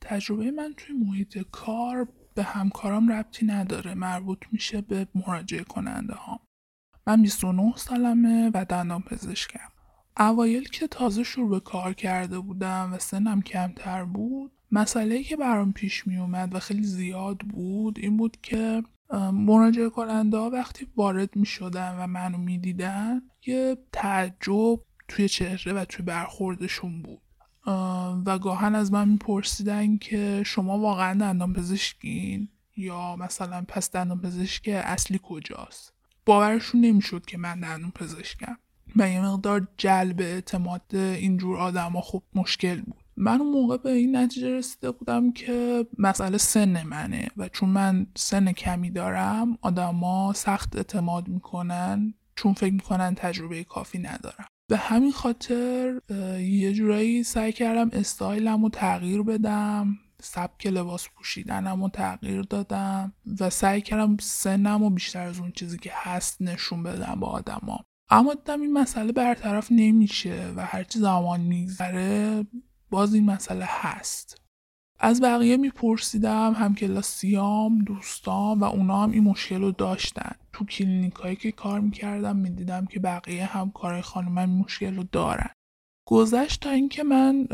تجربه 0.00 0.50
من 0.50 0.74
توی 0.76 0.96
محیط 0.96 1.38
کار 1.52 2.08
به 2.34 2.42
همکارام 2.42 3.12
ربطی 3.12 3.46
نداره 3.46 3.94
مربوط 3.94 4.38
میشه 4.52 4.80
به 4.80 5.08
مراجعه 5.14 5.64
کننده 5.64 6.14
ها. 6.14 6.40
من 7.06 7.22
29 7.22 7.72
سالمه 7.76 8.50
و 8.54 8.64
دندان 8.64 9.02
پزشکم. 9.02 9.68
اوایل 10.18 10.64
که 10.68 10.86
تازه 10.86 11.22
شروع 11.22 11.50
به 11.50 11.60
کار 11.60 11.94
کرده 11.94 12.38
بودم 12.38 12.92
و 12.92 12.98
سنم 12.98 13.42
کمتر 13.42 14.04
بود 14.04 14.52
مسئله 14.72 15.22
که 15.22 15.36
برام 15.36 15.72
پیش 15.72 16.06
می 16.06 16.16
اومد 16.16 16.54
و 16.54 16.58
خیلی 16.58 16.82
زیاد 16.82 17.38
بود 17.38 17.98
این 17.98 18.16
بود 18.16 18.36
که 18.42 18.82
مراجعه 19.32 19.90
کننده 19.90 20.36
ها 20.36 20.50
وقتی 20.50 20.86
وارد 20.96 21.36
می 21.36 21.46
شدن 21.46 21.96
و 21.98 22.06
منو 22.06 22.38
می 22.38 22.58
دیدن 22.58 23.22
یه 23.46 23.78
تعجب 23.92 24.80
توی 25.08 25.28
چهره 25.28 25.72
و 25.72 25.84
توی 25.84 26.04
برخوردشون 26.04 27.02
بود. 27.02 27.22
و 28.26 28.38
گاهن 28.38 28.74
از 28.74 28.92
من 28.92 29.08
میپرسیدن 29.08 29.96
که 29.96 30.42
شما 30.46 30.78
واقعا 30.78 31.14
دندان 31.14 31.52
پزشکین 31.52 32.48
یا 32.76 33.16
مثلا 33.16 33.64
پس 33.68 33.90
دندان 33.90 34.20
پزشک 34.20 34.68
اصلی 34.68 35.20
کجاست؟ 35.22 35.92
باورشون 36.26 36.80
نمی‌شد 36.80 37.26
که 37.26 37.38
من 37.38 37.60
دندان 37.60 37.90
پزشکم 37.90 38.56
و 38.96 39.10
یه 39.10 39.20
مقدار 39.20 39.68
جلب 39.76 40.20
اعتماد 40.20 40.94
اینجور 40.94 41.56
آدما 41.56 42.00
خب 42.00 42.22
مشکل 42.34 42.80
بود. 42.80 43.04
من 43.16 43.40
اون 43.40 43.52
موقع 43.52 43.76
به 43.76 43.90
این 43.90 44.16
نتیجه 44.16 44.50
رسیده 44.50 44.90
بودم 44.90 45.32
که 45.32 45.86
مسئله 45.98 46.38
سن 46.38 46.82
منه 46.82 47.28
و 47.36 47.48
چون 47.48 47.68
من 47.68 48.06
سن 48.16 48.52
کمی 48.52 48.90
دارم 48.90 49.58
آدما 49.62 50.32
سخت 50.32 50.76
اعتماد 50.76 51.28
می‌کنن 51.28 52.14
چون 52.36 52.52
فکر 52.52 52.72
می‌کنن 52.72 53.14
تجربه 53.14 53.64
کافی 53.64 53.98
ندارم. 53.98 54.46
به 54.68 54.76
همین 54.76 55.12
خاطر 55.12 56.00
یه 56.40 56.72
جورایی 56.72 57.22
سعی 57.22 57.52
کردم 57.52 57.90
استایلم 57.92 58.62
رو 58.62 58.68
تغییر 58.68 59.22
بدم 59.22 59.98
سبک 60.22 60.66
لباس 60.66 61.08
پوشیدنم 61.08 61.82
رو 61.82 61.88
تغییر 61.88 62.42
دادم 62.42 63.12
و 63.40 63.50
سعی 63.50 63.80
کردم 63.80 64.16
سنم 64.20 64.84
رو 64.84 64.90
بیشتر 64.90 65.26
از 65.26 65.38
اون 65.38 65.52
چیزی 65.52 65.78
که 65.78 65.90
هست 65.94 66.42
نشون 66.42 66.82
بدم 66.82 67.20
با 67.20 67.26
آدما. 67.26 67.84
اما 68.10 68.34
دیدم 68.34 68.60
این 68.60 68.72
مسئله 68.72 69.12
برطرف 69.12 69.68
نمیشه 69.70 70.52
و 70.56 70.66
هرچی 70.66 70.98
زمان 70.98 71.40
میگذره 71.40 72.46
باز 72.90 73.14
این 73.14 73.24
مسئله 73.24 73.64
هست. 73.68 74.40
از 75.00 75.20
بقیه 75.20 75.56
میپرسیدم 75.56 76.52
هم 76.52 76.74
کلاسیام 76.74 77.78
دوستان 77.78 78.58
و 78.58 78.64
اونا 78.64 79.02
هم 79.02 79.10
این 79.10 79.24
مشکل 79.24 79.60
رو 79.60 79.72
داشتن. 79.72 80.32
تو 80.52 80.64
کلینیکایی 80.64 81.36
که 81.36 81.52
کار 81.52 81.80
می‌کردم 81.80 82.36
می‌دیدم 82.36 82.86
که 82.86 83.00
بقیه 83.00 83.44
هم 83.44 83.70
کارهای 83.70 84.02
خانم 84.02 84.38
این 84.38 84.58
مشکل 84.58 84.96
رو 84.96 85.04
دارن. 85.12 85.50
گذشت 86.06 86.60
تا 86.60 86.70
اینکه 86.70 87.02
من 87.02 87.46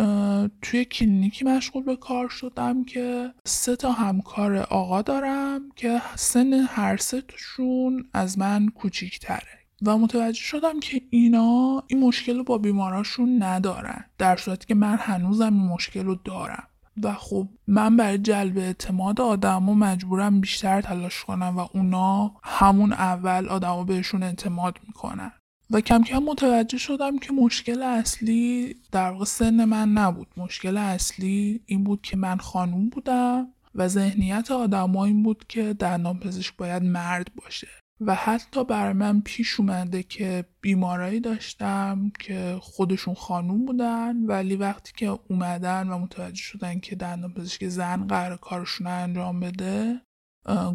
توی 0.63 0.85
کلینیکی 0.85 1.45
مشغول 1.45 1.83
به 1.83 1.97
کار 1.97 2.29
شدم 2.29 2.85
که 2.85 3.35
سه 3.45 3.77
تا 3.77 3.93
همکار 3.93 4.57
آقا 4.57 5.03
دارم 5.03 5.61
که 5.77 6.03
سن 6.17 6.53
هر 6.53 6.97
سه 6.97 7.21
تاشون 7.21 8.05
از 8.13 8.39
من 8.39 8.69
کوچیکتره. 8.69 9.59
و 9.87 9.99
متوجه 9.99 10.41
شدم 10.41 10.81
که 10.81 11.03
اینا 11.11 11.83
این 11.87 12.01
مشکل 12.01 12.37
رو 12.37 12.45
با 12.45 12.59
بیماراشون 12.59 13.43
ندارن 13.43 14.05
در 14.19 14.37
صورتی 14.37 14.67
که 14.67 14.75
من 14.75 14.97
هنوزم 14.97 15.55
این 15.55 15.69
مشکل 15.69 16.05
رو 16.05 16.15
دارم. 16.15 16.69
و 17.03 17.15
خب 17.15 17.49
من 17.67 17.97
برای 17.97 18.19
جلب 18.19 18.59
اعتماد 18.59 19.21
آدم 19.21 19.69
و 19.69 19.75
مجبورم 19.75 20.41
بیشتر 20.41 20.81
تلاش 20.81 21.25
کنم 21.25 21.57
و 21.57 21.67
اونا 21.73 22.35
همون 22.43 22.93
اول 22.93 23.49
آدما 23.49 23.85
بهشون 23.85 24.23
اعتماد 24.23 24.79
می‌کنن. 24.87 25.33
و 25.71 25.81
کم 25.81 26.03
کم 26.03 26.19
متوجه 26.19 26.79
شدم 26.79 27.19
که 27.19 27.33
مشکل 27.33 27.83
اصلی 27.83 28.77
در 28.93 29.11
واقع 29.11 29.25
سن 29.25 29.65
من 29.65 29.93
نبود. 29.93 30.27
مشکل 30.37 30.77
اصلی 30.77 31.61
این 31.67 31.85
بود 31.85 32.03
که 32.03 32.17
من 32.17 32.39
خانوم 32.39 32.89
بودم 32.89 33.47
و 33.75 33.89
ذهنیت 33.89 34.51
آدما 34.51 35.05
این 35.05 35.23
بود 35.23 35.45
که 35.49 35.73
دندان 35.73 36.19
پزشک 36.19 36.57
باید 36.57 36.83
مرد 36.83 37.29
باشه. 37.37 37.69
و 38.01 38.15
حتی 38.15 38.65
برای 38.65 38.93
من 38.93 39.21
پیش 39.21 39.61
اومده 39.61 40.03
که 40.03 40.45
بیمارایی 40.61 41.21
داشتم 41.21 42.13
که 42.21 42.59
خودشون 42.61 43.15
خانوم 43.15 43.65
بودن 43.65 44.17
ولی 44.27 44.57
وقتی 44.57 44.93
که 44.97 45.19
اومدن 45.29 45.89
و 45.89 45.99
متوجه 45.99 46.43
شدن 46.43 46.81
که 46.81 46.97
دندان 46.97 47.35
پزشک 47.35 47.69
زن 47.69 48.07
قرار 48.07 48.37
کارشون 48.37 48.87
انجام 48.87 49.41
بده 49.41 50.01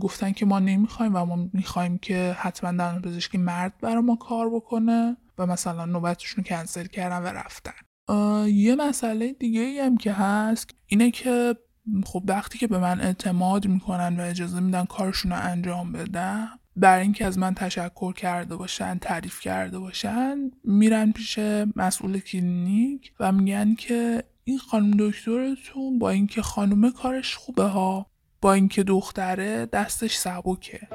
گفتن 0.02 0.32
که 0.32 0.46
ما 0.46 0.60
نمی‌خوایم 0.60 1.16
و 1.16 1.26
ما 1.26 1.50
می‌خوایم 1.54 1.98
که 1.98 2.36
حتما 2.40 2.70
دندان 2.70 3.02
پزشکی 3.02 3.38
مرد 3.38 3.74
برای 3.82 4.02
ما 4.02 4.16
کار 4.16 4.50
بکنه 4.50 5.18
و 5.38 5.46
مثلا 5.46 5.86
نوبتشون 5.86 6.44
کنسل 6.44 6.86
کردن 6.86 7.18
و 7.18 7.28
رفتن. 7.28 7.72
یه 8.48 8.76
مسئله 8.76 9.34
دیگه 9.34 9.62
ای 9.62 9.80
هم 9.80 9.98
که 9.98 10.14
هست 10.14 10.70
اینه 10.88 11.12
که 11.12 11.56
خب 12.06 12.24
وقتی 12.28 12.58
که 12.58 12.68
به 12.68 12.80
من 12.80 13.02
اعتماد 13.02 13.68
می‌کنن 13.68 14.20
و 14.20 14.24
اجازه 14.24 14.60
میدن 14.60 14.86
کارشون 14.86 15.32
رو 15.32 15.38
انجام 15.42 15.92
بدم 15.92 16.59
برای 16.80 17.02
اینکه 17.02 17.26
از 17.26 17.38
من 17.38 17.54
تشکر 17.54 18.14
کرده 18.14 18.56
باشن 18.56 18.98
تعریف 18.98 19.40
کرده 19.40 19.80
باشن 19.80 20.52
میرن 20.64 21.12
پیش 21.12 21.40
مسئول 21.76 22.20
کلینیک 22.20 23.14
و 23.20 23.32
میگن 23.32 23.76
که 23.76 24.24
این 24.44 24.58
خانم 24.58 24.92
دکترتون 25.00 26.00
با 26.00 26.10
اینکه 26.10 26.42
خانومه 26.42 26.92
کارش 26.92 27.36
خوبه 27.36 27.64
ها 27.64 28.06
با 28.42 28.54
اینکه 28.54 28.84
دختره 28.84 29.66
دستش 29.66 30.16
سبکه. 30.16 30.88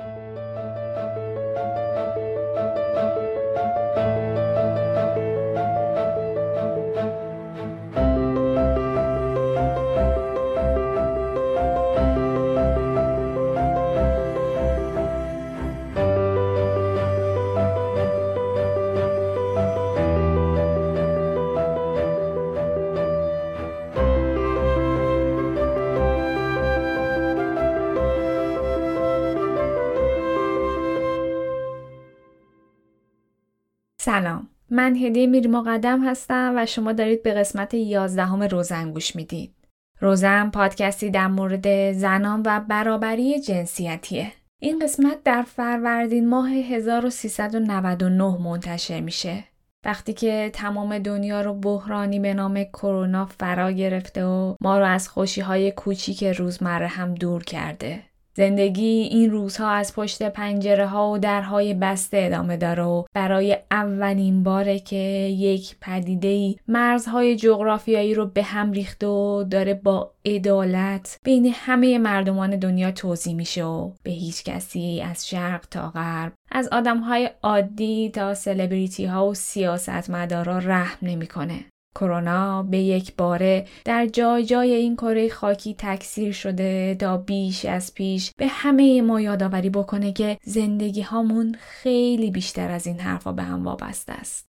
سلام 34.04 34.48
من 34.70 34.96
هدیه 34.96 35.26
میر 35.26 35.48
مقدم 35.48 36.08
هستم 36.08 36.52
و 36.56 36.66
شما 36.66 36.92
دارید 36.92 37.22
به 37.22 37.34
قسمت 37.34 37.74
11 37.74 38.24
همه 38.24 38.46
روزن 38.46 38.92
گوش 38.92 39.16
می‌دید. 39.16 39.54
روزن 40.00 40.50
پادکستی 40.50 41.10
در 41.10 41.26
مورد 41.26 41.92
زنان 41.92 42.42
و 42.46 42.60
برابری 42.60 43.40
جنسیتیه. 43.40 44.32
این 44.62 44.78
قسمت 44.78 45.22
در 45.22 45.42
فروردین 45.42 46.28
ماه 46.28 46.50
1399 46.50 48.38
منتشر 48.38 49.00
میشه. 49.00 49.44
وقتی 49.84 50.12
که 50.12 50.50
تمام 50.52 50.98
دنیا 50.98 51.40
رو 51.40 51.54
بحرانی 51.54 52.20
به 52.20 52.34
نام 52.34 52.64
کرونا 52.64 53.26
فرا 53.26 53.72
گرفته 53.72 54.24
و 54.24 54.54
ما 54.60 54.78
رو 54.78 54.86
از 54.86 55.08
خوشی 55.08 55.40
های 55.40 55.72
کوچیک 55.72 56.24
روزمره 56.24 56.86
هم 56.86 57.14
دور 57.14 57.44
کرده. 57.44 58.02
زندگی 58.36 59.08
این 59.10 59.30
روزها 59.30 59.70
از 59.70 59.94
پشت 59.94 60.22
پنجره 60.22 60.86
ها 60.86 61.10
و 61.10 61.18
درهای 61.18 61.74
بسته 61.74 62.16
ادامه 62.20 62.56
داره 62.56 62.82
و 62.82 63.04
برای 63.14 63.56
اولین 63.70 64.42
باره 64.42 64.78
که 64.78 64.96
یک 65.36 65.76
پدیده 65.80 66.54
مرزهای 66.68 67.36
جغرافیایی 67.36 68.14
رو 68.14 68.26
به 68.26 68.42
هم 68.42 68.72
ریخته 68.72 69.06
و 69.06 69.44
داره 69.50 69.74
با 69.74 70.10
عدالت 70.24 71.18
بین 71.24 71.52
همه 71.54 71.98
مردمان 71.98 72.58
دنیا 72.58 72.90
توضیح 72.90 73.34
میشه 73.34 73.64
و 73.64 73.90
به 74.02 74.10
هیچ 74.10 74.44
کسی 74.44 75.02
از 75.10 75.28
شرق 75.28 75.66
تا 75.70 75.90
غرب 75.90 76.32
از 76.52 76.68
آدم 76.68 76.98
های 76.98 77.30
عادی 77.42 78.10
تا 78.10 78.34
سلبریتی 78.34 79.04
ها 79.04 79.26
و 79.26 79.34
سیاستمدارا 79.34 80.58
رحم 80.58 80.98
نمی‌کنه. 81.02 81.64
کرونا 81.94 82.62
به 82.62 82.78
یک 82.78 83.16
باره 83.16 83.66
در 83.84 84.06
جای 84.06 84.44
جای 84.44 84.74
این 84.74 84.96
کره 84.96 85.28
خاکی 85.28 85.74
تکثیر 85.78 86.32
شده 86.32 86.94
تا 86.94 87.16
بیش 87.16 87.64
از 87.64 87.94
پیش 87.94 88.30
به 88.36 88.46
همه 88.46 89.02
ما 89.02 89.20
یادآوری 89.20 89.70
بکنه 89.70 90.12
که 90.12 90.38
زندگی 90.44 91.02
هامون 91.02 91.56
خیلی 91.60 92.30
بیشتر 92.30 92.70
از 92.70 92.86
این 92.86 93.00
حرفا 93.00 93.32
به 93.32 93.42
هم 93.42 93.64
وابسته 93.64 94.12
است. 94.12 94.46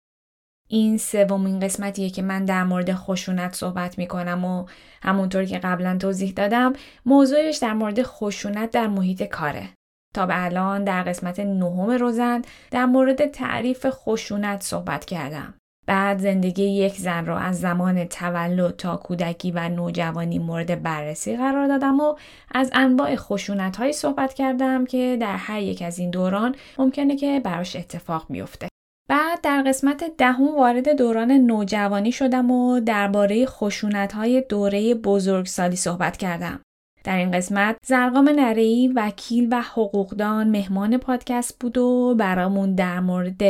این 0.68 0.98
سومین 0.98 1.60
قسمتیه 1.60 2.10
که 2.10 2.22
من 2.22 2.46
در 2.46 2.64
مورد 2.64 2.94
خشونت 2.94 3.54
صحبت 3.56 3.98
می 3.98 4.08
کنم 4.08 4.46
و 4.46 4.66
همونطور 5.02 5.46
که 5.46 5.60
قبلا 5.60 5.98
توضیح 5.98 6.34
دادم 6.34 6.74
موضوعش 7.06 7.58
در 7.58 7.74
مورد 7.74 8.04
خشونت 8.04 8.72
در 8.72 8.88
محیط 8.88 9.24
کاره. 9.24 9.70
تا 10.14 10.26
به 10.26 10.46
الان 10.46 10.84
در 10.84 11.04
قسمت 11.04 11.40
نهم 11.40 11.90
روزن 11.90 12.42
در 12.72 12.86
مورد 12.86 13.26
تعریف 13.26 13.86
خشونت 13.90 14.64
صحبت 14.64 15.06
کردم. 15.06 15.54
بعد 15.86 16.20
زندگی 16.20 16.64
یک 16.64 16.94
زن 16.94 17.26
را 17.26 17.38
از 17.38 17.60
زمان 17.60 18.06
تولد 18.06 18.76
تا 18.76 18.98
کودکی 18.98 19.52
و 19.52 19.70
نوجوانی 19.70 20.40
مورد 20.40 20.84
بررسی 20.84 21.38
قرار 21.38 21.68
دادم 21.68 22.00
و 22.00 22.16
از 22.52 22.72
انواع 22.74 23.16
خشونت 23.16 23.78
هایی 23.78 23.94
صحبت 23.94 24.34
کردم 24.34 24.86
که 24.86 25.18
در 25.22 25.36
هر 25.38 25.62
یک 25.62 25.82
از 25.82 26.00
این 26.00 26.10
دوران 26.10 26.56
ممکنه 26.78 27.16
که 27.16 27.42
براش 27.44 27.76
اتفاق 27.76 28.26
بیفته. 28.30 28.68
بعد 29.10 29.42
در 29.42 29.64
قسمت 29.68 30.04
دهم 30.18 30.56
وارد 30.56 30.98
دوران 30.98 31.32
نوجوانی 31.32 32.12
شدم 32.12 32.52
و 32.52 32.80
درباره 32.80 33.46
خشونت 33.46 34.14
های 34.14 34.42
دوره 34.50 34.96
بزرگسالی 34.96 35.76
صحبت 35.76 36.18
کردم. 36.18 36.60
در 37.06 37.18
این 37.18 37.32
قسمت 37.32 37.78
زرقام 37.86 38.30
نرئی 38.30 38.88
وکیل 38.88 39.48
و 39.52 39.62
حقوقدان 39.62 40.50
مهمان 40.50 40.98
پادکست 40.98 41.60
بود 41.60 41.78
و 41.78 42.16
برامون 42.20 42.76
در 42.76 43.00
مورد 43.00 43.42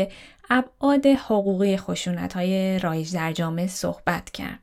ابعاد 0.49 1.05
حقوقی 1.05 1.77
خشونت 1.77 2.33
های 2.33 2.79
رایج 2.79 3.13
در 3.13 3.31
جامعه 3.31 3.67
صحبت 3.67 4.29
کرد. 4.29 4.59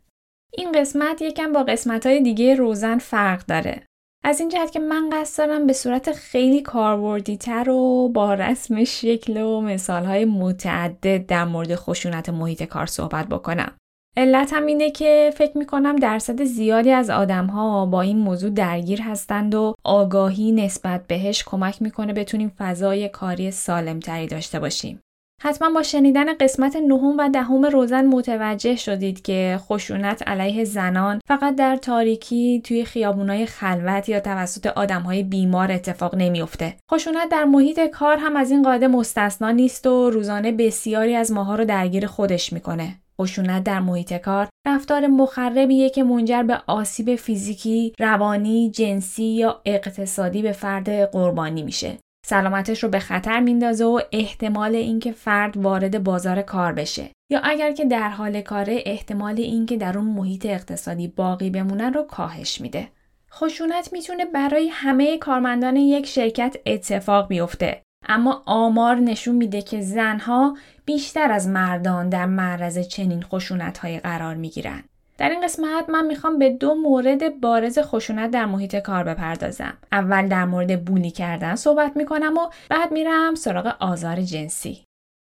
این 0.53 0.73
قسمت 0.73 1.23
یکم 1.23 1.53
با 1.53 1.62
قسمت 1.62 2.06
های 2.06 2.23
دیگه 2.23 2.55
روزن 2.55 2.99
فرق 2.99 3.47
داره. 3.47 3.83
از 4.25 4.41
این 4.41 4.49
جهت 4.49 4.73
که 4.73 4.79
من 4.79 5.11
قصد 5.12 5.47
دارم 5.47 5.67
به 5.67 5.73
صورت 5.73 6.12
خیلی 6.12 6.62
کاربردی 6.62 7.37
تر 7.37 7.71
و 7.71 8.09
با 8.09 8.35
رسم 8.35 8.85
شکل 8.85 9.37
و 9.37 9.61
مثال 9.61 10.05
های 10.05 10.25
متعدد 10.25 11.27
در 11.27 11.45
مورد 11.45 11.75
خشونت 11.75 12.29
محیط 12.29 12.62
کار 12.62 12.87
صحبت 12.87 13.29
بکنم. 13.29 13.73
علت 14.17 14.53
هم 14.53 14.67
اینه 14.67 14.91
که 14.91 15.31
فکر 15.35 15.59
می‌کنم 15.59 15.97
درصد 15.97 16.44
زیادی 16.44 16.91
از 16.91 17.11
آدم 17.11 17.47
ها 17.47 17.87
با 17.87 18.03
این 18.03 18.19
موضوع 18.19 18.50
درگیر 18.50 19.03
هستند 19.03 19.55
و 19.55 19.75
آگاهی 19.85 20.53
نسبت 20.53 21.06
بهش 21.06 21.44
کمک 21.47 21.82
می‌کنه 21.82 22.12
بتونیم 22.12 22.53
فضای 22.59 23.09
کاری 23.09 23.50
سالمتری 23.50 24.26
داشته 24.26 24.61
باشیم. 24.61 25.00
حتما 25.43 25.70
با 25.70 25.82
شنیدن 25.82 26.35
قسمت 26.35 26.76
نهم 26.76 27.14
و 27.19 27.29
دهم 27.29 27.64
روزن 27.64 28.06
متوجه 28.06 28.76
شدید 28.76 29.23
که 29.23 29.59
خشونت 29.61 30.29
علیه 30.29 30.64
زنان 30.64 31.20
فقط 31.29 31.56
در 31.56 31.76
تاریکی 31.76 32.61
توی 32.64 32.85
خیابونای 32.85 33.47
خلوت 33.47 34.09
یا 34.09 34.20
توسط 34.20 34.67
آدمهای 34.67 35.23
بیمار 35.23 35.73
اتفاق 35.73 36.14
نمیافته. 36.14 36.75
خشونت 36.93 37.29
در 37.31 37.44
محیط 37.44 37.81
کار 37.81 38.17
هم 38.17 38.37
از 38.37 38.50
این 38.50 38.62
قاعده 38.62 38.88
مستثنا 38.88 39.50
نیست 39.50 39.87
و 39.87 40.11
روزانه 40.11 40.53
بسیاری 40.53 41.14
از 41.14 41.32
ماها 41.32 41.55
رو 41.55 41.64
درگیر 41.64 42.06
خودش 42.06 42.53
می‌کنه. 42.53 43.01
خشونت 43.20 43.64
در 43.64 43.81
محیط 43.81 44.12
کار 44.12 44.49
رفتار 44.67 45.06
مخربیه 45.06 45.91
که 45.91 46.03
منجر 46.03 46.43
به 46.43 46.62
آسیب 46.67 47.17
فیزیکی، 47.17 47.93
روانی، 47.99 48.70
جنسی 48.70 49.25
یا 49.25 49.61
اقتصادی 49.64 50.43
به 50.43 50.53
فرد 50.53 50.91
قربانی 51.11 51.62
میشه. 51.62 51.99
سلامتش 52.26 52.82
رو 52.82 52.88
به 52.88 52.99
خطر 52.99 53.41
میندازه 53.41 53.85
و 53.85 54.00
احتمال 54.12 54.75
اینکه 54.75 55.12
فرد 55.12 55.56
وارد 55.56 56.05
بازار 56.05 56.43
کار 56.43 56.73
بشه 56.73 57.09
یا 57.31 57.41
اگر 57.44 57.73
که 57.73 57.85
در 57.85 58.09
حال 58.09 58.41
کاره 58.41 58.82
احتمال 58.87 59.35
اینکه 59.38 59.76
در 59.76 59.99
اون 59.99 60.06
محیط 60.06 60.47
اقتصادی 60.47 61.09
باقی 61.09 61.50
بمونن 61.50 61.94
رو 61.94 62.03
کاهش 62.03 62.61
میده. 62.61 62.88
خشونت 63.32 63.93
می‌تونه 63.93 64.25
برای 64.25 64.69
همه 64.69 65.19
کارمندان 65.19 65.76
یک 65.76 66.06
شرکت 66.06 66.56
اتفاق 66.67 67.29
بیفته 67.29 67.82
اما 68.04 68.43
آمار 68.46 68.96
نشون 68.96 69.34
میده 69.34 69.62
که 69.62 69.81
زنها 69.81 70.56
بیشتر 70.84 71.32
از 71.32 71.49
مردان 71.49 72.08
در 72.08 72.26
معرض 72.26 72.78
چنین 72.78 73.22
خشونت 73.22 73.84
قرار 73.84 74.34
می‌گیرند. 74.34 74.84
در 75.19 75.28
این 75.28 75.40
قسمت 75.40 75.90
من 75.90 76.06
می‌خوام 76.06 76.38
به 76.38 76.50
دو 76.50 76.75
مورد 76.75 77.40
بارز 77.40 77.78
خشونت 77.78 78.31
در 78.31 78.46
محیط 78.46 78.76
کار 78.76 79.04
بپردازم. 79.04 79.78
اول 79.93 80.28
در 80.28 80.44
مورد 80.44 80.84
بولی 80.84 81.10
کردن 81.10 81.54
صحبت 81.54 81.96
می‌کنم 81.96 82.37
و 82.37 82.50
بعد 82.70 82.93
میرم 82.93 83.34
سراغ 83.34 83.76
آزار 83.81 84.22
جنسی. 84.22 84.84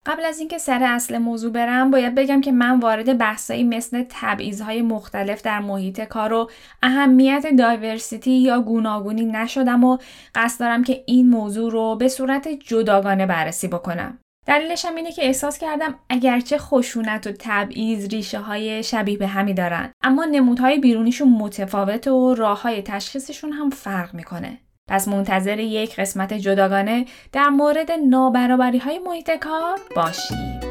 قبل 0.06 0.24
از 0.24 0.38
اینکه 0.38 0.58
سر 0.58 0.82
اصل 0.82 1.18
موضوع 1.18 1.52
برم 1.52 1.90
باید 1.90 2.14
بگم 2.14 2.40
که 2.40 2.52
من 2.52 2.80
وارد 2.80 3.18
بحثایی 3.18 3.64
مثل 3.64 4.04
تبعیضهای 4.08 4.82
مختلف 4.82 5.42
در 5.42 5.60
محیط 5.60 6.00
کار 6.00 6.32
و 6.32 6.50
اهمیت 6.82 7.46
دایورسیتی 7.58 8.30
یا 8.30 8.60
گوناگونی 8.60 9.26
نشدم 9.26 9.84
و 9.84 9.98
قصد 10.34 10.60
دارم 10.60 10.84
که 10.84 11.04
این 11.06 11.28
موضوع 11.28 11.72
رو 11.72 11.96
به 11.96 12.08
صورت 12.08 12.48
جداگانه 12.48 13.26
بررسی 13.26 13.68
بکنم. 13.68 14.18
دلیلش 14.46 14.84
هم 14.84 14.94
اینه 14.94 15.12
که 15.12 15.26
احساس 15.26 15.58
کردم 15.58 15.94
اگرچه 16.08 16.58
خشونت 16.58 17.26
و 17.26 17.32
تبعیض 17.38 18.08
ریشه 18.08 18.38
های 18.38 18.82
شبیه 18.82 19.18
به 19.18 19.26
همی 19.26 19.54
دارن 19.54 19.92
اما 20.02 20.24
نمودهای 20.24 20.78
بیرونیشون 20.78 21.28
متفاوت 21.28 22.08
و 22.08 22.34
راه 22.34 22.62
های 22.62 22.82
تشخیصشون 22.82 23.52
هم 23.52 23.70
فرق 23.70 24.14
می‌کنه. 24.14 24.58
پس 24.90 25.08
منتظر 25.08 25.58
یک 25.58 25.96
قسمت 25.96 26.32
جداگانه 26.32 27.06
در 27.32 27.48
مورد 27.48 27.92
نابرابری 27.92 28.78
های 28.78 28.98
محیط 28.98 29.30
کار 29.30 29.78
باشید. 29.96 30.70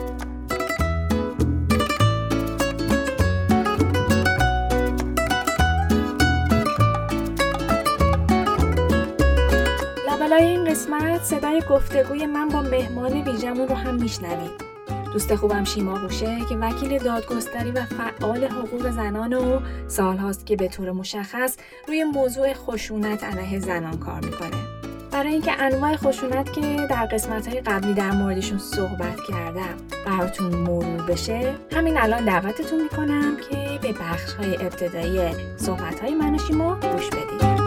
لابلای 10.07 10.47
این 10.47 10.65
قسمت 10.65 11.23
صدای 11.23 11.61
گفتگوی 11.69 12.25
من 12.25 12.49
با 12.49 12.61
مهمان 12.61 13.13
ویژمون 13.13 13.67
رو 13.67 13.75
هم 13.75 13.95
میشنوید. 13.95 14.68
دوست 15.13 15.35
خوبم 15.35 15.63
شیما 15.63 15.97
هوشه 15.97 16.39
که 16.49 16.55
وکیل 16.55 16.97
دادگستری 16.97 17.71
و 17.71 17.85
فعال 17.85 18.43
حقوق 18.43 18.89
زنان 18.89 19.33
و 19.33 19.59
سالهاست 19.87 20.45
که 20.45 20.55
به 20.55 20.67
طور 20.67 20.91
مشخص 20.91 21.57
روی 21.87 22.03
موضوع 22.03 22.53
خشونت 22.53 23.23
علیه 23.23 23.59
زنان 23.59 23.97
کار 23.97 24.25
می‌کنه. 24.25 24.79
برای 25.11 25.31
اینکه 25.31 25.51
انواع 25.59 25.95
خشونت 25.95 26.53
که 26.53 26.87
در 26.89 27.05
قسمت 27.05 27.47
های 27.47 27.61
قبلی 27.61 27.93
در 27.93 28.11
موردشون 28.11 28.57
صحبت 28.57 29.17
کردم 29.29 29.75
براتون 30.05 30.55
مرور 30.55 31.01
بشه 31.01 31.53
همین 31.71 31.97
الان 31.97 32.25
دعوتتون 32.25 32.81
می‌کنم 32.83 33.37
که 33.49 33.79
به 33.81 33.93
بخش 33.93 34.33
های 34.33 34.55
ابتدایی 34.55 35.35
صحبت 35.57 35.99
های 35.99 36.15
من 36.15 36.35
و 36.35 36.37
شیما 36.37 36.75
گوش 36.75 37.09
بدید. 37.09 37.58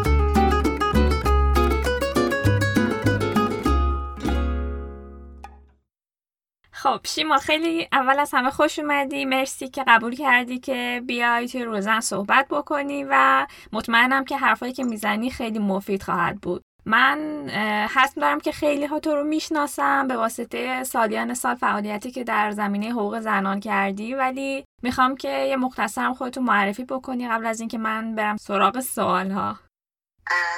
خب 6.82 7.00
شیما 7.04 7.38
خیلی 7.38 7.88
اول 7.92 8.18
از 8.18 8.30
همه 8.34 8.50
خوش 8.50 8.78
اومدی. 8.78 9.24
مرسی 9.24 9.68
که 9.68 9.84
قبول 9.88 10.16
کردی 10.16 10.58
که 10.58 11.02
بیای 11.06 11.48
توی 11.48 11.64
روزن 11.64 12.00
صحبت 12.00 12.48
بکنی 12.48 13.04
و 13.10 13.46
مطمئنم 13.72 14.24
که 14.24 14.36
حرفایی 14.36 14.72
که 14.72 14.84
می‌زنی 14.84 15.30
خیلی 15.30 15.58
مفید 15.58 16.02
خواهد 16.02 16.40
بود. 16.40 16.62
من 16.86 17.48
حس 17.94 18.14
دارم 18.14 18.40
که 18.40 18.52
خیلی 18.52 18.86
ها 18.86 19.00
تو 19.00 19.14
رو 19.14 19.24
می‌شناسم 19.24 20.08
به 20.08 20.16
واسطه 20.16 20.84
سالیان 20.84 21.34
سال 21.34 21.54
فعالیتی 21.54 22.10
که 22.10 22.24
در 22.24 22.50
زمینه 22.50 22.90
حقوق 22.90 23.20
زنان 23.20 23.60
کردی 23.60 24.14
ولی 24.14 24.64
می‌خوام 24.82 25.16
که 25.16 25.28
یه 25.28 25.56
مختصرم 25.56 26.14
خودتو 26.14 26.40
معرفی 26.40 26.84
بکنی 26.84 27.28
قبل 27.28 27.46
از 27.46 27.60
اینکه 27.60 27.78
من 27.78 28.14
برم 28.14 28.36
سراغ 28.36 28.80
سوال 28.80 29.30
ها 29.30 29.58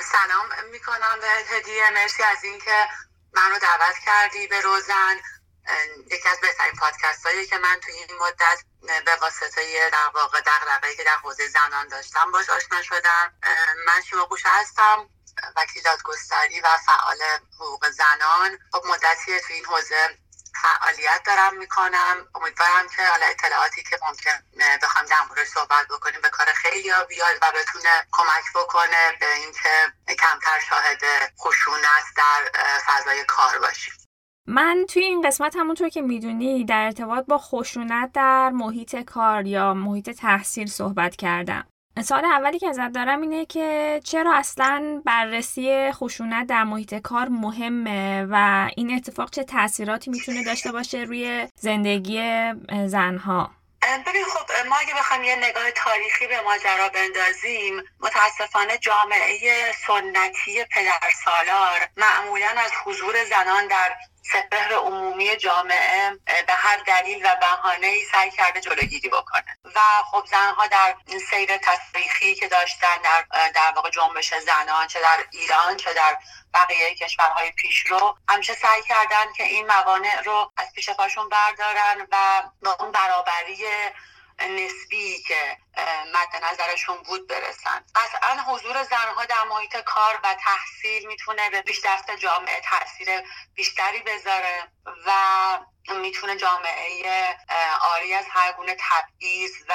سلام 0.03 0.71
می‌کنم 0.73 1.21
به 1.21 1.57
هدیه. 1.57 2.03
مرسی 2.03 2.23
از 2.23 2.45
اینکه 2.45 2.85
منو 3.37 3.59
دعوت 3.59 3.97
کردی 4.07 4.47
به 4.47 4.61
روزن 4.61 5.17
یکی 6.11 6.29
از 6.29 6.41
بهترین 6.41 6.77
پادکست 6.77 7.27
هایی 7.27 7.47
که 7.47 7.59
من 7.59 7.81
توی 7.81 7.95
این 7.95 8.19
مدت 8.21 8.59
به 9.05 9.17
واسطه 9.17 9.91
در 9.91 10.11
واقع 10.15 10.41
دغدغه‌ای 10.41 10.97
که 10.97 11.05
در 11.05 11.17
حوزه 11.17 11.49
زنان 11.49 11.89
داشتم 11.89 12.33
باش 12.33 12.51
آشنا 12.51 12.83
شدم. 12.83 13.33
من 13.87 14.03
شیما 14.11 14.27
گوشه 14.27 14.49
هستم 14.49 15.09
وکیل 15.57 15.83
دادگستری 15.83 16.61
و 16.61 16.69
فعال 16.87 17.23
حقوق 17.55 17.91
زنان. 17.91 18.59
خب 18.73 18.87
مدتی 18.87 19.41
توی 19.41 19.57
این 19.57 19.65
حوزه 19.65 20.19
فعالیت 20.63 21.23
دارم 21.27 21.57
می‌کنم. 21.57 22.29
امیدوارم 22.35 22.89
که 22.89 23.07
حالا 23.07 23.27
اطلاعاتی 23.27 23.83
که 23.83 23.99
ممکن 24.03 24.43
بخوام 24.83 25.05
در 25.05 25.23
موردش 25.29 25.49
صحبت 25.49 25.89
بکنیم 25.89 26.21
به 26.21 26.29
کار 26.29 26.47
خیلی 26.47 26.91
ها 26.91 27.05
بیاد 27.05 27.39
و 27.43 27.53
بتونه 27.53 28.07
کمک 28.13 28.45
بکنه 28.55 29.17
به 29.21 29.33
اینکه 29.35 29.93
کمتر 30.19 30.61
شاهد 30.69 31.03
خشونت 31.41 32.05
در 32.17 32.51
فضای 32.87 33.25
کار 33.25 33.59
باشیم. 33.59 34.04
من 34.47 34.85
توی 34.89 35.03
این 35.03 35.23
قسمت 35.23 35.57
همونطور 35.57 35.89
که 35.89 36.03
می‌دونی 36.03 36.65
در 36.65 36.85
ارتباط 36.85 37.27
با 37.27 37.39
خشونت 37.39 38.13
در 38.13 38.51
محیط 38.51 38.97
کار 38.97 39.47
یا 39.47 39.75
محیط 39.75 40.11
تحصیل 40.11 40.67
صحبت 40.67 41.17
کردم. 41.17 41.67
سال 42.03 42.25
اولی 42.25 42.59
که 42.59 42.69
ازت 42.69 42.93
دارم 42.93 43.21
اینه 43.21 43.47
که 43.47 44.01
چرا 44.05 44.35
اصلا 44.35 45.03
بررسی 45.05 45.93
خشونت 45.93 46.47
در 46.47 46.65
محیط 46.65 46.95
کار 46.95 47.29
مهمه 47.29 48.27
و 48.31 48.69
این 48.77 48.95
اتفاق 48.95 49.31
چه 49.31 49.45
تاثیراتی 49.45 50.11
می‌تونه 50.11 50.45
داشته 50.45 50.73
باشه 50.73 50.99
روی 50.99 51.49
زندگی 51.61 52.53
زنها 52.87 53.51
ببین 54.07 54.25
خب 54.25 54.69
ما 54.69 54.77
اگه 54.77 54.95
بخوایم 54.95 55.25
یه 55.25 55.37
نگاه 55.37 55.71
تاریخی 55.71 56.27
به 56.27 56.41
ماجرا 56.41 56.89
بندازیم 56.89 57.83
متاسفانه 58.01 58.79
جامعه 58.79 59.73
سنتی 59.87 60.65
پدرسالار 60.65 61.89
معمولا 61.97 62.49
از 62.57 62.71
حضور 62.85 63.15
زنان 63.25 63.67
در 63.67 63.95
سپهر 64.33 64.75
عمومی 64.75 65.37
جامعه 65.37 66.11
به 66.47 66.53
هر 66.53 66.77
دلیل 66.77 67.27
و 67.27 67.37
بهانه 67.41 67.87
ای 67.87 68.05
سعی 68.05 68.31
کرده 68.31 68.61
جلوگیری 68.61 69.09
بکنه. 69.09 69.59
و 69.75 69.81
خب 70.11 70.27
زنها 70.31 70.67
در 70.67 70.95
سیر 71.31 71.57
تاریخی 71.57 72.35
که 72.35 72.49
داشتن 72.49 72.97
در 73.05 73.49
در 73.49 73.73
واقع 73.77 73.91
جنبش 73.91 74.35
زنان 74.35 74.87
چه 74.87 75.01
در 75.01 75.25
ایران 75.33 75.77
چه 75.77 75.93
در 75.93 76.17
بقیه 76.55 76.95
کشورهای 76.95 77.51
پیشرو 77.51 78.17
همیشه 78.29 78.55
سعی 78.55 78.83
کردن 78.83 79.33
که 79.37 79.45
این 79.45 79.67
موانع 79.67 80.23
رو 80.23 80.53
از 80.57 80.73
پیش 80.75 80.91
پاشون 80.91 81.29
بردارن 81.29 82.07
و 82.13 82.43
با 82.63 82.77
اون 82.81 82.93
برابری 82.93 83.65
نسبی 84.41 85.23
که 85.23 85.59
مد 86.15 86.45
نظرشون 86.45 87.03
بود 87.03 87.29
برسن. 87.29 87.85
قطعا 87.95 88.43
حضور 88.43 88.83
زنها 88.83 89.25
در 89.25 89.45
محیط 89.45 89.77
کار 89.77 90.21
و 90.25 90.35
تحصیل 90.35 91.07
می‌تونه 91.07 91.51
به 91.51 91.63
پیشرفت 91.63 92.11
جامعه 92.11 92.61
تاثیر 92.61 93.09
بیشتری 93.55 94.03
بذاره 94.03 94.69
و 95.07 95.13
می‌تونه 96.01 96.37
جامعه 96.37 97.37
آری 97.81 98.15
از 98.15 98.27
هر 98.31 98.53
گونه 98.53 98.77
تبعیض 98.81 99.53
و 99.69 99.75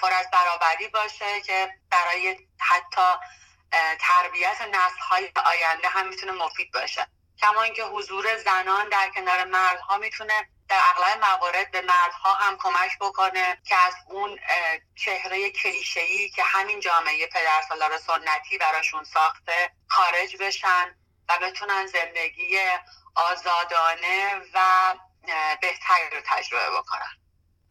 پر 0.00 0.12
از 0.12 0.30
برابری 0.30 0.88
باشه 0.88 1.40
که 1.40 1.68
برای 1.90 2.38
حتی 2.60 3.18
تربیت 4.00 4.60
نسل 4.60 4.98
های 5.10 5.32
آینده 5.44 5.88
هم 5.88 6.08
می‌تونه 6.08 6.32
مفید 6.32 6.72
باشه. 6.72 7.06
کما 7.42 7.62
اینکه 7.62 7.82
حضور 7.82 8.36
زنان 8.36 8.88
در 8.88 9.10
کنار 9.10 9.44
مردها 9.44 9.98
می‌تونه 9.98 10.48
در 10.74 10.80
اغلب 10.96 11.24
موارد 11.24 11.70
به 11.70 11.80
مردها 11.80 12.34
هم 12.34 12.56
کمک 12.56 12.98
بکنه 13.00 13.58
که 13.64 13.74
از 13.86 13.94
اون 14.08 14.38
چهره 14.94 15.50
کلیشه‌ای 15.50 16.28
که 16.28 16.42
همین 16.44 16.80
جامعه 16.80 17.26
پدرسالار 17.26 17.98
سنتی 17.98 18.58
براشون 18.58 19.04
ساخته 19.04 19.70
خارج 19.88 20.36
بشن 20.40 20.86
و 21.28 21.38
بتونن 21.42 21.86
زندگی 21.86 22.58
آزادانه 23.14 24.34
و 24.54 24.60
بهتری 25.60 26.10
رو 26.12 26.20
تجربه 26.26 26.78
بکنن. 26.78 27.16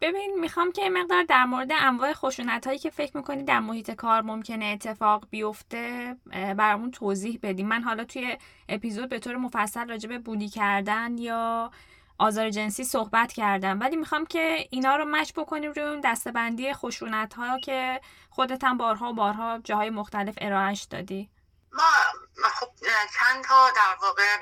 ببین 0.00 0.40
می‌خوام 0.40 0.72
که 0.72 0.90
مقدار 0.90 1.22
در 1.22 1.44
مورد 1.44 1.72
انواع 1.72 2.12
خشونت 2.12 2.66
هایی 2.66 2.78
که 2.78 2.90
فکر 2.90 3.16
می‌کنی 3.16 3.44
در 3.44 3.60
محیط 3.60 3.90
کار 3.90 4.22
ممکنه 4.22 4.64
اتفاق 4.64 5.24
بیفته 5.30 6.16
برامون 6.56 6.90
توضیح 6.90 7.38
بدیم 7.42 7.68
من 7.68 7.82
حالا 7.82 8.04
توی 8.04 8.38
اپیزود 8.68 9.08
به 9.08 9.18
طور 9.18 9.36
مفصل 9.36 9.88
راجع 9.88 10.08
به 10.08 10.18
بولی 10.18 10.48
کردن 10.48 11.18
یا 11.18 11.70
آزار 12.18 12.50
جنسی 12.50 12.84
صحبت 12.84 13.32
کردم. 13.32 13.80
ولی 13.80 13.96
می‌خوام 13.96 14.26
که 14.26 14.68
اینا 14.70 14.96
رو 14.96 15.04
مچ 15.04 15.32
بکنیم 15.32 15.72
روی 15.72 15.84
اون 15.84 16.00
دستبندی 16.00 16.74
خشونت 16.74 17.34
ها 17.34 17.58
که 17.58 18.00
خودت 18.30 18.64
هم 18.64 18.78
بارها 18.78 19.10
و 19.10 19.14
بارها 19.14 19.58
جاهای 19.64 19.90
مختلف 19.90 20.34
ارائهش 20.38 20.82
دادی. 20.82 21.30
ما 21.72 22.48
خب 22.48 22.70
چند 23.18 23.44
تا 23.44 23.70
در 23.70 23.96
واقع 24.02 24.36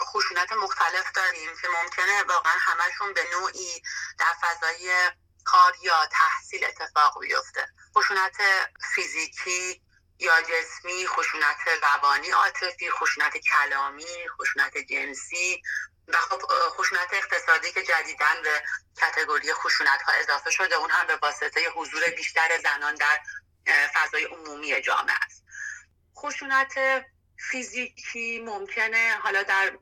خشونت 0.00 0.52
مختلف 0.52 1.12
داریم 1.14 1.50
که 1.62 1.68
ممکنه 1.82 2.22
واقعا 2.28 2.52
همشون 2.58 3.14
به 3.14 3.20
نوعی 3.32 3.82
در 4.18 4.32
فضای 4.40 5.10
کار 5.44 5.72
یا 5.82 6.06
تحصیل 6.12 6.64
اتفاق 6.64 7.20
بیفته. 7.20 7.68
خشونت 7.96 8.36
فیزیکی 8.94 9.82
یا 10.18 10.32
جسمی 10.42 11.06
خشونت 11.06 11.56
روانی 11.82 12.30
عاطفی 12.30 12.90
خشونت 12.90 13.32
کلامی 13.36 14.28
خشونت 14.40 14.78
جنسی 14.78 15.62
و 16.08 16.16
خب 16.16 16.42
خشونت 16.68 17.08
اقتصادی 17.12 17.72
که 17.72 17.82
جدیدن 17.82 18.42
به 18.42 18.62
کتگوری 19.00 19.52
خشونت 19.52 20.02
ها 20.02 20.12
اضافه 20.12 20.50
شده 20.50 20.74
اون 20.74 20.90
هم 20.90 21.06
به 21.06 21.16
واسطه 21.22 21.60
حضور 21.76 22.02
بیشتر 22.16 22.58
زنان 22.62 22.94
در 22.94 23.20
فضای 23.94 24.24
عمومی 24.24 24.80
جامعه 24.80 25.14
است. 25.26 25.44
خشونت 26.16 26.74
فیزیکی 27.50 28.38
ممکنه 28.38 29.18
حالا 29.22 29.42
در 29.42 29.78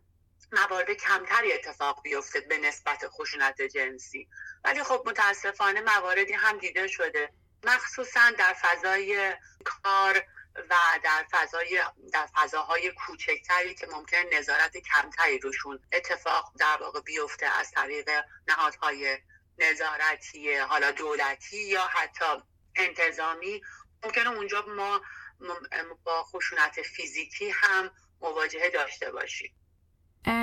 موارد 0.52 0.90
کمتری 0.90 1.52
اتفاق 1.52 2.02
بیفته 2.02 2.40
به 2.40 2.59
نسبت 2.59 3.09
خشونت 3.09 3.62
جنسی 3.62 4.28
ولی 4.64 4.83
خب 4.83 5.02
متاسفانه 5.07 5.81
مواردی 5.81 6.33
هم 6.33 6.59
دیده 6.59 6.88
شده. 6.88 7.31
مخصوصا 7.64 8.31
در 8.38 8.52
فضای 8.52 9.35
کار 9.64 10.23
و 10.71 10.75
در 11.05 11.27
فضای 11.31 11.83
در 12.13 12.29
فضاهای 12.35 12.93
کوچکتری 12.93 13.75
که 13.75 13.87
ممکن 13.87 14.17
نظارت 14.33 14.77
کمتری 14.77 15.39
روشون 15.39 15.81
اتفاق 15.93 16.53
در 16.59 16.77
واقع 16.81 17.01
بیفته 17.01 17.47
از 17.47 17.71
طریق 17.71 18.11
نهادهای 18.49 19.19
نظارتی 19.59 20.57
حالا 20.57 20.91
دولتی 20.91 21.69
یا 21.69 21.83
حتی 21.87 22.43
انتظامی 22.77 23.63
ممکنه 24.05 24.29
اونجا 24.29 24.65
ما 24.77 25.01
با 26.05 26.23
خشونت 26.23 26.83
فیزیکی 26.83 27.51
هم 27.51 27.91
مواجهه 28.21 28.71
داشته 28.71 29.11
باشیم 29.13 29.55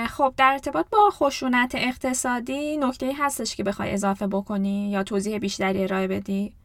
خب 0.09 0.33
در 0.37 0.51
ارتباط 0.51 0.89
با 0.89 1.09
خشونت 1.09 1.71
اقتصادی 1.75 2.77
نکته 2.77 3.13
هستش 3.17 3.55
که 3.55 3.63
بخوای 3.63 3.91
اضافه 3.91 4.27
بکنی 4.27 4.91
یا 4.91 5.03
توضیح 5.03 5.37
بیشتری 5.37 5.83
ارائه 5.83 6.07
بدی؟ 6.07 6.60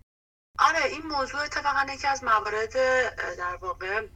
آره 0.59 0.85
این 0.85 1.03
موضوع 1.07 1.41
اتفاقا 1.41 1.93
یکی 1.93 2.07
از 2.07 2.25
موارد 2.25 2.73
در 3.37 3.57
واقع 3.61 4.07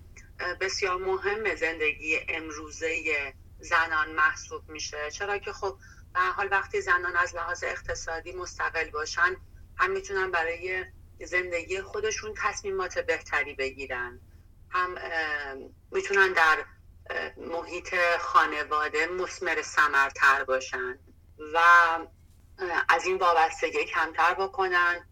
بسیار 0.60 0.96
مهم 0.96 1.54
زندگی 1.54 2.20
امروزه 2.28 3.34
زنان 3.58 4.12
محسوب 4.12 4.68
میشه. 4.68 5.10
چرا 5.10 5.38
که 5.38 5.52
خب 5.52 5.78
به 6.14 6.20
حال 6.20 6.48
وقتی 6.50 6.80
زنان 6.80 7.16
از 7.16 7.34
لحاظ 7.34 7.64
اقتصادی 7.64 8.32
مستقل 8.32 8.90
باشن 8.90 9.36
هم 9.76 9.90
می‌تونن 9.90 10.30
برای 10.30 10.84
زندگی 11.24 11.82
خودشون 11.82 12.34
تصمیمات 12.38 12.98
بهتری 12.98 13.54
بگیرن. 13.54 14.20
هم 14.70 14.98
می‌تونن 15.90 16.32
در 16.32 16.64
محیط 17.36 17.94
خانواده 18.20 19.06
مسمر 19.06 19.62
سمرتر 19.62 20.44
باشن 20.44 20.98
و 21.54 21.58
از 22.88 23.06
این 23.06 23.18
وابستگی 23.18 23.84
کمتر 23.84 24.34
بکنن. 24.34 25.09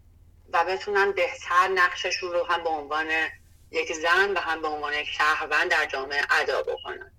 و 0.53 0.65
بتونن 0.65 1.11
بهتر 1.11 1.67
نقششون 1.67 2.31
رو 2.31 2.43
هم 2.43 2.63
به 2.63 2.69
عنوان 2.69 3.07
یک 3.71 3.93
زن 3.93 4.33
و 4.33 4.39
هم 4.39 4.61
به 4.61 4.67
عنوان 4.67 4.93
یک 4.93 5.07
شهروند 5.07 5.71
در 5.71 5.85
جامعه 5.85 6.21
ادا 6.29 6.61
بکنن. 6.63 7.11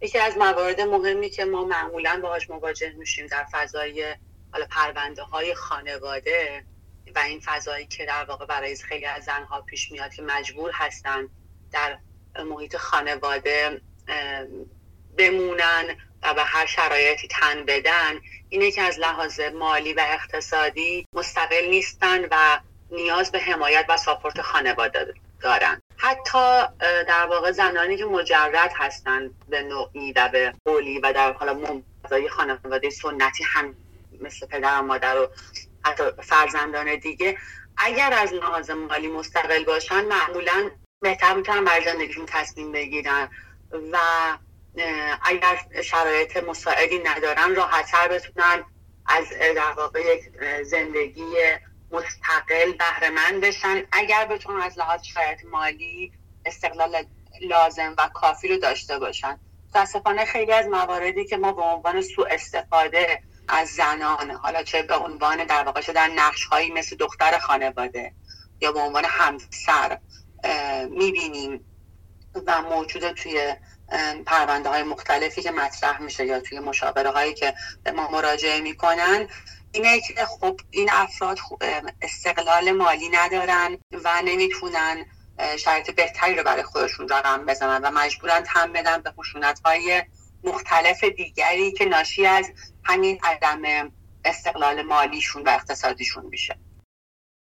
یکی 0.00 0.18
از 0.18 0.36
موارد 0.36 0.80
مهمی 0.80 1.30
که 1.30 1.44
ما 1.44 1.64
معمولا 1.64 2.20
باهاش 2.22 2.50
مواجه 2.50 2.90
میشیم 2.90 3.26
در 3.26 3.46
فضای 3.52 4.16
حالا 4.52 4.66
پرونده 4.70 5.22
های 5.22 5.54
خانواده 5.54 6.64
و 7.14 7.18
این 7.18 7.40
فضایی 7.40 7.86
که 7.86 8.06
در 8.06 8.24
واقع 8.24 8.46
برای 8.46 8.76
خیلی 8.76 9.06
از 9.06 9.24
زنها 9.24 9.60
پیش 9.60 9.92
میاد 9.92 10.14
که 10.14 10.22
مجبور 10.22 10.70
هستن 10.74 11.28
در 11.72 11.98
محیط 12.44 12.76
خانواده 12.76 13.80
بمونن 15.18 15.96
و 16.22 16.34
به 16.34 16.42
هر 16.42 16.66
شرایطی 16.66 17.28
تن 17.28 17.64
بدن 17.64 18.20
اینه 18.48 18.70
که 18.70 18.82
از 18.82 18.98
لحاظ 18.98 19.40
مالی 19.40 19.92
و 19.92 20.00
اقتصادی 20.08 21.06
مستقل 21.12 21.66
نیستن 21.70 22.24
و 22.30 22.60
نیاز 22.94 23.32
به 23.32 23.38
حمایت 23.38 23.86
و 23.88 23.96
ساپورت 23.96 24.42
خانواده 24.42 25.14
دارن 25.40 25.82
حتی 25.96 26.62
در 26.80 27.26
واقع 27.26 27.52
زنانی 27.52 27.96
که 27.96 28.04
مجرد 28.04 28.72
هستن 28.76 29.30
به 29.48 29.62
نوعی 29.62 30.12
و 30.12 30.28
به 30.28 30.54
قولی 30.64 30.98
و 30.98 31.12
در 31.12 31.32
حالا 31.32 31.54
ممتازای 31.54 32.28
خانواده 32.28 32.90
سنتی 32.90 33.44
هم 33.46 33.74
مثل 34.20 34.46
پدر 34.46 34.80
و 34.80 34.82
مادر 34.82 35.18
و 35.18 35.28
حتی 35.84 36.04
فرزندان 36.22 36.96
دیگه 36.96 37.38
اگر 37.76 38.12
از 38.12 38.32
لحاظ 38.32 38.70
مالی 38.70 39.08
مستقل 39.08 39.64
باشن 39.64 40.04
معمولا 40.04 40.70
بهتر 41.02 41.34
می‌تونن 41.34 41.64
بر 41.64 41.80
زندگیشون 41.84 42.26
تصمیم 42.26 42.72
بگیرن 42.72 43.28
و 43.92 43.98
اگر 45.22 45.58
شرایط 45.84 46.36
مساعدی 46.36 46.98
ندارن 46.98 47.54
راحتتر 47.54 48.08
بتونن 48.08 48.64
از 49.06 49.24
در 49.56 49.72
واقع 49.76 50.20
زندگی 50.62 51.24
مستقل 51.90 52.72
بهرهمند 52.72 53.40
بشن. 53.40 53.82
اگر 53.92 54.26
بتونن 54.26 54.62
از 54.62 54.78
لحاظ 54.78 55.02
شرایط 55.02 55.44
مالی 55.44 56.12
استقلال 56.46 57.06
لازم 57.40 57.94
و 57.98 58.08
کافی 58.14 58.48
رو 58.48 58.56
داشته 58.56 58.98
باشن. 58.98 59.40
متاسفانه 59.68 60.24
خیلی 60.24 60.52
از 60.52 60.66
مواردی 60.66 61.24
که 61.24 61.36
ما 61.36 61.52
به 61.52 61.62
عنوان 61.62 62.02
سوء 62.02 62.26
استفاده 62.30 63.22
از 63.48 63.68
زنان 63.68 64.30
حالا 64.30 64.62
چه 64.62 64.82
به 64.82 64.96
عنوان 64.96 65.44
در 65.44 65.64
واقع 65.64 65.80
در 65.80 66.08
نقش 66.08 66.44
هایی 66.44 66.70
مثل 66.70 66.96
دختر 66.96 67.38
خانواده 67.38 68.12
یا 68.60 68.72
به 68.72 68.80
عنوان 68.80 69.04
همسر 69.04 69.98
می‌بینیم 70.90 71.66
و 72.46 72.62
موجود 72.62 73.12
توی 73.12 73.54
پرونده 74.26 74.68
های 74.68 74.82
مختلفی 74.82 75.42
که 75.42 75.50
مطرح 75.50 76.02
میشه 76.02 76.26
یا 76.26 76.40
توی 76.40 76.58
مشاوره 76.58 77.10
هایی 77.10 77.34
که 77.34 77.54
به 77.84 77.90
ما 77.90 78.10
مراجعه 78.10 78.60
می‌کنن. 78.60 79.28
اینه 79.74 80.00
که 80.00 80.24
خب 80.24 80.60
این 80.70 80.88
افراد 80.92 81.38
استقلال 82.02 82.72
مالی 82.72 83.08
ندارن 83.08 83.78
و 84.04 84.22
نمی‌تونن 84.24 85.04
شرایط 85.58 85.90
بهتری 85.90 86.34
رو 86.34 86.42
برای 86.44 86.62
خودشون 86.62 87.08
رقم 87.08 87.46
بزنن 87.46 87.80
و 87.84 87.90
مجبورن 87.90 88.40
تم 88.40 88.72
بدن 88.72 89.02
به 89.02 89.10
خشونت 89.10 89.60
های 89.64 90.02
مختلف 90.44 91.04
دیگری 91.04 91.72
که 91.72 91.84
ناشی 91.84 92.26
از 92.26 92.50
همین 92.84 93.18
عدم 93.22 93.92
استقلال 94.24 94.82
مالیشون 94.82 95.42
و 95.42 95.48
اقتصادیشون 95.48 96.26
میشه. 96.26 96.56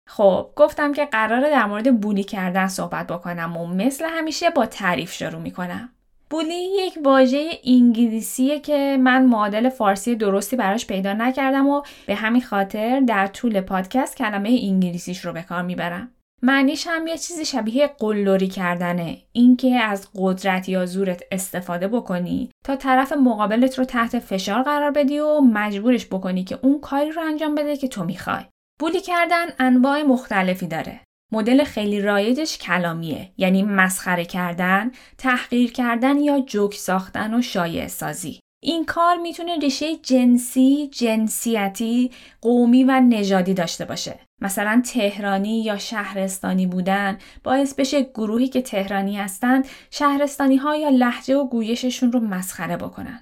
خب 0.10 0.54
گفتم 0.56 0.94
که 0.94 1.06
قراره 1.06 1.50
در 1.50 1.66
مورد 1.66 2.02
بولی 2.02 2.24
کردن 2.24 2.68
صحبت 2.68 3.08
بکنم 3.08 3.58
و 3.58 3.68
مثل 3.68 4.06
همیشه 4.06 4.50
با 4.50 4.66
تعریف 4.66 5.14
شروع 5.14 5.42
می‌کنم. 5.42 5.96
بولی 6.34 6.56
یک 6.56 7.00
واژه 7.04 7.50
انگلیسیه 7.66 8.60
که 8.60 8.98
من 9.00 9.26
معادل 9.26 9.70
فارسی 9.70 10.16
درستی 10.16 10.56
براش 10.56 10.88
پیدا 10.88 11.14
نکردم 11.14 11.68
و 11.68 11.82
به 12.06 12.16
همین 12.16 12.42
خاطر 12.42 13.00
در 13.00 13.28
طول 13.28 13.62
پادکست 13.62 14.18
کلمه 14.18 14.60
انگلیسیش 14.64 15.26
رو 15.26 15.34
به 15.34 15.42
کار 15.42 15.62
می‌برم. 15.62 16.12
معنیش 16.42 16.88
هم 16.88 17.08
یه 17.08 17.18
چیزی 17.18 17.46
شبیه 17.46 17.88
قلدری 17.88 18.48
کردنه 18.48 19.18
اینکه 19.32 19.76
از 19.76 20.08
قدرت 20.16 20.70
یا 20.70 20.86
زورت 20.86 21.24
استفاده 21.32 21.88
بکنی 21.88 22.50
تا 22.66 22.76
طرف 22.76 23.12
مقابلت 23.12 23.80
رو 23.80 23.86
تحت 23.86 24.20
فشار 24.20 24.64
قرار 24.64 24.92
بدی 24.92 25.20
و 25.20 25.42
مجبورش 25.42 26.06
بکنی 26.06 26.44
که 26.44 26.60
اون 26.62 26.80
کاری 26.80 27.12
رو 27.12 27.22
انجام 27.22 27.56
بده 27.56 27.78
که 27.78 27.88
تو 27.88 28.04
می‌خوای 28.04 28.44
بولی 28.80 29.02
کردن 29.02 29.46
انواع 29.60 30.04
مختلفی 30.04 30.68
داره. 30.68 31.00
مدل 31.34 31.64
خیلی 31.64 32.02
رایجش 32.02 32.58
کلامیه 32.58 33.32
یعنی 33.38 33.64
مسخره 33.64 34.26
کردن، 34.26 34.92
تحقیر 35.18 35.72
کردن 35.72 36.20
یا 36.20 36.40
جوک 36.40 36.74
ساختن 36.74 37.34
و 37.34 37.42
شایع 37.42 37.88
سازی. 37.88 38.40
این 38.64 38.86
کار 38.86 39.18
می‌تونه 39.18 39.58
ریشه 39.58 39.96
جنسی، 39.96 40.88
جنسیتی، 40.88 42.12
قومی 42.42 42.84
و 42.84 43.00
نژادی 43.00 43.54
داشته 43.54 43.86
باشه. 43.86 44.20
مثلا 44.42 44.82
تهرانی 44.86 45.64
یا 45.64 45.78
شهرستانی 45.78 46.68
بودن 46.68 47.18
باعث 47.44 47.74
بشه 47.74 48.02
گروهی 48.02 48.48
که 48.48 48.62
تهرانی 48.62 49.18
هستند 49.18 49.68
شهرستانی 49.92 50.56
ها 50.56 50.76
یا 50.76 50.90
لحجه 50.90 51.38
و 51.38 51.48
گویششون 51.48 52.12
رو 52.12 52.20
مسخره 52.20 52.78
بکنن. 52.78 53.22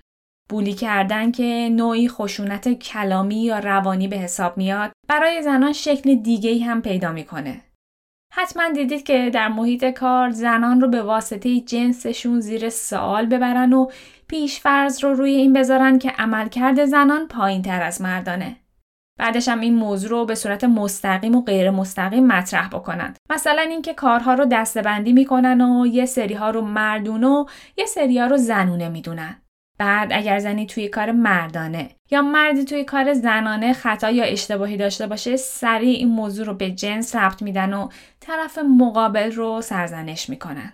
بولی 0.49 0.73
کردن 0.73 1.31
که 1.31 1.69
نوعی 1.71 2.07
خشونت 2.07 2.73
کلامی 2.73 3.43
یا 3.43 3.59
روانی 3.59 4.07
به 4.07 4.17
حساب 4.17 4.57
میاد 4.57 4.91
برای 5.07 5.41
زنان 5.41 5.73
شکل 5.73 6.15
دیگه 6.15 6.63
هم 6.63 6.81
پیدا 6.81 7.11
می‌کنه. 7.11 7.61
حتما 8.33 8.69
دیدید 8.73 9.03
که 9.03 9.29
در 9.33 9.47
محیط 9.47 9.85
کار 9.85 10.29
زنان 10.29 10.81
رو 10.81 10.87
به 10.87 11.01
واسطه 11.01 11.59
جنسشون 11.59 12.39
زیر 12.39 12.69
سوال 12.69 13.25
ببرن 13.25 13.73
و 13.73 13.87
پیش 14.27 14.59
فرض 14.59 15.03
رو 15.03 15.13
روی 15.13 15.31
این 15.31 15.53
بذارن 15.53 15.99
که 15.99 16.09
عملکرد 16.09 16.85
زنان 16.85 17.27
پایین 17.27 17.61
تر 17.61 17.81
از 17.81 18.01
مردانه. 18.01 18.55
بعدش 19.19 19.47
هم 19.47 19.59
این 19.59 19.75
موضوع 19.75 20.09
رو 20.09 20.25
به 20.25 20.35
صورت 20.35 20.63
مستقیم 20.63 21.35
و 21.35 21.41
غیر 21.41 21.71
مستقیم 21.71 22.27
مطرح 22.27 22.67
بکنن. 22.67 23.13
مثلا 23.29 23.61
اینکه 23.61 23.93
کارها 23.93 24.33
رو 24.33 24.45
دستبندی 24.45 25.13
می‌کنن 25.13 25.61
و 25.61 25.87
یه 25.87 26.05
سری 26.05 26.33
ها 26.33 26.49
رو 26.49 26.61
مردونه 26.61 27.27
و 27.27 27.45
یه 27.77 27.85
سری 27.85 28.19
ها 28.19 28.27
رو 28.27 28.37
زنونه 28.37 28.89
می‌دونن. 28.89 29.40
بعد 29.81 30.09
اگر 30.13 30.39
زنی 30.39 30.65
توی 30.65 30.87
کار 30.87 31.11
مردانه 31.11 31.89
یا 32.11 32.21
مردی 32.21 32.65
توی 32.65 32.83
کار 32.83 33.13
زنانه 33.13 33.73
خطا 33.73 34.11
یا 34.11 34.23
اشتباهی 34.23 34.77
داشته 34.77 35.07
باشه 35.07 35.37
سریع 35.37 35.97
این 35.97 36.07
موضوع 36.07 36.45
رو 36.45 36.53
به 36.53 36.71
جنس 36.71 37.15
ربط 37.15 37.41
میدن 37.41 37.73
و 37.73 37.89
طرف 38.19 38.57
مقابل 38.57 39.31
رو 39.31 39.61
سرزنش 39.61 40.29
می‌کنن. 40.29 40.73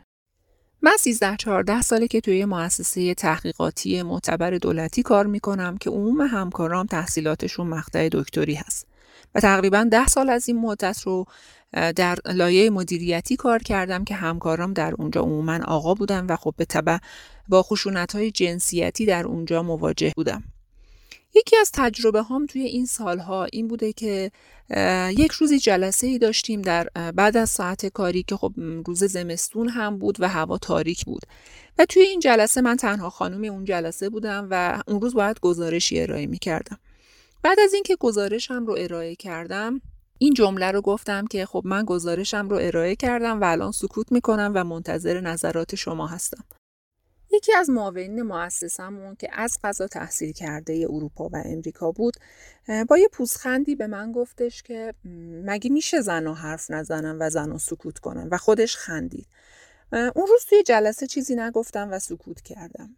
من 0.82 0.98
13 1.00 1.36
14 1.36 1.82
ساله 1.82 2.08
که 2.08 2.22
توی 2.22 2.46
مؤسسه 2.46 3.14
تحقیقاتی 3.14 4.02
معتبر 4.02 4.52
دولتی 4.52 5.04
کار 5.04 5.26
می‌کنم 5.26 5.78
که 5.78 5.90
عموم 5.90 6.22
همکارام 6.22 6.86
تحصیلاتشون 6.86 7.68
مقطع 7.68 8.10
دکتری 8.12 8.54
هست 8.54 8.88
و 9.36 9.40
تقریبا 9.40 9.88
10 9.92 10.08
سال 10.08 10.30
از 10.30 10.50
این 10.50 10.62
مدت 10.62 11.02
رو 11.02 11.26
در 11.74 12.17
لایه 12.25 12.69
مدیریتی 12.69 13.36
کار 13.36 13.59
کردم 13.63 14.03
که 14.03 14.15
همکارام 14.15 14.74
در 14.74 14.93
اونجا 14.97 15.21
عموما 15.21 15.59
آقا 15.65 15.93
بودن 15.93 16.25
و 16.25 16.36
خب 16.36 16.53
به 16.57 16.65
طبع 16.65 16.97
با 17.47 17.63
خشونت 17.63 18.15
های 18.15 18.31
جنسیتی 18.31 19.05
در 19.05 19.25
اونجا 19.25 19.63
مواجه 19.63 20.13
بودم. 20.15 20.43
یکی 21.36 21.57
از 21.57 21.71
تجربه 21.74 22.21
هام 22.21 22.45
توی 22.45 22.62
این 22.62 22.86
سالها 22.86 23.45
این 23.45 23.67
بوده 23.67 23.93
که 23.93 24.31
یک 25.17 25.31
روزی 25.31 25.59
جلسه 25.59 26.07
ای 26.07 26.17
داشتیم 26.17 26.62
در 26.62 26.89
بعد 27.15 27.38
از 27.38 27.50
ساعت 27.50 27.86
کاری 27.86 28.24
که 28.24 28.36
خب 28.36 28.53
روز 28.86 29.03
زمستون 29.03 29.69
هم 29.69 29.97
بود 29.97 30.17
و 30.19 30.29
هوا 30.29 30.57
تاریک 30.57 31.05
بود 31.05 31.21
و 31.79 31.86
توی 31.86 32.01
این 32.01 32.19
جلسه 32.19 32.62
من 32.62 32.77
تنها 32.77 33.09
خانم 33.09 33.53
اون 33.53 33.65
جلسه 33.65 34.09
بودم 34.09 34.47
و 34.51 34.83
اون 34.88 35.01
روز 35.01 35.13
باید 35.13 35.39
گزارشی 35.39 36.01
ارائه 36.01 36.27
می 36.27 36.38
کردم. 36.38 36.77
بعد 37.43 37.59
از 37.59 37.74
اینکه 37.74 37.95
گزارشم 37.95 38.65
رو 38.65 38.75
ارائه 38.79 39.15
کردم 39.15 39.81
این 40.19 40.33
جمله 40.33 40.71
رو 40.71 40.81
گفتم 40.81 41.27
که 41.27 41.45
خب 41.45 41.62
من 41.65 41.86
گزارشم 41.86 42.50
رو 42.50 42.57
ارائه 42.62 42.95
کردم 42.95 43.41
و 43.41 43.43
الان 43.43 43.71
سکوت 43.71 44.12
می‌کنم 44.12 44.51
و 44.55 44.63
منتظر 44.63 45.21
نظرات 45.21 45.75
شما 45.75 46.07
هستم. 46.07 46.43
یکی 47.31 47.53
از 47.53 47.69
معاونین 47.69 48.21
مؤسسمون 48.21 49.15
که 49.15 49.29
از 49.33 49.57
قضا 49.63 49.88
تحصیل 49.88 50.31
کرده 50.31 50.88
اروپا 50.89 51.29
و 51.33 51.41
امریکا 51.45 51.91
بود 51.91 52.13
با 52.88 52.97
یه 52.97 53.07
پوزخندی 53.07 53.75
به 53.75 53.88
من 53.88 54.12
گفتش 54.12 54.63
که 54.63 54.93
مگه 55.45 55.69
میشه 55.69 56.01
زن 56.01 56.27
حرف 56.27 56.71
نزنن 56.71 57.17
و 57.19 57.29
زن 57.29 57.57
سکوت 57.57 58.00
کنن 58.00 58.27
و 58.31 58.38
خودش 58.38 58.77
خندید. 58.77 59.27
اون 59.91 60.27
روز 60.27 60.45
توی 60.50 60.63
جلسه 60.63 61.07
چیزی 61.07 61.36
نگفتم 61.36 61.89
و 61.91 62.00
سکوت 62.00 62.41
کردم. 62.41 62.95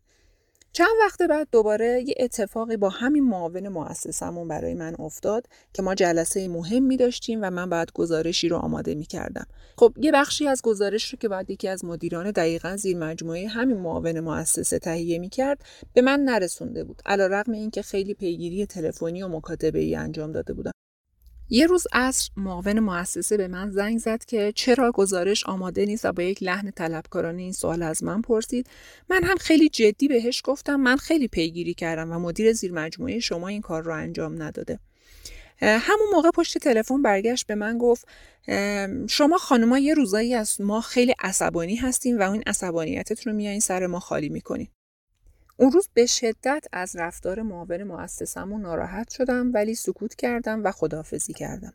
چند 0.74 0.90
وقت 1.02 1.22
بعد 1.22 1.48
دوباره 1.52 2.04
یه 2.08 2.16
اتفاقی 2.20 2.78
با 2.78 2.90
همین 2.90 3.24
معاون 3.24 3.68
مؤسسمون 3.68 4.48
برای 4.48 4.74
من 4.74 4.96
افتاد 5.00 5.46
که 5.74 5.82
ما 5.82 5.96
جلسه 5.96 6.48
مهم 6.48 6.84
می 6.84 6.98
داشتیم 6.98 7.40
و 7.42 7.50
من 7.50 7.70
بعد 7.70 7.92
گزارشی 7.94 8.50
رو 8.50 8.58
آماده 8.58 8.96
می 8.96 9.06
کردم. 9.06 9.46
خب 9.78 9.94
یه 9.98 10.12
بخشی 10.12 10.48
از 10.48 10.62
گزارش 10.62 11.14
رو 11.14 11.20
که 11.20 11.28
بعد 11.28 11.50
یکی 11.50 11.68
از 11.68 11.86
مدیران 11.86 12.32
دقیقا 12.32 12.76
زیر 12.76 12.98
مجموعه 12.98 13.48
همین 13.48 13.78
معاون 13.78 14.20
مؤسسه 14.20 14.80
تهیه 14.80 15.20
می 15.20 15.30
کرد 15.30 15.62
به 15.94 16.02
من 16.02 16.20
نرسونده 16.20 16.84
بود. 16.84 17.02
علا 17.06 17.28
رقم 17.28 17.52
اینکه 17.52 17.82
خیلی 17.82 18.14
پیگیری 18.14 18.66
تلفنی 18.66 19.24
و 19.24 19.28
مکاتبه 19.28 19.80
ای 19.80 19.96
انجام 19.96 20.32
داده 20.32 20.54
بودم. 20.54 20.72
یه 21.50 21.68
روز 21.68 21.88
عصر 21.94 22.30
معاون 22.38 22.80
مؤسسه 22.80 23.38
به 23.38 23.48
من 23.48 23.70
زنگ 23.70 23.98
زد 23.98 24.26
که 24.26 24.54
چرا 24.56 24.92
گزارش 24.92 25.46
آماده 25.46 25.86
نیست 25.86 26.06
و 26.06 26.12
با 26.12 26.24
یک 26.24 26.44
لحن 26.44 26.72
طلبکارانه 26.72 27.42
این 27.42 27.52
سوال 27.52 27.84
از 27.84 28.04
من 28.04 28.22
پرسید. 28.22 28.68
من 29.10 29.24
هم 29.24 29.38
خیلی 29.38 29.70
جدی 29.70 30.08
بهش 30.08 30.42
گفتم 30.44 30.76
من 30.76 30.98
خیلی 30.98 31.28
پیگیری 31.28 31.74
کردم 31.74 32.12
و 32.12 32.20
مدیر 32.20 32.54
زیر 32.54 32.72
مجموعه 32.72 33.20
شما 33.20 33.48
این 33.48 33.62
کار 33.62 33.84
رو 33.84 33.94
انجام 33.94 34.44
نداده. 34.44 34.80
همون 35.62 36.08
موقع 36.14 36.30
پشت 36.32 36.58
تلفن 36.58 37.02
برگشت 37.02 37.48
به 37.48 37.56
من 37.56 37.78
گفت 37.78 38.08
شما 39.10 39.38
خانما 39.38 39.80
یه 39.80 39.94
روزایی 39.94 40.36
از 40.36 40.62
ما 40.62 40.82
خیلی 40.82 41.16
عصبانی 41.20 41.76
هستیم 41.76 42.20
و 42.20 42.22
اون 42.22 42.44
عصبانیتت 42.48 43.28
رو 43.28 43.34
میایین 43.34 43.60
سر 43.60 43.88
ما 43.88 44.00
خالی 44.00 44.30
می‌کنین. 44.30 44.68
اون 45.60 45.72
روز 45.72 45.90
به 45.94 46.06
شدت 46.06 46.66
از 46.72 46.96
رفتار 46.96 47.42
معاون 47.42 47.84
مؤسسمون 47.84 48.62
ناراحت 48.62 49.10
شدم 49.12 49.54
ولی 49.54 49.76
سکوت 49.76 50.16
کردم 50.16 50.64
و 50.64 50.72
خدافزی 50.72 51.34
کردم. 51.34 51.74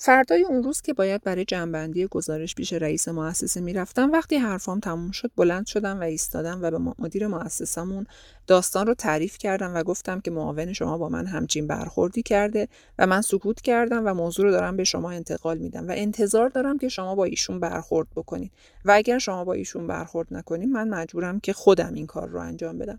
فردای 0.00 0.44
اون 0.44 0.62
روز 0.62 0.80
که 0.80 0.92
باید 0.92 1.22
برای 1.22 1.44
جنبندی 1.44 2.06
گزارش 2.06 2.54
پیش 2.54 2.72
رئیس 2.72 3.08
مؤسسه 3.08 3.60
می‌رفتم 3.60 4.12
وقتی 4.12 4.36
حرفام 4.36 4.80
تموم 4.80 5.10
شد 5.10 5.30
بلند 5.36 5.66
شدم 5.66 6.00
و 6.00 6.02
ایستادم 6.02 6.58
و 6.62 6.70
به 6.70 6.78
مدیر 6.98 7.26
مؤسسمون 7.26 8.06
داستان 8.46 8.86
رو 8.86 8.94
تعریف 8.94 9.38
کردم 9.38 9.74
و 9.74 9.82
گفتم 9.82 10.20
که 10.20 10.30
معاون 10.30 10.72
شما 10.72 10.98
با 10.98 11.08
من 11.08 11.26
همچین 11.26 11.66
برخوردی 11.66 12.22
کرده 12.22 12.68
و 12.98 13.06
من 13.06 13.20
سکوت 13.20 13.60
کردم 13.60 14.06
و 14.06 14.14
موضوع 14.14 14.46
رو 14.46 14.52
دارم 14.52 14.76
به 14.76 14.84
شما 14.84 15.10
انتقال 15.10 15.58
میدم 15.58 15.88
و 15.88 15.92
انتظار 15.96 16.48
دارم 16.48 16.78
که 16.78 16.88
شما 16.88 17.14
با 17.14 17.24
ایشون 17.24 17.60
برخورد 17.60 18.08
بکنید. 18.16 18.52
و 18.84 18.92
اگر 18.92 19.18
شما 19.18 19.44
با 19.44 19.52
ایشون 19.52 19.86
برخورد 19.86 20.28
نکنید 20.30 20.68
من 20.68 20.88
مجبورم 20.88 21.40
که 21.40 21.52
خودم 21.52 21.94
این 21.94 22.06
کار 22.06 22.28
رو 22.28 22.40
انجام 22.40 22.78
بدم. 22.78 22.98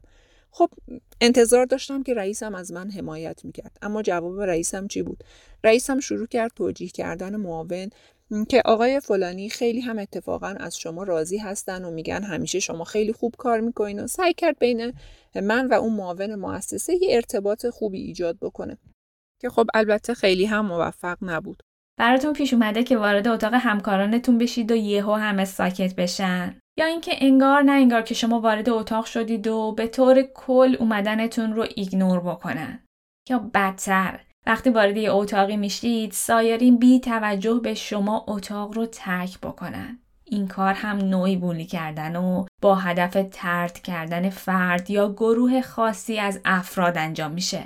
خب 0.51 0.69
انتظار 1.21 1.65
داشتم 1.65 2.03
که 2.03 2.13
رئیسم 2.13 2.55
از 2.55 2.71
من 2.71 2.91
حمایت 2.91 3.45
می‌کرد. 3.45 3.77
اما 3.81 4.01
جواب 4.01 4.41
رئیسم 4.41 4.87
چی 4.87 5.01
بود؟ 5.01 5.23
رئیسم 5.63 5.99
شروع 5.99 6.27
کرد 6.27 6.51
توجیه 6.55 6.89
کردن 6.89 7.35
معاون 7.35 7.89
که 8.49 8.61
آقای 8.65 8.99
فلانی 8.99 9.49
خیلی 9.49 9.81
هم 9.81 9.99
اتفاقا 9.99 10.55
از 10.59 10.77
شما 10.77 11.03
راضی 11.03 11.37
هستن 11.37 11.85
و 11.85 11.91
میگن 11.91 12.23
همیشه 12.23 12.59
شما 12.59 12.83
خیلی 12.83 13.13
خوب 13.13 13.35
کار 13.37 13.59
می‌کنین 13.59 13.99
و 13.99 14.07
سعی 14.07 14.33
کرد 14.33 14.59
بین 14.59 14.93
من 15.35 15.67
و 15.67 15.73
اون 15.73 15.93
معاون 15.93 16.35
مؤسسه 16.35 16.93
یه 16.93 17.15
ارتباط 17.15 17.65
خوبی 17.67 18.01
ایجاد 18.01 18.37
بکنه. 18.41 18.77
که 19.41 19.49
خب 19.49 19.67
البته 19.73 20.13
خیلی 20.13 20.45
هم 20.45 20.65
موفق 20.65 21.17
نبود. 21.21 21.63
براتون 21.97 22.33
پیش 22.33 22.53
اومده 22.53 22.83
که 22.83 22.97
وارد 22.97 23.27
اتاق 23.27 23.53
همکارانتون 23.53 24.37
بشید 24.37 24.71
و 24.71 24.75
یهو 24.75 25.13
همه 25.13 25.45
ساکت 25.45 25.95
بشن. 25.95 26.61
یا 26.79 26.85
اینکه 26.85 27.11
انگار 27.21 27.61
نه 27.61 27.71
انگار 27.71 28.01
که 28.01 28.13
شما 28.13 28.39
وارد 28.39 28.69
اتاق 28.69 29.05
شدید 29.05 29.47
و 29.47 29.71
به 29.71 29.87
طور 29.87 30.21
کل 30.21 30.75
اومدنتون 30.79 31.53
رو 31.53 31.65
ایگنور 31.75 32.19
بکنن 32.19 32.79
یا 33.29 33.39
بدتر 33.53 34.19
وقتی 34.45 34.69
وارد 34.69 34.97
یه 34.97 35.13
اتاقی 35.13 35.57
میشید 35.57 36.11
سایرین 36.11 36.77
بی 36.77 36.99
توجه 36.99 37.59
به 37.63 37.73
شما 37.73 38.25
اتاق 38.27 38.73
رو 38.73 38.85
ترک 38.85 39.39
بکنن 39.39 39.99
این 40.25 40.47
کار 40.47 40.73
هم 40.73 40.97
نوعی 40.97 41.35
بولی 41.35 41.65
کردن 41.65 42.15
و 42.15 42.45
با 42.61 42.75
هدف 42.75 43.17
ترد 43.31 43.79
کردن 43.79 44.29
فرد 44.29 44.89
یا 44.89 45.13
گروه 45.13 45.61
خاصی 45.61 46.17
از 46.19 46.39
افراد 46.45 46.97
انجام 46.97 47.31
میشه. 47.31 47.63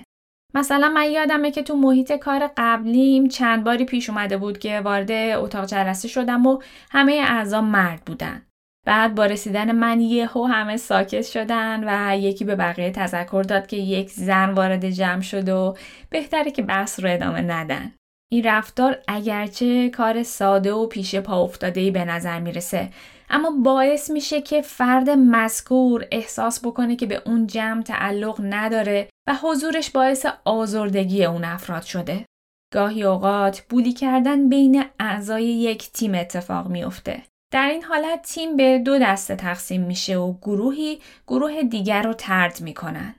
مثلا 0.54 0.89
من 0.89 1.12
یادمه 1.12 1.52
که 1.52 1.63
تو 1.63 1.76
محیط 1.76 2.12
کار 2.12 2.52
قبلیم 2.58 3.28
چند 3.28 3.63
باری 3.63 3.86
پیش 3.86 4.10
اومده 4.10 4.38
بود 4.38 4.58
که 4.58 4.80
وارد 4.80 5.12
اتاق 5.12 5.65
جلسه 5.65 6.08
شدم 6.08 6.45
و 6.45 6.62
همه 6.91 7.13
اعضا 7.13 7.62
مرد 7.62 8.02
بودن. 8.06 8.41
بعد 8.86 9.15
با 9.15 9.26
رسیدن 9.26 9.72
من 9.72 10.02
یهو 10.02 10.46
همه 10.46 10.78
ساکت 10.78 11.22
شدن 11.22 11.84
و 11.88 12.17
یکی 12.17 12.46
به 12.46 12.56
بقیه 12.56 12.91
تذکر 12.91 13.43
داد 13.48 13.67
که 13.67 13.78
یک 13.78 14.10
زن 14.10 14.50
وارد 14.50 14.89
جمع 14.89 15.22
شد 15.22 15.50
و 15.50 15.78
بهتره 16.10 16.52
که 16.52 16.62
بحث 16.62 17.00
رو 17.00 17.13
ادامه 17.13 17.41
ندن. 17.41 17.91
این 18.32 18.43
رفتار 18.43 18.98
اگرچه 19.08 19.89
کار 19.89 20.24
ساده 20.24 20.74
و 20.74 20.88
پیش 20.88 21.15
پا 21.15 21.43
افتاده 21.43 21.91
به 21.91 22.06
نظر 22.06 22.39
می‌رسه 22.39 22.89
اما 23.30 23.52
باعث 23.63 24.10
میشه 24.12 24.41
که 24.41 24.62
فرد 24.62 25.10
مذکور 25.10 26.06
احساس 26.12 26.65
بکنه 26.65 26.96
که 26.96 27.06
به 27.06 27.22
اون 27.26 27.48
جمع 27.48 27.82
تعلق 27.82 28.39
نداره 28.43 29.10
و 29.28 29.36
حضورش 29.43 29.89
باعث 29.89 30.26
آزردگی 30.46 31.26
اون 31.26 31.43
افراد 31.43 31.84
شده. 31.84 32.26
گاهی 32.74 33.04
اوقات 33.04 33.62
بولی 33.62 33.93
کردن 33.93 34.50
بین 34.50 34.84
اعضای 35.00 35.46
یک 35.46 35.91
تیم 35.91 36.15
اتفاق 36.15 36.67
میافته. 36.67 37.24
در 37.53 37.67
این 37.67 37.83
حالت 37.83 38.21
تیم 38.21 38.55
به 38.55 38.79
دو 38.79 38.99
دسته 38.99 39.35
تقسیم 39.35 39.81
میشه 39.81 40.17
و 40.17 40.33
گروهی 40.41 40.99
گروه 41.27 41.63
دیگر 41.63 42.01
رو 42.03 42.13
ترد 42.13 42.61
می‌کنن. 42.61 43.15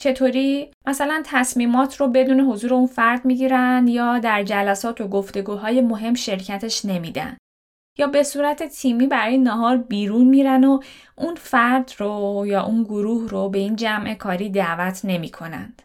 چطوری 0.00 0.70
مثلا 0.86 1.22
تصمیمات 1.26 1.96
رو 1.96 2.08
بدون 2.08 2.40
حضور 2.40 2.74
اون 2.74 2.86
فرد 2.86 3.24
می‌گیرن 3.24 3.88
یا 3.88 4.18
در 4.18 4.42
جلسات 4.42 5.00
و 5.00 5.08
گفتگوهای 5.08 5.80
مهم 5.80 6.14
شرکتش 6.14 6.84
نمیدن 6.84 7.36
یا 7.98 8.06
به 8.06 8.22
صورت 8.22 8.62
تیمی 8.62 9.06
برای 9.06 9.38
نهار 9.38 9.76
بیرون 9.76 10.26
میرن 10.26 10.64
و 10.64 10.80
اون 11.16 11.34
فرد 11.34 11.92
رو 11.98 12.44
یا 12.46 12.62
اون 12.62 12.82
گروه 12.82 13.28
رو 13.28 13.48
به 13.48 13.58
این 13.58 13.76
جمع 13.76 14.14
کاری 14.14 14.50
دعوت 14.50 15.00
نمی 15.04 15.30
کنند. 15.30 15.82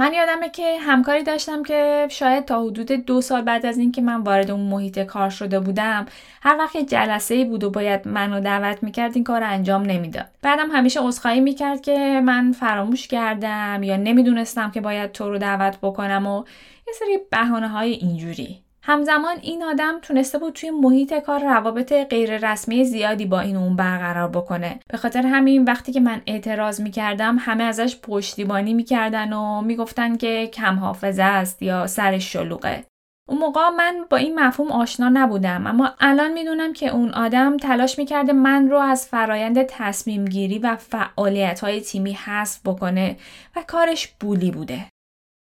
من 0.00 0.12
یادمه 0.14 0.48
که 0.48 0.78
همکاری 0.80 1.22
داشتم 1.22 1.62
که 1.62 2.06
شاید 2.10 2.44
تا 2.44 2.62
حدود 2.62 2.92
دو 2.92 3.20
سال 3.20 3.42
بعد 3.42 3.66
از 3.66 3.78
اینکه 3.78 4.02
من 4.02 4.20
وارد 4.20 4.50
اون 4.50 4.60
محیط 4.60 4.98
کار 4.98 5.30
شده 5.30 5.60
بودم 5.60 6.06
هر 6.42 6.56
وقت 6.58 6.76
یه 6.76 6.84
جلسه 6.84 7.44
بود 7.44 7.64
و 7.64 7.70
باید 7.70 8.08
منو 8.08 8.40
دعوت 8.40 8.82
می‌کرد 8.82 9.12
این 9.14 9.24
کار 9.24 9.42
انجام 9.42 9.82
نمی‌داد. 9.82 10.26
بعدم 10.42 10.70
همیشه 10.70 11.00
عذرخواهی 11.00 11.40
می‌کرد 11.40 11.80
که 11.80 12.20
من 12.24 12.52
فراموش 12.52 13.06
کردم 13.06 13.82
یا 13.82 13.96
نمی‌دونستم 13.96 14.70
که 14.70 14.80
باید 14.80 15.12
تو 15.12 15.30
رو 15.30 15.38
دعوت 15.38 15.78
بکنم 15.82 16.26
و 16.26 16.44
یه 16.88 16.94
سری 16.98 17.18
بهانه 17.30 17.68
های 17.68 17.92
اینجوری. 17.92 18.62
همزمان 18.82 19.36
این 19.42 19.62
آدم 19.62 19.98
تونسته 20.02 20.38
بود 20.38 20.52
توی 20.52 20.70
محیط 20.70 21.14
کار 21.14 21.44
روابط 21.44 21.92
غیر 21.92 22.50
رسمی 22.50 22.84
زیادی 22.84 23.26
با 23.26 23.40
این 23.40 23.56
اون 23.56 23.76
برقرار 23.76 24.28
بکنه 24.28 24.80
به 24.88 24.96
خاطر 24.96 25.26
همین 25.26 25.64
وقتی 25.64 25.92
که 25.92 26.00
من 26.00 26.22
اعتراض 26.26 26.80
می‌کردم 26.80 27.36
همه 27.40 27.64
ازش 27.64 27.96
پشتیبانی 28.02 28.74
می‌کردن 28.74 29.32
و 29.32 29.60
می‌گفتن 29.60 30.16
که 30.16 30.46
کم 30.46 30.78
حافظه 30.78 31.22
است 31.22 31.62
یا 31.62 31.86
سرش 31.86 32.32
شلوغه 32.32 32.84
اون 33.28 33.38
موقع 33.38 33.68
من 33.68 34.04
با 34.10 34.16
این 34.16 34.40
مفهوم 34.40 34.72
آشنا 34.72 35.08
نبودم 35.08 35.66
اما 35.66 35.94
الان 36.00 36.32
می‌دونم 36.32 36.72
که 36.72 36.88
اون 36.88 37.10
آدم 37.10 37.56
تلاش 37.56 37.98
می‌کرده 37.98 38.32
من 38.32 38.68
رو 38.68 38.78
از 38.78 39.08
فرایند 39.08 39.62
تصمیم 39.62 40.24
گیری 40.24 40.58
و 40.58 40.76
فعالیت 40.76 41.60
های 41.60 41.80
تیمی 41.80 42.12
حذف 42.12 42.60
بکنه 42.64 43.16
و 43.56 43.64
کارش 43.66 44.08
بولی 44.20 44.50
بوده. 44.50 44.86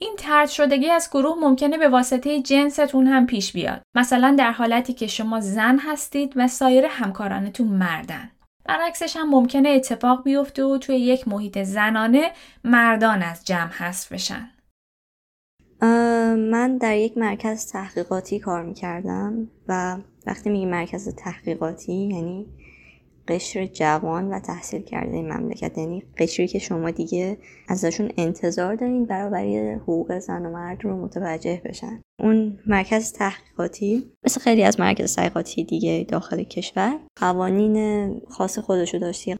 این 0.02 0.16
ترد 0.18 0.50
شدگی 0.50 0.90
از 0.90 1.10
گروه 1.14 1.36
ممکنه 1.42 1.78
به 1.78 1.90
واسطه 1.90 2.42
جنستون 2.42 3.08
هم 3.08 3.26
پیش 3.26 3.54
بیاد. 3.54 3.82
مثلا 3.96 4.36
در 4.40 4.52
حالتی 4.52 4.94
که 4.94 5.08
شما 5.08 5.40
زن 5.40 5.78
هستید 5.80 6.34
و 6.36 6.48
سایر 6.48 6.86
همکارانتون 6.86 7.68
مردن. 7.68 8.32
برعکسش 8.66 9.18
هم 9.18 9.30
ممکنه 9.30 9.70
اتفاق 9.70 10.24
بیفته 10.24 10.64
و 10.64 10.78
توی 10.78 10.96
یک 10.96 11.28
محیط 11.28 11.64
زنانه 11.64 12.32
مردان 12.64 13.22
از 13.22 13.46
جمع 13.46 13.72
حذف 13.72 14.12
بشن. 14.12 14.50
من 16.52 16.78
در 16.78 16.98
یک 16.98 17.18
مرکز 17.18 17.72
تحقیقاتی 17.72 18.40
کار 18.40 18.64
می‌کردم 18.64 19.48
و 19.68 19.98
وقتی 20.28 20.50
میگی 20.50 20.66
مرکز 20.66 21.16
تحقیقاتی 21.16 21.94
یعنی 21.94 22.46
قشر 23.30 23.66
جوان 23.66 24.28
و 24.28 24.40
تحصیل 24.40 24.82
کرده 24.82 25.16
این 25.16 25.34
مملکت. 25.34 25.78
یعنی 25.78 26.04
قشری 26.18 26.48
که 26.48 26.60
شما 26.60 26.92
دیگه 26.92 27.38
ازشون 27.68 28.10
انتظار 28.18 28.76
دارین 28.76 29.06
برابری 29.06 29.72
حقوق 29.72 30.20
زن 30.20 30.46
و 30.46 30.52
مرد 30.52 30.86
رو 30.86 31.06
متوجه 31.06 31.62
بشن. 31.66 32.02
اون 32.20 32.60
مرکز 32.68 33.14
تحقیقاتی 33.14 34.12
مثل 34.26 34.42
خیلی 34.42 34.64
از 34.64 34.80
مرکز 34.80 35.16
تحقیقاتی 35.16 35.64
دیگه 35.64 36.06
داخل 36.10 36.44
کشور 36.44 37.00
قوانین 37.16 38.22
خاص 38.30 38.60
خودشو 38.60 38.98
داشتی. 38.98 39.36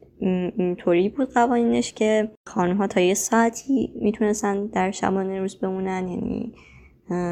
اینطوری 0.58 1.10
بود 1.10 1.34
قوانینش 1.34 1.94
که 1.94 2.32
خانمها 2.48 2.88
تا 2.88 3.00
یه 3.00 3.14
ساعتی 3.14 3.94
می‌تونستن 4.02 4.66
در 4.66 4.92
شبانه 4.92 5.40
روز 5.40 5.60
بمونن. 5.60 6.08
یعنی 6.08 6.54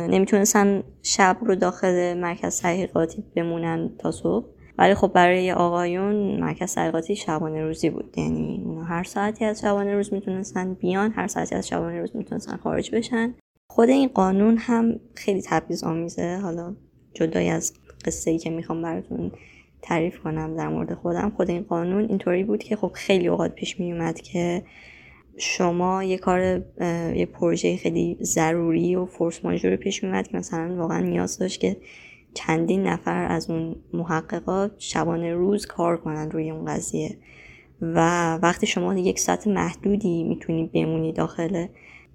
نمی‌تونستن 0.10 0.84
شب 1.04 1.38
رو 1.42 1.56
داخل 1.56 2.14
مرکز 2.18 2.62
تحقیقاتی 2.62 3.24
بمونن 3.36 3.90
تا 4.00 4.12
صبح. 4.12 4.57
ولی 4.78 4.94
خب 4.94 5.08
برای 5.08 5.52
آقایون 5.52 6.40
مرکز 6.40 6.76
تحقیقاتی 6.76 7.16
شبانه 7.16 7.64
روزی 7.64 7.90
بود. 7.90 8.18
یعنی 8.18 8.66
هر 8.88 9.04
ساعتی 9.04 9.46
از 9.46 9.62
شبانه 9.62 9.96
روز 9.96 10.14
می‌تونستن 10.14 10.74
بیان 10.74 11.12
هر 11.12 11.28
ساعتی 11.28 11.56
از 11.56 11.68
شبانه 11.68 12.00
روز 12.00 12.16
می‌تونستن 12.16 12.58
خارج 12.58 12.96
بشن. 12.96 13.36
خود 13.70 13.90
این 13.90 14.08
قانون 14.08 14.58
هم 14.58 15.00
خیلی 15.16 15.42
تبعیض 15.42 15.84
آمیزه 15.84 16.40
حالا 16.44 16.76
جدای 17.14 17.50
از 17.50 17.74
قصه 18.06 18.32
ای 18.32 18.38
که 18.38 18.50
می‌خوام 18.50 18.82
براتون 18.82 19.32
تعریف 19.82 20.20
کنم 20.20 20.56
در 20.56 20.68
مورد 20.68 20.94
خودم. 20.94 21.34
خود 21.38 21.50
این 21.50 21.64
قانون 21.64 22.10
اینطوری 22.10 22.44
بود 22.44 22.64
که 22.64 22.76
خب 22.76 22.92
خیلی 22.94 23.28
اوقات 23.28 23.56
پیش 23.56 23.80
میومد 23.80 24.22
که 24.22 24.64
شما 25.38 26.04
یه 26.04 26.18
کار 26.18 26.40
یه 27.16 27.26
پروژه 27.26 27.78
خیلی 27.78 28.18
ضروری 28.22 28.96
و 28.96 29.06
فورس 29.06 29.46
ماژور 29.46 29.76
پیش 29.76 30.04
میومد 30.04 30.28
که 30.28 30.38
مثلا 30.38 30.76
واقعا 30.76 31.00
نیاز 31.00 31.38
داشت 31.38 31.60
که 31.60 31.78
چندین 32.38 32.88
نفر 32.88 33.26
از 33.32 33.50
اون 33.50 33.76
محققات 33.94 34.72
شبانه 34.78 35.34
روز 35.34 35.66
کار 35.66 35.98
کنن 35.98 36.32
روی 36.32 36.50
اون 36.52 36.66
قضیه. 36.66 37.18
و 37.82 38.00
وقتی 38.36 38.68
شما 38.68 38.98
یک 38.98 39.20
ساعت 39.20 39.48
محدودی 39.48 40.24
می‌تونی 40.24 40.70
بمونی 40.74 41.14
داخل 41.14 41.66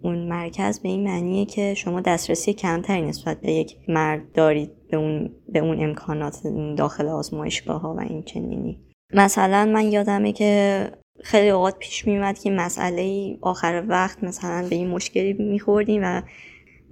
اون 0.03 0.29
مرکز 0.29 0.81
به 0.81 0.89
این 0.89 1.05
معنیه 1.05 1.45
که 1.45 1.75
شما 1.75 2.01
دسترسی 2.01 2.53
کمتری 2.53 3.03
نسبت 3.03 3.41
به 3.41 3.53
یک 3.53 3.77
مرد 3.89 4.33
دارید 4.33 4.71
به 4.91 4.97
اون, 4.97 5.31
به 5.49 5.59
اون 5.59 5.85
امکانات 5.85 6.47
داخل 6.77 7.09
آزمایشگاه 7.09 7.81
ها 7.81 7.95
و 7.95 8.01
این 8.01 8.23
چنینی. 8.23 8.81
مثلا 9.15 9.65
من 9.65 9.93
یادمه 9.93 10.33
که 10.33 10.91
خیلی 11.23 11.51
اوقات 11.51 11.79
پیش 11.79 12.07
میومد 12.07 12.39
که 12.39 12.51
مسئله 12.51 13.37
آخر 13.41 13.85
وقت 13.89 14.25
مثلا 14.25 14.69
به 14.69 14.75
این 14.75 14.89
مشکلی 14.89 15.33
میخوردیم 15.33 16.01
و 16.05 16.23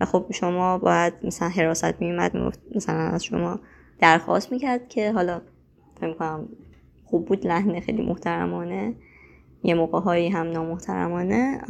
و 0.00 0.04
خب 0.04 0.26
شما 0.34 0.78
باید 0.78 1.12
مثلا 1.22 1.48
حراست 1.48 2.00
میومد 2.00 2.36
مثلا 2.74 2.94
از 2.94 3.24
شما 3.24 3.60
درخواست 3.98 4.52
می‌کرد 4.52 4.88
که 4.88 5.12
حالا 5.12 5.40
فکر 6.00 6.12
کنم 6.12 6.48
خوب 7.04 7.26
بود 7.26 7.46
لحن 7.46 7.80
خیلی 7.80 8.02
محترمانه 8.02 8.94
یه 9.62 9.74
موقع 9.74 10.00
هایی 10.00 10.28
هم 10.28 10.50
نامحترمانه 10.50 11.60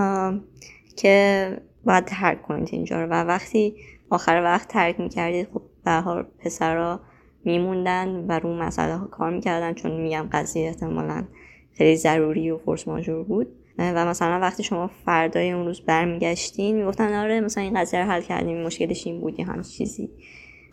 که 0.97 1.57
باید 1.85 2.05
ترک 2.05 2.43
کنید 2.43 2.69
اینجا 2.73 3.03
رو. 3.05 3.07
و 3.11 3.12
وقتی 3.12 3.75
آخر 4.11 4.43
وقت 4.45 4.69
ترک 4.69 5.01
می‌کردید 5.01 5.49
خب 5.55 5.62
به 5.85 6.27
پسرا 6.38 7.01
میموندن 7.45 8.09
و 8.29 8.38
رو 8.38 8.55
مسئله 8.55 8.97
ها 8.97 9.07
کار 9.07 9.31
می‌کردن 9.31 9.75
چون 9.75 10.01
میگم 10.01 10.29
قضیه 10.33 10.69
احتمالا 10.69 11.25
خیلی 11.73 11.97
ضروری 11.97 12.51
و 12.51 12.59
فورس 12.59 12.88
ماجور 12.88 13.25
بود. 13.25 13.47
و 13.81 14.07
مثلا 14.07 14.40
وقتی 14.40 14.62
شما 14.62 14.90
فردای 15.05 15.51
اون 15.51 15.66
روز 15.66 15.81
برمیگشتین 15.81 16.77
می‌گفتن 16.77 17.14
آره 17.14 17.40
مثلا 17.40 17.64
این 17.64 17.81
قضیه 17.81 18.01
رو 18.01 18.11
حل 18.11 18.23
کردیم 18.23 18.62
مشکلش 18.62 19.07
این 19.07 19.21
بود 19.21 19.40
یا 19.40 19.47
همین 19.47 19.62
چیزی. 19.62 20.11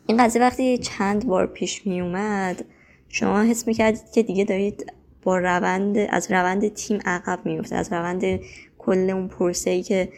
این 0.08 0.18
قضیه 0.24 0.42
وقتی 0.42 0.78
چند 0.78 1.26
بار 1.26 1.48
پیش 1.48 1.88
می 1.88 2.02
اومد 2.02 2.66
شما 3.10 3.42
حس 3.42 3.68
می‌کردید 3.68 4.12
که 4.14 4.24
دیگه 4.24 4.44
دارید 4.44 4.94
با 5.24 5.38
روند 5.38 5.98
از 5.98 6.32
روند 6.32 6.74
تیم 6.74 7.00
عقب 7.06 7.40
میفته 7.46 7.76
از 7.76 7.94
روند 7.94 8.40
کل 8.78 9.10
اون 9.10 9.28
پروسه 9.28 9.70
ای 9.70 9.84
که 9.84 10.10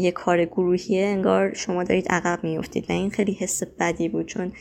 یه 0.00 0.10
کار 0.10 0.44
گروهیه 0.44 1.06
انگار 1.06 1.54
شما 1.54 1.84
دارید 1.84 2.08
عقب 2.08 2.44
میفتید 2.44 2.90
و 2.90 2.92
این 2.92 3.10
خیلی 3.10 3.32
حس 3.32 3.62
بدی 3.78 4.08
بود 4.08 4.26
چون 4.26 4.52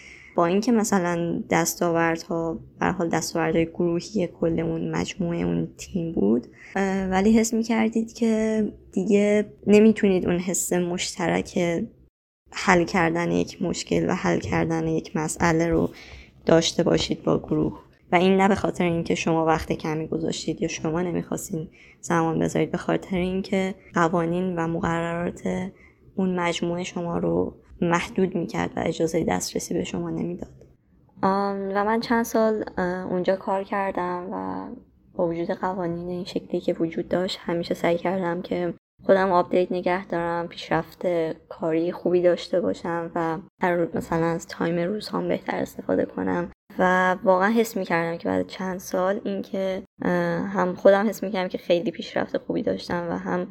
اینکه 0.46 0.72
مثلا 0.72 1.44
دستاوردها 1.50 2.60
بر 2.80 2.92
حال 2.92 3.10
دستاوردهای 3.10 3.66
گروهی 3.66 4.28
کل 4.28 4.60
اون 4.60 4.92
مجموعه 4.92 5.38
اون 5.40 5.68
تیم 5.78 6.12
بود 6.12 6.48
ولی 7.12 7.38
حس 7.38 7.54
می‌کردید 7.54 8.14
که 8.14 8.64
دیگه 8.92 9.46
نمی‌تونید 9.68 10.26
اون 10.26 10.40
حس 10.40 10.74
مشترک 10.74 11.60
حل 12.52 12.84
کردن 12.84 13.32
یک 13.32 13.62
مشکل 13.62 14.10
و 14.10 14.14
حل 14.16 14.40
کردن 14.40 14.88
یک 14.88 15.16
مسئله 15.16 15.68
رو 15.68 15.90
داشته 16.46 16.84
باشید 16.84 17.24
با 17.24 17.40
گروه. 17.40 17.80
و 18.12 18.16
این 18.16 18.38
نه 18.38 18.48
به 18.48 18.56
خاطر 18.56 18.84
اینکه 18.84 19.16
شما 19.16 19.46
وقت 19.46 19.72
کمی 19.72 20.08
گذاشتید 20.08 20.62
یا 20.62 20.68
شما 20.68 21.02
نمی‌خواستین 21.02 21.68
زمان 22.02 22.40
بذارید 22.40 22.72
به 22.72 22.78
خاطر 22.78 23.18
اینکه 23.18 23.76
قوانین 23.94 24.56
و 24.56 24.68
مقررات 24.68 25.72
اون 26.16 26.40
مجموعه 26.40 26.84
شما 26.84 27.18
رو 27.18 27.54
محدود 27.82 28.36
می‌کرد 28.36 28.72
و 28.76 28.84
اجازه 28.86 29.24
دسترسی 29.24 29.74
به 29.74 29.84
شما 29.84 30.10
نمی‌داد. 30.10 30.50
و 31.24 31.86
من 31.86 32.00
چند 32.00 32.26
سال 32.26 32.66
اونجا 33.10 33.36
کار 33.36 33.64
کردم 33.64 34.28
و 34.32 34.68
با 35.16 35.28
وجود 35.28 35.52
قوانین 35.52 36.08
این 36.08 36.26
شکلی 36.26 36.62
که 36.62 36.74
وجود 36.74 37.08
داشت 37.08 37.40
همیشه 37.42 37.74
سعی 37.74 37.98
کردم 37.98 38.42
که 38.42 38.74
خودم 39.06 39.32
update 39.32 39.72
نگه 39.72 40.08
دارم 40.08 40.48
پیشرفت 40.48 41.08
کاری 41.50 41.92
خوبی 41.92 42.22
داشته 42.22 42.62
باشم 42.62 43.12
و 43.16 43.38
هر 43.62 43.88
مثلا 43.94 44.26
از 44.26 44.48
time 44.48 44.80
روزهام 44.80 45.28
بهتر 45.28 45.56
استفاده 45.56 46.06
کنم. 46.06 46.52
و 46.80 47.16
واقعا 47.24 47.50
حس 47.50 47.78
می‌کردم 47.78 48.18
که 48.18 48.30
بعد 48.30 48.48
چند 48.48 48.80
سال 48.80 49.22
اینکه 49.24 49.84
هم 50.54 50.76
خودم 50.76 51.10
حس 51.10 51.24
می‌کردم 51.24 51.48
که 51.48 51.58
خیلی 51.58 51.92
پیشرفت 51.92 52.38
خوبی 52.38 52.64
داشتم 52.64 53.08
و 53.10 53.18
هم 53.18 53.48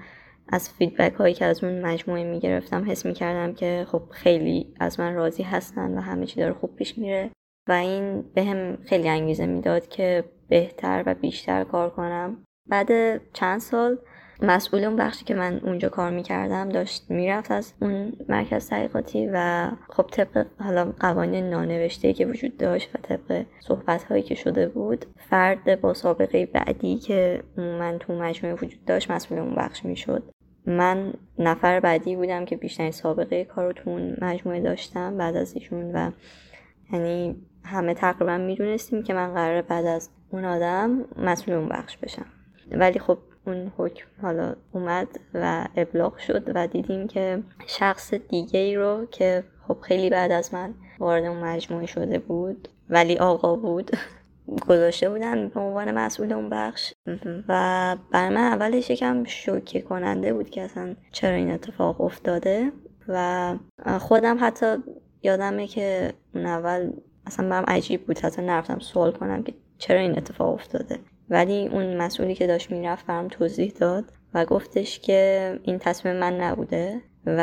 از 0.48 0.70
فیدبک 0.70 1.14
هایی 1.14 1.34
که 1.34 1.44
از 1.44 1.64
اون 1.64 1.80
مجموعه 1.80 2.24
می‌گرفتم 2.24 2.90
حس 2.90 3.06
می‌کردم 3.06 3.54
که 3.54 3.86
خب 3.88 4.02
خیلی 4.10 4.74
از 4.80 5.00
من 5.00 5.14
راضی 5.14 5.42
هستن 5.42 5.98
و 5.98 6.00
همه 6.00 6.26
چی 6.26 6.40
داره 6.40 6.52
خوب 6.52 6.76
پیش 6.76 6.98
میره 6.98 7.30
و 7.68 7.72
این 7.72 8.24
به 8.34 8.44
هم 8.44 8.78
خیلی 8.84 9.08
انگیزه 9.08 9.46
می‌داد 9.46 9.88
که 9.88 10.24
بهتر 10.48 11.02
و 11.06 11.14
بیشتر 11.14 11.64
کار 11.64 11.90
کنم. 11.90 12.44
بعد 12.68 12.88
چند 13.32 13.60
سال 13.60 13.98
مسئول 14.42 14.84
اون 14.84 14.96
بخشی 14.96 15.24
که 15.24 15.34
من 15.34 15.60
اونجا 15.64 15.88
کار 15.88 16.10
می‌کردم 16.10 16.68
داشت 16.68 17.10
می‌رفت 17.10 17.50
از 17.50 17.72
اون 17.80 18.12
مرکز 18.28 18.68
تحقیقاتی 18.68 19.28
و 19.32 19.68
خب 19.88 20.06
طبق 20.10 20.46
حالا 20.60 20.92
قوانین 21.00 21.50
نانوشته 21.50 22.12
که 22.12 22.26
وجود 22.26 22.56
داشت 22.56 22.90
و 22.94 22.98
طبق 23.02 23.44
صحبت 23.60 24.04
هایی 24.04 24.22
که 24.22 24.34
شده 24.34 24.68
بود 24.68 25.04
فرد 25.30 25.80
با 25.80 25.94
سابقه 25.94 26.46
بعدی 26.46 26.96
که 26.96 27.42
من 27.56 27.98
تو 27.98 28.12
مجموعه 28.12 28.56
وجود 28.56 28.84
داشت 28.84 29.10
مسئول 29.10 29.38
اون 29.38 29.54
بخش 29.54 29.84
می‌شد. 29.84 30.22
من 30.68 31.12
نفر 31.38 31.80
بعدی 31.80 32.16
بودم 32.16 32.44
که 32.44 32.56
بیشترین 32.56 32.90
سابقه 32.90 33.44
کار 33.44 33.72
تو 33.72 33.98
مجموعه 34.20 34.60
داشتم 34.60 35.16
بعد 35.16 35.36
از 35.36 35.54
ایشون 35.54 35.92
و 35.94 36.10
یعنی 36.92 37.36
همه 37.64 37.94
تقریبا 37.94 38.38
می‌دونستیم 38.38 39.02
که 39.02 39.14
من 39.14 39.34
قراره 39.34 39.62
بعد 39.62 39.86
از 39.86 40.10
اون 40.30 40.44
آدم 40.44 41.04
مسئول 41.16 41.54
اون 41.54 41.68
بخش 41.68 41.96
بشم. 41.96 42.26
ولی 42.70 42.98
خب 42.98 43.18
اون 43.46 43.72
حکم 43.76 44.06
حالا 44.22 44.54
اومد 44.72 45.08
و 45.34 45.68
ابلاغ 45.76 46.18
شد 46.18 46.52
و 46.54 46.66
دیدیم 46.66 47.06
که 47.06 47.42
شخص 47.66 48.14
دیگه 48.14 48.60
ای 48.60 48.76
رو 48.76 49.06
که 49.10 49.44
خب 49.68 49.76
خیلی 49.80 50.10
بعد 50.10 50.32
از 50.32 50.54
من 50.54 50.74
وارد 50.98 51.24
اون 51.24 51.44
مجموعه 51.44 51.86
شده 51.86 52.18
بود 52.18 52.68
ولی 52.90 53.18
آقا 53.18 53.56
بود 53.56 53.90
گذاشته 54.68 55.10
بودن 55.10 55.48
به 55.48 55.60
عنوان 55.60 55.90
مسئول 55.98 56.32
اون 56.32 56.50
بخش. 56.50 56.92
و 57.48 57.96
برای 58.12 58.34
من 58.34 58.52
اولش 58.52 58.90
یکم 58.90 59.24
شوکه 59.24 59.80
کننده 59.80 60.32
بود 60.34 60.50
که 60.50 60.62
اصلا 60.62 60.94
چرا 61.12 61.36
این 61.36 61.50
اتفاق 61.50 62.00
افتاده. 62.00 62.72
و 63.08 63.54
خودم 63.98 64.36
حتی 64.40 64.76
یادمه 65.22 65.66
که 65.66 66.12
اون 66.34 66.46
اول 66.46 66.92
اصلا 67.26 67.48
برام 67.48 67.64
عجیب 67.68 68.06
بود. 68.06 68.18
حتی 68.18 68.42
نرفتم 68.42 68.78
سوال 68.78 69.12
کنم 69.12 69.42
که 69.42 69.54
چرا 69.78 70.00
این 70.00 70.18
اتفاق 70.18 70.54
افتاده. 70.54 70.98
ولی 71.30 71.68
اون 71.68 71.96
مسئولی 71.96 72.34
که 72.34 72.46
داشت 72.46 72.70
می‌رفت 72.70 73.06
برام 73.06 73.28
توضیح 73.28 73.72
داد 73.80 74.04
و 74.34 74.44
گفتش 74.44 75.00
که 75.00 75.52
این 75.62 75.78
تصمیم 75.78 76.16
من 76.16 76.40
نبوده 76.40 77.00
و 77.26 77.40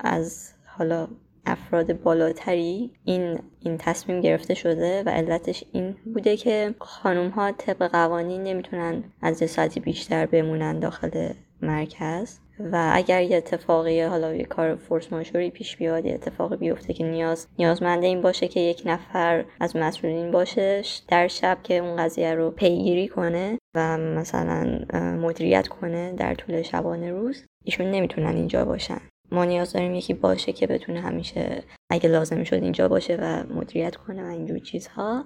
از 0.00 0.52
حالا 0.66 1.08
افراد 1.46 2.02
بالاتری 2.02 2.90
این 3.04 3.38
این 3.60 3.78
تصمیم 3.78 4.20
گرفته 4.20 4.54
شده 4.54 5.02
و 5.06 5.08
علتش 5.08 5.64
این 5.72 5.96
بوده 6.14 6.36
که 6.36 6.74
خانم 6.78 7.30
ها 7.30 7.52
طبق 7.52 7.82
قوانین 7.82 8.42
نمی‌تونن 8.42 9.04
از 9.22 9.42
یه 9.42 9.48
ساعتی 9.48 9.80
بیشتر 9.80 10.26
بمونن 10.26 10.78
داخل 10.78 11.28
مرکز 11.62 12.38
و 12.72 12.90
اگر 12.94 13.22
یه 13.22 13.36
اتفاقی 13.36 14.00
حالا 14.00 14.34
یه 14.34 14.44
کار 14.44 14.76
فورس 14.76 15.12
ماژوری 15.12 15.50
پیش 15.50 15.76
بیاد 15.76 16.06
یه 16.06 16.14
اتفاقی 16.14 16.56
بیفته 16.56 16.92
که 16.92 17.04
نیاز 17.04 17.46
نیازمند 17.58 18.04
این 18.04 18.20
باشه 18.20 18.48
که 18.48 18.60
یک 18.60 18.82
نفر 18.86 19.44
از 19.60 19.76
مسئولین 19.76 20.30
باشه 20.30 20.82
در 21.08 21.28
شب 21.28 21.58
که 21.62 21.74
اون 21.78 21.96
قضیه 21.96 22.34
رو 22.34 22.50
پیگیری 22.50 23.08
کنه 23.08 23.58
و 23.74 23.98
مثلا 23.98 24.80
مدیریت 25.20 25.68
کنه 25.68 26.12
در 26.12 26.34
طول 26.34 26.62
شبانه 26.62 27.10
روز 27.10 27.44
ایشون 27.64 27.90
نمی‌تونن 27.90 28.36
اینجا 28.36 28.64
باشن. 28.64 29.00
ما 29.30 29.44
نیاز 29.44 29.72
داریم 29.72 29.94
یکی 29.94 30.14
باشه 30.14 30.52
که 30.52 30.66
بتونه 30.66 31.00
همیشه 31.00 31.62
اگه 31.90 32.08
لازم 32.08 32.44
شد 32.44 32.62
اینجا 32.62 32.88
باشه 32.88 33.18
و 33.20 33.54
مدیریت 33.54 33.96
کنه 33.96 34.24
و 34.24 34.30
اینجور 34.30 34.58
چیزها. 34.58 35.24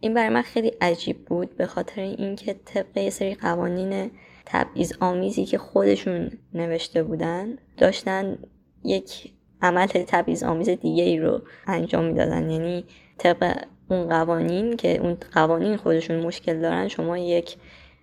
این 0.00 0.14
برای 0.14 0.28
من 0.28 0.42
خیلی 0.42 0.72
عجیب 0.80 1.24
بود 1.24 1.56
به 1.56 1.66
خاطر 1.66 2.00
اینکه 2.00 2.56
طبق 2.64 2.96
یه 2.96 3.10
سری 3.10 3.34
قوانین 3.34 4.10
تبعیض 4.46 4.92
آمیزی 5.00 5.44
که 5.44 5.58
خودشون 5.58 6.30
نوشته 6.54 7.02
بودن 7.02 7.56
داشتن 7.76 8.38
یک 8.84 9.32
عمل 9.62 9.86
تبعیض 9.86 10.42
آمیز 10.42 10.68
دیگه 10.68 11.02
ای 11.02 11.18
رو 11.18 11.42
انجام 11.66 12.04
می‌دادن. 12.04 12.50
یعنی 12.50 12.84
طبق 13.18 13.64
اون 13.90 14.08
قوانین 14.08 14.76
که 14.76 14.98
اون 14.98 15.16
قوانین 15.32 15.76
خودشون 15.76 16.20
مشکل 16.20 16.60
دارن 16.60 16.88
شما 16.88 17.18
یک 17.18 17.56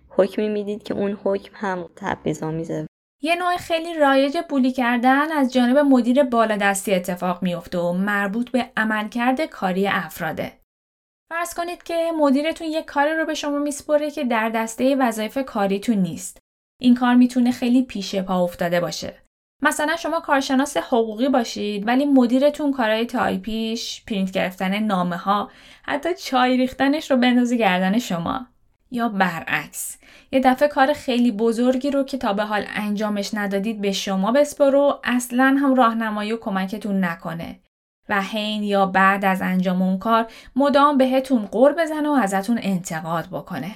حکمی 0.08 0.48
می‌دید 0.48 0.82
که 0.82 0.94
اون 0.94 1.18
حکم 1.24 1.52
هم 1.54 1.88
تبعیض 1.96 2.42
آمیزه. 2.42 2.86
یه 3.24 3.34
نوع 3.34 3.56
خیلی 3.56 3.94
رایج 3.94 4.38
بولی 4.48 4.72
کردن 4.72 5.32
از 5.32 5.52
جانب 5.52 5.78
مدیر 5.78 6.22
بالادستی 6.22 6.94
اتفاق 6.94 7.42
میفته 7.42 7.78
و 7.78 7.92
مربوط 7.92 8.50
به 8.50 8.70
عملکرد 8.76 9.40
کاری 9.40 9.88
افراده. 9.88 10.52
فرض 11.30 11.54
کنید 11.54 11.82
که 11.82 12.10
مدیرتون 12.18 12.66
یه 12.66 12.82
کاری 12.82 13.14
رو 13.14 13.26
به 13.26 13.34
شما 13.34 13.58
میسپره 13.58 14.10
که 14.10 14.24
در 14.24 14.48
دسته 14.48 14.96
وظایف 14.96 15.38
کاریتون 15.38 15.96
نیست. 15.96 16.38
این 16.80 16.94
کار 16.94 17.14
می‌تونه 17.14 17.52
خیلی 17.52 17.82
پیش 17.82 18.14
پا 18.14 18.44
افتاده 18.44 18.80
باشه. 18.80 19.22
مثلا 19.62 19.96
شما 19.96 20.20
کارشناس 20.20 20.76
حقوقی 20.76 21.28
باشید 21.28 21.86
ولی 21.86 22.04
مدیرتون 22.04 22.72
کارهای 22.72 23.06
تایپیش، 23.06 24.04
پرینت 24.04 24.30
گرفتن 24.30 24.78
نامه 24.78 25.16
ها، 25.16 25.50
حتی 25.82 26.14
چای 26.14 26.56
ریختنش 26.56 27.10
رو 27.10 27.16
بندازه 27.16 27.56
گردن 27.56 27.98
شما. 27.98 28.46
یا 28.94 29.08
برعکس 29.08 29.98
یه 30.32 30.40
دفعه 30.40 30.68
کار 30.68 30.92
خیلی 30.92 31.32
بزرگی 31.32 31.90
رو 31.90 32.02
که 32.02 32.18
تا 32.18 32.32
به 32.32 32.44
حال 32.44 32.64
انجامش 32.74 33.34
ندادید 33.34 33.80
به 33.80 33.92
شما 33.92 34.32
بسپرو 34.32 35.00
اصلا 35.04 35.56
هم 35.60 35.74
راهنمایی 35.74 36.32
و 36.32 36.36
کمکتون 36.36 37.04
نکنه 37.04 37.60
و 38.08 38.22
حین 38.22 38.62
یا 38.62 38.86
بعد 38.86 39.24
از 39.24 39.42
انجام 39.42 39.82
اون 39.82 39.98
کار 39.98 40.26
مدام 40.56 40.98
بهتون 40.98 41.46
قور 41.46 41.72
بزنه 41.72 42.08
و 42.08 42.12
ازتون 42.12 42.58
انتقاد 42.62 43.26
بکنه. 43.32 43.74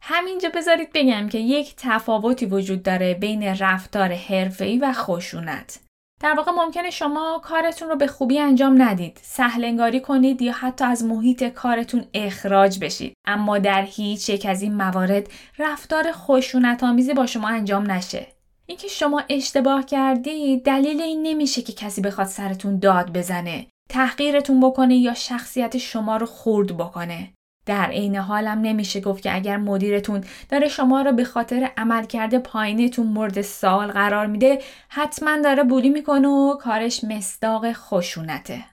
همینجا 0.00 0.48
بذارید 0.54 0.88
بگم 0.94 1.28
که 1.28 1.38
یک 1.38 1.74
تفاوتی 1.76 2.46
وجود 2.46 2.82
داره 2.82 3.14
بین 3.14 3.42
رفتار 3.42 4.12
حرفه‌ای 4.12 4.78
و 4.78 4.92
خشونت. 4.92 5.83
در 6.24 6.34
واقع 6.34 6.52
ممکنه 6.52 6.90
شما 6.90 7.40
کارتون 7.44 7.88
رو 7.88 7.96
به 7.96 8.06
خوبی 8.06 8.38
انجام 8.38 8.82
ندید، 8.82 9.20
سهلنگاری 9.22 10.00
کنید 10.00 10.42
یا 10.42 10.52
حتی 10.52 10.84
از 10.84 11.04
محیط 11.04 11.44
کارتون 11.44 12.04
اخراج 12.14 12.78
بشید. 12.78 13.12
اما 13.26 13.58
در 13.58 13.82
هیچ 13.82 14.28
یک 14.28 14.46
از 14.46 14.62
این 14.62 14.74
موارد 14.74 15.28
رفتار 15.58 16.12
خشونت 16.12 16.84
آمیزی 16.84 17.14
با 17.14 17.26
شما 17.26 17.48
انجام 17.48 17.90
نشه. 17.90 18.26
اینکه 18.66 18.88
شما 18.88 19.22
اشتباه 19.28 19.86
کردید 19.86 20.64
دلیل 20.64 21.02
این 21.02 21.22
نمیشه 21.22 21.62
که 21.62 21.72
کسی 21.72 22.00
بخواد 22.00 22.26
سرتون 22.26 22.78
داد 22.78 23.12
بزنه، 23.12 23.66
تحقیرتون 23.88 24.60
بکنه 24.60 24.96
یا 24.96 25.14
شخصیت 25.14 25.78
شما 25.78 26.16
رو 26.16 26.26
خورد 26.26 26.76
بکنه. 26.76 27.33
در 27.66 27.86
عین 27.86 28.16
حالم 28.16 28.60
نمیشه 28.60 29.00
گفت 29.00 29.22
که 29.22 29.34
اگر 29.34 29.56
مدیرتون 29.56 30.24
داره 30.48 30.68
شما 30.68 31.02
رو 31.02 31.12
به 31.12 31.24
خاطر 31.24 31.70
عملکرد 31.76 32.38
پایینتون 32.38 33.06
مورد 33.06 33.42
سال 33.42 33.92
قرار 33.92 34.26
میده 34.26 34.58
حتما 34.88 35.40
داره 35.44 35.62
بولی 35.62 35.90
می‌کنه 35.90 36.28
و 36.28 36.56
کارش 36.56 37.04
مصداق 37.04 37.72
خشونته. 37.72 38.64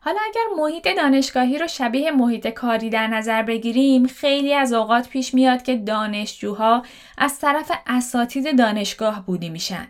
حالا 0.00 0.18
اگر 0.28 0.62
محیط 0.62 0.88
دانشگاهی 0.96 1.58
رو 1.58 1.66
شبیه 1.66 2.10
محیط 2.10 2.46
کاری 2.46 2.90
در 2.90 3.06
نظر 3.06 3.42
بگیریم 3.42 4.06
خیلی 4.06 4.54
از 4.54 4.72
اوقات 4.72 5.08
پیش 5.08 5.34
میاد 5.34 5.62
که 5.62 5.76
دانشجوها 5.76 6.82
از 7.18 7.38
طرف 7.38 7.72
اساتید 7.86 8.58
دانشگاه 8.58 9.26
بودی 9.26 9.48
میشن. 9.48 9.88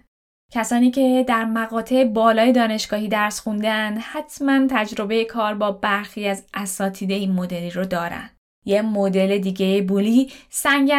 کسانی 0.51 0.91
که 0.91 1.25
در 1.29 1.45
مقاطع 1.45 2.05
بالای 2.05 2.53
دانشگاهی 2.53 3.09
درس 3.09 3.41
خوندن 3.41 3.99
حتما 3.99 4.67
تجربه 4.71 5.25
کار 5.25 5.55
با 5.55 5.73
برخی 5.73 6.29
از 6.29 6.45
اساتید 6.55 7.11
این 7.11 7.33
مدلی 7.33 7.71
رو 7.71 7.85
دارن. 7.85 8.31
یه 8.65 8.83
مدل 8.83 9.39
دیگه 9.39 9.83
بولی 9.83 10.33
سنگ 10.49 10.93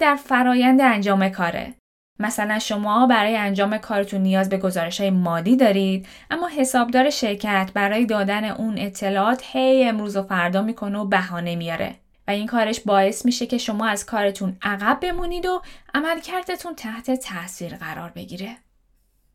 در 0.00 0.16
فرایند 0.16 0.80
انجام 0.80 1.28
کاره. 1.28 1.74
مثلا 2.18 2.58
شما 2.58 3.06
برای 3.06 3.36
انجام 3.36 3.78
کارتون 3.78 4.20
نیاز 4.20 4.48
به 4.48 4.56
گزارش 4.56 5.00
های 5.00 5.10
مالی 5.10 5.56
دارید 5.56 6.06
اما 6.30 6.48
حسابدار 6.48 7.10
شرکت 7.10 7.70
برای 7.74 8.06
دادن 8.06 8.44
اون 8.44 8.78
اطلاعات 8.78 9.42
هی 9.44 9.84
امروز 9.84 10.16
و 10.16 10.22
فردا 10.22 10.62
می‌کنه 10.62 10.98
و 10.98 11.04
بهانه 11.04 11.56
میاره 11.56 11.94
و 12.28 12.30
این 12.30 12.46
کارش 12.46 12.80
باعث 12.80 13.24
میشه 13.24 13.46
که 13.46 13.58
شما 13.58 13.86
از 13.86 14.06
کارتون 14.06 14.56
عقب 14.62 14.98
بمونید 15.00 15.46
و 15.46 15.62
عملکردتون 15.94 16.74
تحت 16.74 17.10
تاثیر 17.10 17.76
قرار 17.76 18.10
بگیره. 18.10 18.56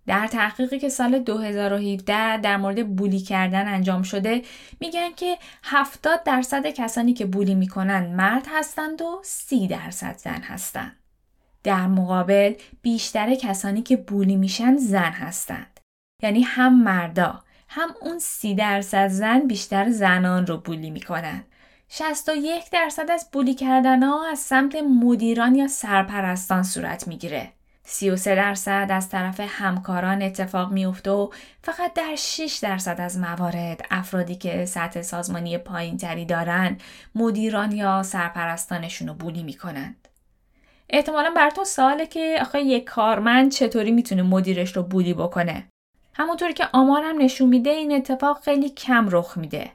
در 0.07 0.27
تحقیقی 0.27 0.79
که 0.79 0.89
سال 0.89 1.19
2017 1.19 2.37
در 2.37 2.57
مورد 2.57 2.95
بولی 2.95 3.19
کردن 3.19 3.67
انجام 3.67 4.03
شده 4.03 4.41
میگن 4.79 5.11
که 5.15 5.37
70 5.63 6.23
درصد 6.23 6.67
کسانی 6.67 7.13
که 7.13 7.25
بولی 7.25 7.55
می‌کنن 7.55 8.15
مرد 8.15 8.47
هستند 8.49 9.01
و 9.01 9.21
30 9.23 9.67
درصد 9.67 10.17
زن 10.17 10.41
هستند. 10.41 10.97
در 11.63 11.87
مقابل 11.87 12.53
بیشتر 12.81 13.35
کسانی 13.35 13.81
که 13.81 13.97
بولی 13.97 14.35
میشن 14.35 14.77
زن 14.77 15.11
هستند. 15.11 15.79
یعنی 16.23 16.41
هم 16.41 16.83
مردا 16.83 17.43
هم 17.67 17.89
اون 18.01 18.19
30 18.19 18.55
درصد 18.55 19.07
زن 19.07 19.39
بیشتر 19.39 19.89
زنان 19.89 20.47
رو 20.47 20.57
بولی 20.57 20.89
می‌کنن. 20.89 21.43
61 21.89 22.69
درصد 22.71 23.11
از 23.11 23.29
بولی 23.31 23.53
کردن 23.53 24.03
ها 24.03 24.27
از 24.31 24.39
سمت 24.39 24.75
مدیران 24.75 25.55
یا 25.55 25.67
سرپرستان 25.67 26.63
صورت 26.63 27.07
می‌گیره. 27.07 27.51
33 27.91 28.35
درصد 28.35 28.87
از 28.91 29.09
طرف 29.09 29.39
همکاران 29.39 30.21
اتفاق 30.21 30.71
میفته 30.71 31.11
و 31.11 31.29
فقط 31.63 31.93
در 31.93 32.15
6 32.15 32.59
درصد 32.61 33.01
از 33.01 33.17
موارد 33.17 33.85
افرادی 33.91 34.35
که 34.35 34.65
سطح 34.65 35.01
سازمانی 35.01 35.57
پایین 35.57 35.97
تری 35.97 36.25
دارن 36.25 36.77
مدیران 37.15 37.71
یا 37.71 38.03
سرپرستانشون 38.03 39.07
رو 39.07 39.13
بولی 39.13 39.43
می‌کنند. 39.43 40.07
احتمالا 40.89 41.33
براتون 41.35 41.63
سواله 41.63 42.05
که 42.05 42.37
آخه 42.41 42.61
یک 42.61 42.83
کارمند 42.83 43.51
چطوری 43.51 43.91
می‌تونه 43.91 44.23
مدیرش 44.23 44.75
رو 44.75 44.83
بولی 44.83 45.13
بکنه. 45.13 45.67
همونطوری 46.13 46.53
که 46.53 46.67
آمارم 46.73 47.21
نشون 47.21 47.49
میده 47.49 47.69
این 47.69 47.91
اتفاق 47.91 48.41
خیلی 48.41 48.69
کم 48.69 49.07
رخ 49.11 49.37
میده. 49.37 49.71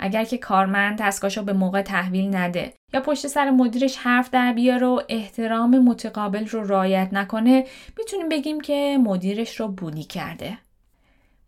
اگر 0.00 0.24
که 0.24 0.38
کارمند 0.38 0.98
دستگاهشو 0.98 1.42
به 1.42 1.52
موقع 1.52 1.82
تحویل 1.82 2.36
نده 2.36 2.74
یا 2.94 3.00
پشت 3.00 3.26
سر 3.26 3.50
مدیرش 3.50 3.96
حرف 3.96 4.30
در 4.30 4.52
بیاره 4.52 4.86
و 4.86 5.00
احترام 5.08 5.78
متقابل 5.78 6.46
رو 6.46 6.64
رعایت 6.64 7.08
نکنه 7.12 7.64
می‌تونیم 7.98 8.28
بگیم 8.28 8.60
که 8.60 8.98
مدیرش 9.04 9.60
رو 9.60 9.68
بولی 9.68 10.04
کرده. 10.04 10.58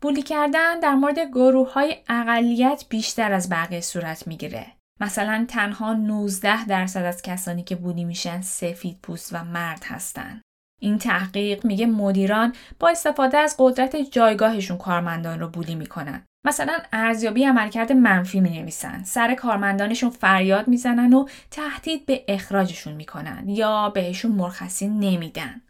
بولی 0.01 0.23
کردن 0.23 0.81
در 0.81 0.95
مورد 0.95 1.19
گروه 1.19 1.73
های 1.73 1.97
اقلیت 2.09 2.85
بیشتر 2.88 3.33
از 3.33 3.51
بقیه 3.51 3.81
صورت 3.81 4.27
می‌گیره. 4.27 4.67
مثلا 5.01 5.47
تنها 5.49 5.93
19 5.93 6.65
درصد 6.65 7.05
از 7.05 7.23
کسانی 7.23 7.62
که 7.62 7.77
بولی 7.77 8.05
میشن 8.05 8.41
سفید 8.41 8.99
پوست 9.03 9.35
و 9.35 9.45
مرد 9.45 9.85
هستن. 9.85 10.41
این 10.81 10.99
تحقیق 10.99 11.67
میگه 11.67 11.87
مدیران 11.87 12.53
با 12.81 12.88
استفاده 12.88 13.38
از 13.38 13.57
قدرت 13.59 13.97
جایگاهشون 13.97 14.79
کارمندان 14.79 15.41
رو 15.41 15.49
بولی 15.49 15.75
می‌کنن. 15.75 16.27
مثلا 16.44 16.78
ارزیابی 16.92 17.44
عملکرد 17.44 17.92
منفی 17.92 18.40
می 18.40 18.50
نویسن. 18.50 19.02
سر 19.02 19.35
کارمندانشون 19.35 20.11
فریاد 20.11 20.68
می‌زنن 20.68 21.12
و 21.12 21.28
تهدید 21.50 22.07
به 22.07 22.24
اخراجشون 22.28 22.92
می‌کنن 22.92 23.44
یا 23.48 23.90
بهشون 23.90 24.33
مرخصی 24.33 24.88
نمیدن. 24.88 25.61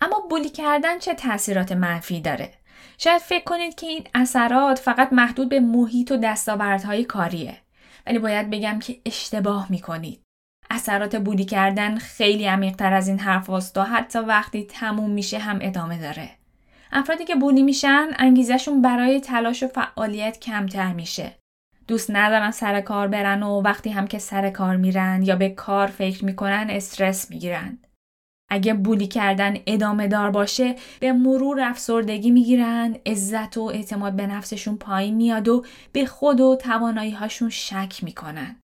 اما 0.00 0.26
بولی 0.30 0.48
کردن 0.48 0.98
چه 0.98 1.14
تاثیرات 1.14 1.72
منفی 1.72 2.20
داره؟ 2.20 2.52
شاید 2.98 3.22
فکر 3.22 3.44
کنید 3.44 3.74
که 3.74 3.86
این 3.86 4.04
اثرات 4.14 4.78
فقط 4.78 5.12
محدود 5.12 5.48
به 5.48 5.60
محیط 5.60 6.12
و 6.12 6.16
دستاوردهای 6.16 7.04
کاریه. 7.04 7.56
ولی 8.06 8.18
باید 8.18 8.50
بگم 8.50 8.78
که 8.78 9.00
اشتباه 9.06 9.66
می‌کنید. 9.70 10.20
اثرات 10.70 11.16
بولی 11.16 11.44
کردن 11.44 11.98
خیلی 11.98 12.46
عمیقتر 12.46 12.92
از 12.92 13.08
این 13.08 13.18
حرف 13.18 13.50
و 13.50 13.82
حتی 13.82 14.18
وقتی 14.18 14.64
تموم 14.64 15.10
میشه 15.10 15.38
هم 15.38 15.58
ادامه 15.62 15.98
داره. 15.98 16.30
افرادی 16.92 17.24
که 17.24 17.34
بولی 17.34 17.62
میشن 17.62 18.06
انگیزشون 18.18 18.82
برای 18.82 19.20
تلاش 19.20 19.62
و 19.62 19.68
فعالیت 19.68 20.40
کمتر 20.40 20.92
میشه. 20.92 21.34
دوست 21.88 22.10
ندارن 22.10 22.50
سر 22.50 22.80
کار 22.80 23.08
برن 23.08 23.42
و 23.42 23.62
وقتی 23.62 23.90
هم 23.90 24.06
که 24.06 24.18
سر 24.18 24.50
کار 24.50 24.76
میرن 24.76 25.22
یا 25.22 25.36
به 25.36 25.48
کار 25.48 25.86
فکر 25.86 26.24
می‌کنن 26.24 26.66
استرس 26.70 27.30
می‌گیرن. 27.30 27.78
اگه 28.50 28.74
بولی 28.74 29.06
کردن 29.06 29.56
ادامه 29.66 30.08
دار 30.08 30.30
باشه 30.30 30.74
به 31.00 31.12
مرور 31.12 31.60
افسردگی 31.60 32.30
می‌گیرن 32.30 32.96
عزت 33.06 33.56
و 33.56 33.62
اعتماد 33.62 34.12
به 34.12 34.26
نفسشون 34.26 34.76
پایین 34.76 35.14
میاد 35.14 35.48
و 35.48 35.64
به 35.92 36.06
خود 36.06 36.40
و 36.40 36.56
توانایی 36.56 37.10
هاشون 37.10 37.50
شک 37.50 38.04
می‌کنن. 38.04 38.56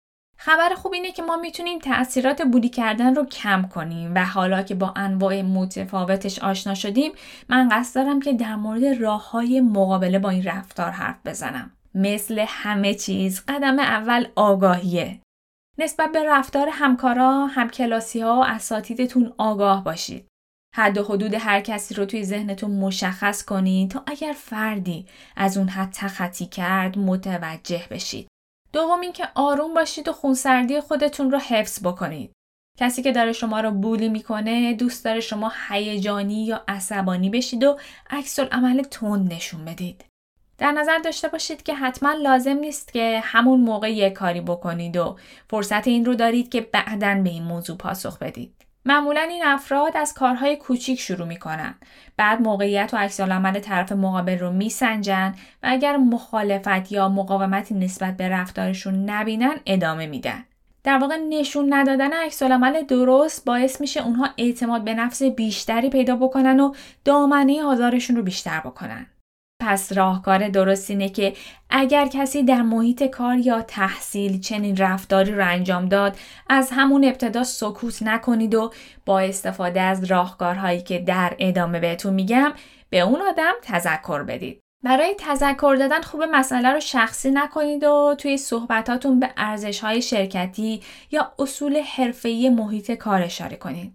خبر 0.42 0.74
خوب 0.74 0.92
اینه 0.92 1.12
که 1.12 1.22
ما 1.22 1.36
می‌تونیم 1.36 1.78
تاثیرات 1.78 2.42
بولی 2.42 2.68
کردن 2.68 3.14
رو 3.14 3.24
کم 3.24 3.62
کنیم 3.62 4.14
و 4.14 4.24
حالا 4.24 4.62
که 4.62 4.74
با 4.74 4.92
انواع 4.96 5.42
متفاوتش 5.42 6.38
آشنا 6.38 6.74
شدیم 6.74 7.12
من 7.48 7.68
قصد 7.72 7.94
دارم 7.94 8.20
که 8.20 8.32
در 8.32 8.56
مورد 8.56 8.84
راه 8.84 9.30
های 9.30 9.60
مقابله 9.60 10.18
با 10.18 10.30
این 10.30 10.44
رفتار 10.44 10.90
حرف 10.90 11.16
بزنم. 11.24 11.70
مثل 11.94 12.44
همه 12.48 12.94
چیز 12.94 13.42
قدم 13.48 13.78
اول 13.78 14.26
آگاهیه. 14.36 15.20
نسبت 15.78 16.12
به 16.12 16.24
رفتار 16.24 16.68
همکارا، 16.72 17.46
همکلاسی 17.46 18.20
ها 18.20 18.40
و 18.40 18.44
اساتیدتون 18.44 19.32
آگاه 19.38 19.84
باشید. 19.84 20.26
حد 20.76 20.98
و 20.98 21.04
حدود 21.04 21.34
هر 21.34 21.60
کسی 21.60 21.94
رو 21.94 22.04
توی 22.04 22.24
ذهنتون 22.24 22.70
مشخص 22.70 23.44
کنید 23.44 23.90
تا 23.90 24.02
اگر 24.06 24.34
فردی 24.36 25.06
از 25.36 25.58
اون 25.58 25.68
حد 25.68 25.90
تخطی 25.92 26.46
کرد 26.46 26.98
متوجه 26.98 27.82
بشید. 27.90 28.30
دوم 28.72 29.00
اینکه 29.00 29.28
آروم 29.34 29.74
باشید 29.74 30.08
و 30.08 30.12
خونسردی 30.12 30.80
خودتون 30.80 31.30
رو 31.30 31.38
حفظ 31.38 31.86
بکنید. 31.86 32.32
کسی 32.78 33.02
که 33.02 33.12
داره 33.12 33.32
شما 33.32 33.60
رو 33.60 33.70
بولی 33.70 34.08
می‌کنه 34.08 34.74
دوست 34.74 35.04
داره 35.04 35.20
شما 35.20 35.52
هیجانی 35.68 36.46
یا 36.46 36.64
عصبانی 36.68 37.30
بشید 37.30 37.64
و 37.64 37.78
عکس 38.10 38.38
عمل 38.38 38.82
تند 38.82 39.32
نشون 39.32 39.64
بدید. 39.64 40.04
در 40.58 40.72
نظر 40.72 40.98
داشته 40.98 41.28
باشید 41.28 41.62
که 41.62 41.74
حتما 41.74 42.12
لازم 42.12 42.56
نیست 42.56 42.92
که 42.92 43.20
همون 43.24 43.60
موقع 43.60 43.92
یک 43.92 44.12
کاری 44.12 44.40
بکنید 44.40 44.96
و 44.96 45.16
فرصت 45.50 45.86
این 45.86 46.04
رو 46.04 46.14
دارید 46.14 46.48
که 46.48 46.60
بعدا 46.60 47.20
به 47.24 47.30
این 47.30 47.42
موضوع 47.42 47.76
پاسخ 47.76 48.18
بدید. 48.18 48.54
معمولا 48.84 49.20
این 49.20 49.44
افراد 49.44 49.96
از 49.96 50.14
کارهای 50.14 50.56
کوچیک 50.56 51.00
شروع 51.00 51.26
می‌کنن. 51.26 51.74
بعد 52.16 52.40
موقعیت 52.40 52.90
و 52.92 52.96
عکسالعمل 52.96 53.60
طرف 53.60 53.92
مقابل 53.92 54.38
رو 54.38 54.52
میسنجن 54.52 55.34
و 55.62 55.68
اگر 55.70 55.96
مخالفت 55.96 56.92
یا 56.92 57.08
مقاومتی 57.08 57.74
نسبت 57.74 58.16
به 58.16 58.28
رفتارشون 58.28 59.10
نبینن 59.10 59.54
ادامه 59.66 60.06
میدن. 60.06 60.44
در 60.84 60.98
واقع 60.98 61.16
نشون 61.16 61.74
ندادن 61.74 62.12
عکسالعمل 62.12 62.82
درست 62.82 63.44
باعث 63.44 63.80
میشه 63.80 64.02
اونها 64.02 64.28
اعتماد 64.36 64.84
به 64.84 64.94
نفس 64.94 65.22
بیشتری 65.22 65.90
پیدا 65.90 66.16
بکنن 66.16 66.60
و 66.60 66.74
دامنه 67.04 67.62
آزارشون 67.62 68.16
رو 68.16 68.22
بیشتر 68.22 68.60
بکنن. 68.60 69.06
پس 69.60 69.92
راهکار 69.92 70.48
درست 70.48 70.90
اینه 70.90 71.08
که 71.08 71.32
اگر 71.70 72.06
کسی 72.06 72.42
در 72.42 72.62
محیط 72.62 73.02
کار 73.02 73.36
یا 73.36 73.62
تحصیل 73.62 74.40
چنین 74.40 74.76
رفتاری 74.76 75.32
رو 75.32 75.48
انجام 75.48 75.88
داد 75.88 76.16
از 76.48 76.70
همون 76.72 77.04
ابتدا 77.04 77.44
سکوت 77.44 78.02
نکنید 78.02 78.54
و 78.54 78.72
با 79.06 79.20
استفاده 79.20 79.80
از 79.80 80.04
راهکارهایی 80.04 80.82
که 80.82 80.98
در 80.98 81.36
ادامه 81.38 81.80
بهتون 81.80 82.14
میگم 82.14 82.52
به 82.90 83.00
اون 83.00 83.22
آدم 83.22 83.52
تذکر 83.62 84.22
بدید. 84.22 84.60
برای 84.84 85.14
تذکر 85.18 85.76
دادن 85.78 86.02
خوب 86.02 86.22
مسئله 86.22 86.68
رو 86.72 86.80
شخصی 86.80 87.30
نکنید 87.30 87.84
و 87.84 88.14
توی 88.18 88.36
صحبتاتون 88.36 89.20
به 89.20 89.30
ارزش 89.36 89.80
های 89.80 90.02
شرکتی 90.02 90.82
یا 91.10 91.32
اصول 91.38 91.76
حرفه‌ای 91.80 92.48
محیط 92.48 92.90
کار 92.90 93.22
اشاره 93.22 93.56
کنید. 93.56 93.94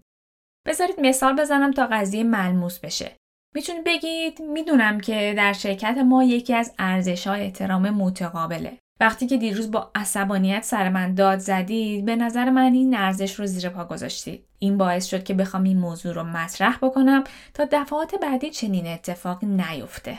بذارید 0.68 1.00
مثال 1.00 1.36
بزنم 1.36 1.72
تا 1.72 1.88
قضیه 1.92 2.24
ملموس 2.24 2.80
بشه. 2.80 3.12
می‌تونید 3.56 3.84
بگید 3.84 4.42
می‌دونم 4.42 5.00
که 5.00 5.34
در 5.38 5.54
شرکت 5.54 5.98
ما 5.98 6.24
یکی 6.24 6.54
از 6.54 6.74
ارزش 6.80 7.28
احترام 7.28 7.90
متقابله. 7.90 8.78
وقتی 9.00 9.28
که 9.28 9.38
دیروز 9.38 9.72
با 9.72 9.92
عصبانیت 9.96 10.64
سر 10.64 10.90
من 10.90 11.14
داد 11.14 11.40
زدید 11.40 12.06
به 12.06 12.16
نظر 12.16 12.50
من 12.50 12.74
این 12.74 12.98
ارزش 12.98 13.40
رو 13.40 13.46
زیر 13.46 13.70
پا 13.70 13.86
گذاشتید. 13.86 14.46
این 14.60 14.78
باعث 14.78 15.06
شد 15.06 15.24
که 15.24 15.34
بخوام 15.34 15.64
این 15.64 15.78
موضوع 15.78 16.14
رو 16.14 16.24
مطرح 16.24 16.78
بکنم 16.78 17.24
تا 17.54 17.68
دفعات 17.72 18.16
بعدی 18.16 18.50
چنین 18.50 18.88
اتفاقی 18.88 19.48
نیفته. 19.48 20.18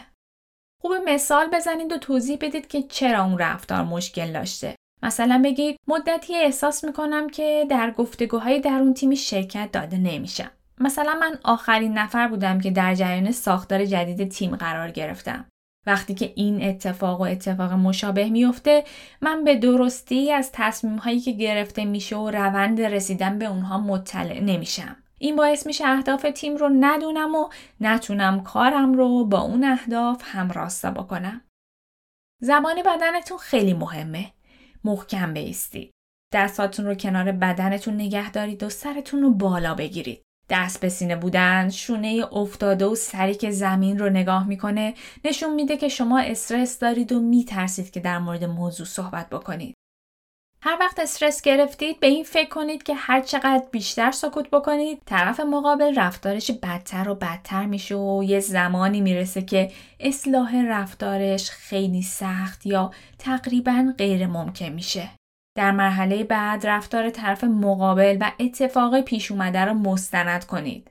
خوب 0.83 0.93
مثال 1.07 1.47
بزنید 1.53 1.93
و 1.93 1.99
توضیح 1.99 2.39
بدید 2.41 2.69
که 2.69 2.83
چرا 2.83 3.25
اون 3.25 3.39
رفتار 3.39 3.83
مشکل 3.83 4.33
داشته. 4.33 4.75
مثلا 5.03 5.41
بگید 5.45 5.77
مدتی 5.89 6.37
احساس 6.37 6.85
می‌کنم 6.85 7.31
که 7.31 7.67
در 7.71 7.91
گفتگوهای 7.91 8.61
درون 8.61 8.95
تیمی 8.95 9.17
شرکت 9.17 9.69
داده 9.73 9.99
نمیشم. 9.99 10.51
مثلا 10.81 11.15
من 11.21 11.39
آخرین 11.45 11.99
نفر 11.99 12.29
بودم 12.29 12.61
که 12.61 12.71
در 12.71 12.95
جریان 12.95 13.33
ساختار 13.33 13.85
جدید 13.85 14.31
تیم 14.31 14.57
قرار 14.57 14.91
گرفتم. 14.91 15.45
وقتی 15.87 16.15
که 16.15 16.33
این 16.37 16.63
اتفاق 16.63 17.21
و 17.21 17.25
اتفاق 17.25 17.73
مشابه 17.73 18.31
میفته 18.31 18.85
من 19.21 19.45
به 19.45 19.57
درستی 19.57 20.33
از 20.33 20.51
تصمیم 20.53 20.97
هایی 20.97 21.21
که 21.21 21.33
گرفته 21.33 21.85
میشه 21.85 22.17
و 22.17 22.31
روند 22.31 22.81
رسیدن 22.81 23.39
به 23.39 23.45
اونها 23.45 23.79
مطلع 23.79 24.41
نمیشم. 24.41 24.97
این 25.19 25.37
باعث 25.37 25.67
میشه 25.67 25.87
اهداف 25.87 26.27
تیم 26.35 26.57
رو 26.57 26.71
ندونم 26.81 27.35
و 27.35 27.49
نتونم 27.81 28.43
کارم 28.43 28.93
رو 28.93 29.25
با 29.25 29.41
اون 29.41 29.65
اهداف 29.65 30.23
همراستا 30.25 30.91
بکنم. 30.91 31.41
زمان 32.41 32.83
بدنتون 32.83 33.39
خیلی 33.39 33.75
مهمه. 33.75 34.33
محکم 34.85 35.35
بیستید. 35.35 35.91
دستاتون 36.33 36.87
رو 36.87 36.95
کنار 36.95 37.33
بدنتون 37.33 37.95
نگه 37.95 38.31
دارید 38.31 38.63
و 38.63 38.69
سرتون 38.69 39.23
رو 39.23 39.31
بالا 39.31 39.75
بگیرید. 39.75 40.26
دست 40.51 40.81
به 40.81 40.89
سینه 40.89 41.17
بودن، 41.17 41.69
شونه 41.71 42.25
افتاده 42.33 42.85
و 42.85 42.95
سری 42.95 43.35
که 43.35 43.51
زمین 43.51 43.99
رو 43.99 44.11
نگاه 44.11 44.49
می‌کنه 44.49 44.95
نشون 45.25 45.55
میده 45.55 45.77
که 45.77 45.89
شما 45.89 46.19
استرس 46.19 46.79
دارید 46.79 47.13
و 47.13 47.21
میترسید 47.21 47.91
که 47.91 48.01
در 48.01 48.19
مورد 48.19 48.45
موضوع 48.45 48.87
صحبت 48.87 49.31
بکنید. 49.31 49.75
هر 50.63 50.77
وقت 50.81 50.99
استرس 50.99 51.43
گرفتید 51.43 52.01
به 52.01 52.07
این 52.07 52.25
فکر 52.25 52.49
کنید 52.49 52.83
که 52.83 52.95
هر 52.95 53.21
چقدر 53.21 53.65
بیشتر 53.73 54.11
سکوت 54.11 54.51
بکنید 54.51 55.03
طرف 55.07 55.41
مقابل 55.41 55.95
رفتارش 55.99 56.51
بدتر 56.51 57.09
و 57.09 57.15
بدتر 57.15 57.67
میشه 57.67 57.95
و 57.95 58.25
یه 58.25 58.41
زمانی 58.41 59.01
می‌رسه 59.01 59.43
که 59.43 59.71
اصلاح 60.01 60.63
رفتارش 60.69 61.51
خیلی 61.51 62.03
سخت 62.03 62.67
یا 62.67 62.91
تقریبا 63.19 63.95
غیر 63.99 64.27
ممکن 64.27 64.69
میشه. 64.69 65.11
در 65.57 65.71
مرحله 65.71 66.25
بعد 66.25 66.67
رفتار 66.67 67.11
طرف 67.11 67.45
مقابل 67.45 68.17
و 68.21 68.33
اتفاق 68.41 69.01
پیش 69.01 69.31
اومده 69.31 69.65
را 69.65 69.75
مستند 69.75 70.45
کنید. 70.45 70.91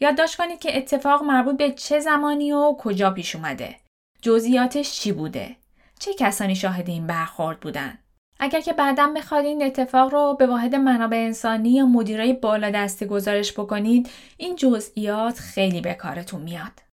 یادداشت 0.00 0.36
کنید 0.36 0.58
که 0.58 0.78
اتفاق 0.78 1.22
مربوط 1.22 1.56
به 1.56 1.70
چه 1.72 2.00
زمانی 2.00 2.52
و 2.52 2.76
کجا 2.78 3.10
پیش 3.10 3.36
اومده. 3.36 3.76
جزئیاتش 4.22 4.92
چی 4.92 5.12
بوده؟ 5.12 5.56
چه 5.98 6.14
کسانی 6.14 6.54
شاهد 6.54 6.88
این 6.88 7.06
برخورد 7.06 7.60
بودن؟ 7.60 7.98
اگر 8.40 8.60
که 8.60 8.72
بعدا 8.72 9.12
بخواد 9.16 9.44
این 9.44 9.62
اتفاق 9.62 10.12
رو 10.12 10.36
به 10.38 10.46
واحد 10.46 10.74
منابع 10.74 11.16
انسانی 11.16 11.70
یا 11.70 11.86
مدیرای 11.86 12.32
بالا 12.32 12.70
دستی 12.70 13.06
گزارش 13.06 13.52
بکنید 13.52 14.10
این 14.36 14.56
جزئیات 14.56 15.38
خیلی 15.38 15.80
به 15.80 15.94
کارتون 15.94 16.40
میاد. 16.40 16.91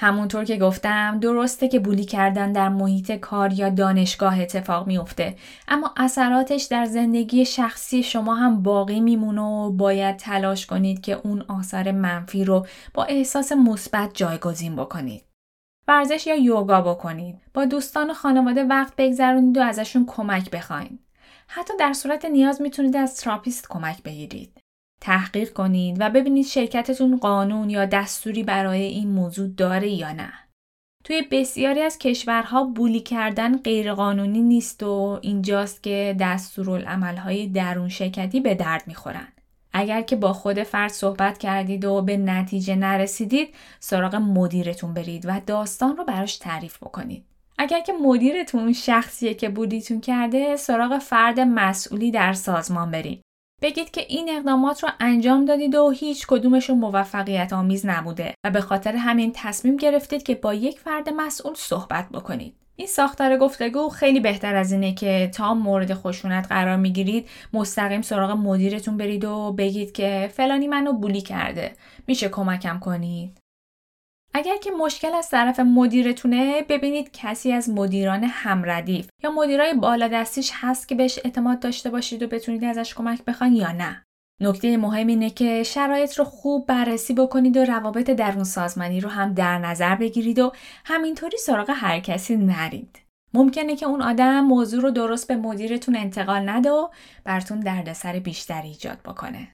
همونطور 0.00 0.44
که 0.44 0.56
گفتم 0.56 1.18
درسته 1.20 1.68
که 1.68 1.78
بولی 1.78 2.04
کردن 2.04 2.52
در 2.52 2.68
محیط 2.68 3.12
کار 3.12 3.52
یا 3.52 3.68
دانشگاه 3.68 4.40
اتفاق 4.40 4.86
میفته 4.86 5.36
اما 5.68 5.94
اثراتش 5.96 6.64
در 6.64 6.84
زندگی 6.84 7.44
شخصی 7.44 8.02
شما 8.02 8.34
هم 8.34 8.62
باقی 8.62 9.00
میمونه 9.00 9.42
و 9.42 9.70
باید 9.70 10.16
تلاش 10.16 10.66
کنید 10.66 11.00
که 11.00 11.20
اون 11.24 11.44
آثار 11.48 11.90
منفی 11.90 12.44
رو 12.44 12.66
با 12.94 13.04
احساس 13.04 13.52
مثبت 13.52 14.10
جایگزین 14.14 14.76
بکنید. 14.76 15.24
ورزش 15.88 16.26
یا 16.26 16.36
یوگا 16.36 16.80
بکنید. 16.80 17.36
با 17.54 17.64
دوستان 17.64 18.10
و 18.10 18.14
خانواده 18.14 18.64
وقت 18.64 18.92
بگذرونید 18.96 19.58
و 19.58 19.62
ازشون 19.62 20.06
کمک 20.06 20.50
بخواین. 20.50 20.98
حتی 21.46 21.72
در 21.78 21.92
صورت 21.92 22.24
نیاز 22.24 22.62
می‌تونید 22.62 22.96
از 22.96 23.16
تراپیست 23.16 23.68
کمک 23.68 24.02
بگیرید. 24.02 24.59
تحقیق 25.00 25.52
کنید 25.52 25.96
و 26.00 26.10
ببینید 26.10 26.46
شرکتتون 26.46 27.16
قانون 27.16 27.70
یا 27.70 27.84
دستوری 27.84 28.42
برای 28.42 28.82
این 28.82 29.08
موضوع 29.08 29.48
داره 29.48 29.88
یا 29.88 30.12
نه. 30.12 30.32
توی 31.04 31.22
بسیاری 31.30 31.80
از 31.80 31.98
کشورها 31.98 32.64
بولی 32.64 33.00
کردن 33.00 33.56
غیرقانونی 33.56 34.42
نیست 34.42 34.82
و 34.82 35.18
اینجاست 35.22 35.82
که 35.82 36.16
دستورالعملهای 36.20 37.46
درون 37.46 37.88
شرکتی 37.88 38.40
به 38.40 38.54
درد 38.54 38.82
می‌خورن. 38.86 39.28
اگر 39.72 40.02
که 40.02 40.16
با 40.16 40.32
خود 40.32 40.62
فرد 40.62 40.90
صحبت 40.90 41.38
کردید 41.38 41.84
و 41.84 42.02
به 42.02 42.16
نتیجه 42.16 42.76
نرسیدید 42.76 43.54
سراغ 43.80 44.14
مدیرتون 44.14 44.94
برید 44.94 45.26
و 45.26 45.40
داستان 45.46 45.96
رو 45.96 46.04
براش 46.04 46.36
تعریف 46.36 46.76
بکنید. 46.76 47.24
اگر 47.58 47.80
که 47.80 47.92
مدیرتون 47.92 48.72
شخصیه 48.72 49.34
که 49.34 49.48
بودیتون 49.48 50.00
کرده 50.00 50.56
سراغ 50.56 50.98
فرد 50.98 51.40
مسئولی 51.40 52.10
در 52.10 52.32
سازمان 52.32 52.90
برید. 52.90 53.22
بگید 53.62 53.90
که 53.90 54.06
این 54.08 54.28
اقدامات 54.36 54.82
رو 54.82 54.88
انجام 55.00 55.44
دادید 55.44 55.74
و 55.74 55.90
هیچ 55.90 56.26
کدومشون 56.26 56.78
موفقیت 56.78 57.52
آمیز 57.52 57.86
نبوده 57.86 58.34
و 58.44 58.50
به 58.50 58.60
خاطر 58.60 58.96
همین 58.96 59.32
تصمیم 59.34 59.76
گرفتید 59.76 60.22
که 60.22 60.34
با 60.34 60.54
یک 60.54 60.78
فرد 60.78 61.08
مسئول 61.08 61.54
صحبت 61.54 62.08
بکنید. 62.08 62.54
این 62.76 62.86
ساختار 62.86 63.36
گفتگو 63.36 63.88
خیلی 63.88 64.20
بهتر 64.20 64.54
از 64.54 64.72
اینه 64.72 64.94
که 64.94 65.30
تا 65.34 65.54
مورد 65.54 65.94
خشونت 65.94 66.46
قرار 66.48 66.76
می‌گیرید 66.76 67.28
مستقیم 67.52 68.02
سراغ 68.02 68.30
مدیرتون 68.30 68.96
برید 68.96 69.24
و 69.24 69.52
بگید 69.52 69.92
که 69.92 70.30
فلانی 70.32 70.68
منو 70.68 70.92
بولی 70.92 71.20
کرده 71.20 71.72
میشه 72.06 72.28
کمکم 72.28 72.78
کنید 72.78 73.39
اگر 74.34 74.56
که 74.56 74.70
مشکل 74.70 75.14
از 75.14 75.28
طرف 75.30 75.60
مدیرتونه 75.60 76.62
ببینید 76.62 77.10
کسی 77.12 77.52
از 77.52 77.70
مدیران 77.70 78.24
همردیف 78.24 79.08
یا 79.22 79.30
مدیرای 79.30 79.74
بالا 79.74 80.08
دستیش 80.08 80.50
هست 80.54 80.88
که 80.88 80.94
بهش 80.94 81.18
اعتماد 81.24 81.60
داشته 81.60 81.90
باشید 81.90 82.22
و 82.22 82.26
بتونید 82.26 82.64
ازش 82.64 82.94
کمک 82.94 83.24
بخواین 83.24 83.54
یا 83.54 83.72
نه 83.72 84.02
نکته 84.40 84.76
مهم 84.76 85.06
اینه 85.06 85.30
که 85.30 85.62
شرایط 85.62 86.18
رو 86.18 86.24
خوب 86.24 86.66
بررسی 86.66 87.14
بکنید 87.14 87.56
و 87.56 87.64
روابط 87.64 88.10
درون 88.10 88.44
سازمانی 88.44 89.00
رو 89.00 89.08
هم 89.08 89.34
در 89.34 89.58
نظر 89.58 89.94
بگیرید 89.94 90.38
و 90.38 90.52
همینطوری 90.84 91.36
سراغ 91.38 91.70
هر 91.74 92.00
کسی 92.00 92.36
نرید. 92.36 92.98
ممکنه 93.34 93.76
که 93.76 93.86
اون 93.86 94.02
آدم 94.02 94.40
موضوع 94.40 94.82
رو 94.82 94.90
درست 94.90 95.28
به 95.28 95.36
مدیرتون 95.36 95.96
انتقال 95.96 96.48
نده 96.48 96.70
و 96.70 96.88
براتون 97.24 97.60
دردسر 97.60 98.18
بیشتری 98.18 98.68
ایجاد 98.68 98.98
بکنه. 99.04 99.48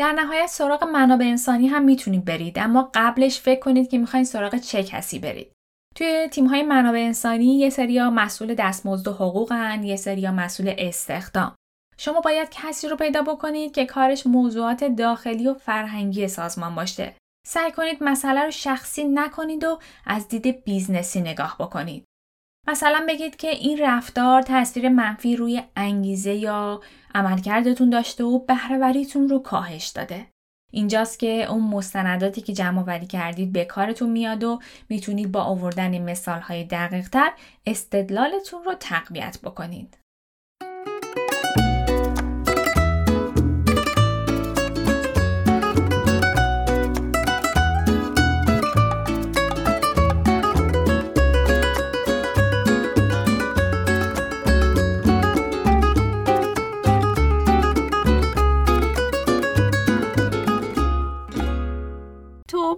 در 0.00 0.12
نهایت 0.12 0.46
سراغ 0.46 0.84
منابع 0.84 1.24
انسانی 1.24 1.68
هم 1.68 1.84
می‌تونید 1.84 2.24
برید 2.24 2.58
اما 2.58 2.90
قبلش 2.94 3.40
فکر 3.40 3.60
کنید 3.60 3.90
که 3.90 3.98
می‌خواین 3.98 4.24
سراغ 4.24 4.56
چه 4.56 4.82
کسی 4.82 5.18
برید. 5.18 5.52
توی 5.96 6.28
تیم 6.28 6.46
های 6.46 6.62
منابع 6.62 6.98
انسانی 6.98 7.58
یه 7.58 7.70
سریا 7.70 8.10
مسئول 8.10 8.54
دستمزد 8.54 9.08
و 9.08 9.12
حقوقن، 9.12 9.82
یه 9.82 9.96
سریا 9.96 10.32
مسئول 10.32 10.74
استخدام. 10.78 11.54
شما 11.98 12.20
باید 12.20 12.48
کسی 12.50 12.88
رو 12.88 12.96
پیدا 12.96 13.22
بکنید 13.22 13.72
که 13.74 13.86
کارش 13.86 14.26
موضوعات 14.26 14.84
داخلی 14.84 15.48
و 15.48 15.54
فرهنگی 15.54 16.28
سازمان 16.28 16.74
باشه. 16.74 17.14
سعی 17.46 17.72
کنید 17.72 17.98
مسئله 18.00 18.44
رو 18.44 18.50
شخصی 18.50 19.04
نکنید 19.04 19.64
و 19.64 19.78
از 20.06 20.28
دید 20.28 20.64
business 20.64 21.14
ی 21.14 21.20
نگاه 21.20 21.56
بکنید. 21.60 22.04
مثلا 22.70 23.04
بگید 23.08 23.36
که 23.36 23.48
این 23.48 23.78
رفتار 23.80 24.42
تاثیر 24.42 24.88
منفی 24.88 25.36
روی 25.36 25.62
انگیزه 25.76 26.34
یا 26.34 26.80
عملکردتون 27.14 27.90
داشته 27.90 28.24
و 28.24 28.38
بهرهوریتون 28.38 29.28
رو 29.28 29.38
کاهش 29.38 29.86
داده. 29.86 30.26
اینجاست 30.72 31.18
که 31.18 31.50
اون 31.50 31.62
مستنداتی 31.62 32.40
که 32.40 32.52
جمع 32.52 32.82
آوری 32.82 33.06
کردید 33.06 33.52
به 33.52 33.64
کارتون 33.64 34.10
میاد 34.10 34.44
و 34.44 34.60
می‌تونید 34.88 35.32
با 35.32 35.42
آوردن 35.42 35.98
مثالهای 35.98 36.64
دقیق 36.64 37.08
تر 37.08 37.32
استدلالتون 37.66 38.64
رو 38.64 38.74
تقویت 38.74 39.38
بکنید. 39.42 39.99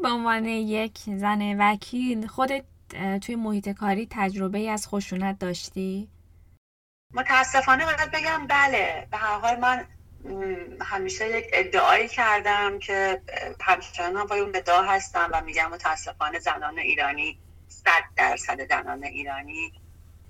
عنوان 0.05 0.45
یک 0.45 0.99
زن 0.99 1.57
وکیل 1.59 2.27
خودت 2.27 2.65
توی 3.23 3.37
محیط 3.37 3.69
کاری 3.69 4.09
تجربه 4.11 4.71
از 4.71 4.89
خشونت 4.89 5.39
داشتی؟ 5.39 6.09
متاسفانه 7.15 7.85
باید 7.85 8.11
بگم 8.11 8.47
بله 8.47 9.09
به 9.11 9.17
هر 9.17 9.39
حال 9.39 9.61
من 9.61 9.87
همیشه 10.81 11.39
یک 11.39 11.47
ادعایی 11.53 12.09
کردم 12.09 12.79
که 12.79 13.23
همچنان 13.61 14.27
با 14.27 14.37
اون 14.37 14.57
ادعا 14.57 14.83
هستم 14.83 15.31
و 15.33 15.41
میگم 15.41 15.71
متاسفانه 15.71 16.39
زنان 16.39 16.79
ایرانی 16.79 17.39
صد 17.69 18.03
درصد 18.17 18.69
زنان 18.69 19.05
ایرانی 19.05 19.73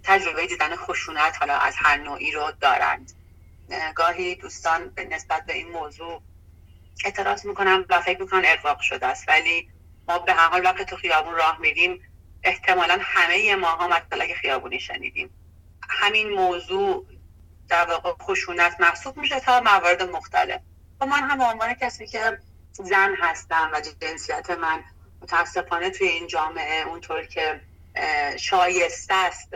تجربه 0.02 0.46
دیدن 0.46 0.76
خشونت 0.76 1.36
حالا 1.40 1.54
از 1.54 1.74
هر 1.76 1.96
نوعی 1.96 2.30
رو 2.30 2.52
دارند 2.60 3.12
گاهی 3.94 4.34
دوستان 4.34 4.88
به 4.88 5.04
نسبت 5.04 5.46
به 5.46 5.54
این 5.54 5.72
موضوع 5.72 6.22
اعتراض 7.05 7.47
می‌کنم 7.47 7.84
و 7.88 8.01
فکر 8.01 8.20
می‌کنن 8.20 8.43
ارواق 8.47 8.80
شده 8.80 9.07
است. 9.07 9.28
ولی 9.28 9.68
ما 10.09 10.18
به 10.18 10.32
هر 10.32 10.49
حال 10.49 10.64
وقتی 10.64 10.84
تو 10.84 10.97
خیابون 10.97 11.34
راه 11.34 11.59
میریم 11.61 12.01
احتمالا 12.43 12.99
همه 13.03 13.57
ما 13.57 13.68
هم 13.68 14.26
که 14.26 14.34
خیابونی 14.34 14.80
شنیدیم. 14.80 15.30
همین 15.88 16.28
موضوع 16.28 17.07
در 17.68 17.84
واقع 17.84 18.12
خشونت 18.24 18.80
محسوب 18.80 19.16
میشه 19.16 19.40
تا 19.40 19.61
موارد 19.61 20.03
مختلف. 20.03 20.61
و 21.01 21.07
من 21.07 21.30
هم 21.30 21.43
عنوان 21.43 21.74
کسی 21.74 22.07
که 22.07 22.38
زن 22.72 23.14
هستم 23.18 23.70
و 23.72 23.80
جنسیت 24.01 24.51
من 24.51 24.84
متاسفانه 25.22 25.90
توی 25.90 26.09
این 26.09 26.26
جامعه 26.26 26.86
اونطور 26.88 27.26
که 27.26 27.61
شایسته 28.38 29.14
است 29.14 29.49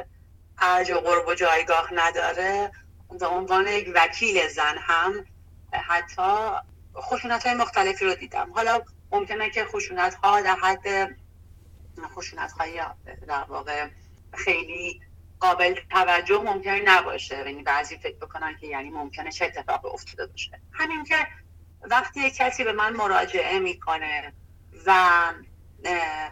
ارج 0.59 0.91
و 0.91 0.95
قرب 0.95 1.29
و 1.29 1.35
جایگاه 1.35 1.89
نداره 1.95 2.73
به 3.19 3.27
عنوان 3.27 3.67
یک 3.67 3.93
وکیل 3.95 4.49
زن 4.49 4.79
هم 4.79 5.27
حتی 5.73 6.51
خشونت 7.01 7.47
های 7.47 7.55
مختلفی 7.55 8.05
رو 8.05 8.15
دیدم. 8.15 8.53
حالا 8.55 8.83
ممکنه 9.13 9.51
که 9.51 9.65
خشونت 9.65 10.15
ها 10.15 10.41
در 10.41 10.57
حد 10.57 11.17
خشونت 12.15 12.53
های 12.53 12.81
در 13.29 13.45
واقع 13.49 13.89
خیلی 14.35 15.01
قابل 15.41 15.75
توجه 15.91 16.43
ممکنه 16.43 16.83
نباشه. 16.85 17.39
یعنی 17.39 17.63
بعضی 17.63 17.99
فکر 17.99 18.17
بکنن 18.17 18.57
که 18.61 18.67
یعنی 18.67 18.91
ممکنه 18.91 19.33
چه 19.33 19.45
اتفاق 19.45 19.95
افتاده 19.95 20.27
باشه. 20.27 20.61
همین 20.73 21.05
که 21.05 21.27
وقتی 21.83 22.31
کسی 22.31 22.65
به 22.65 22.73
من 22.73 22.93
مراجعه 22.93 23.59
می‌کنه 23.59 24.33
و 24.87 25.21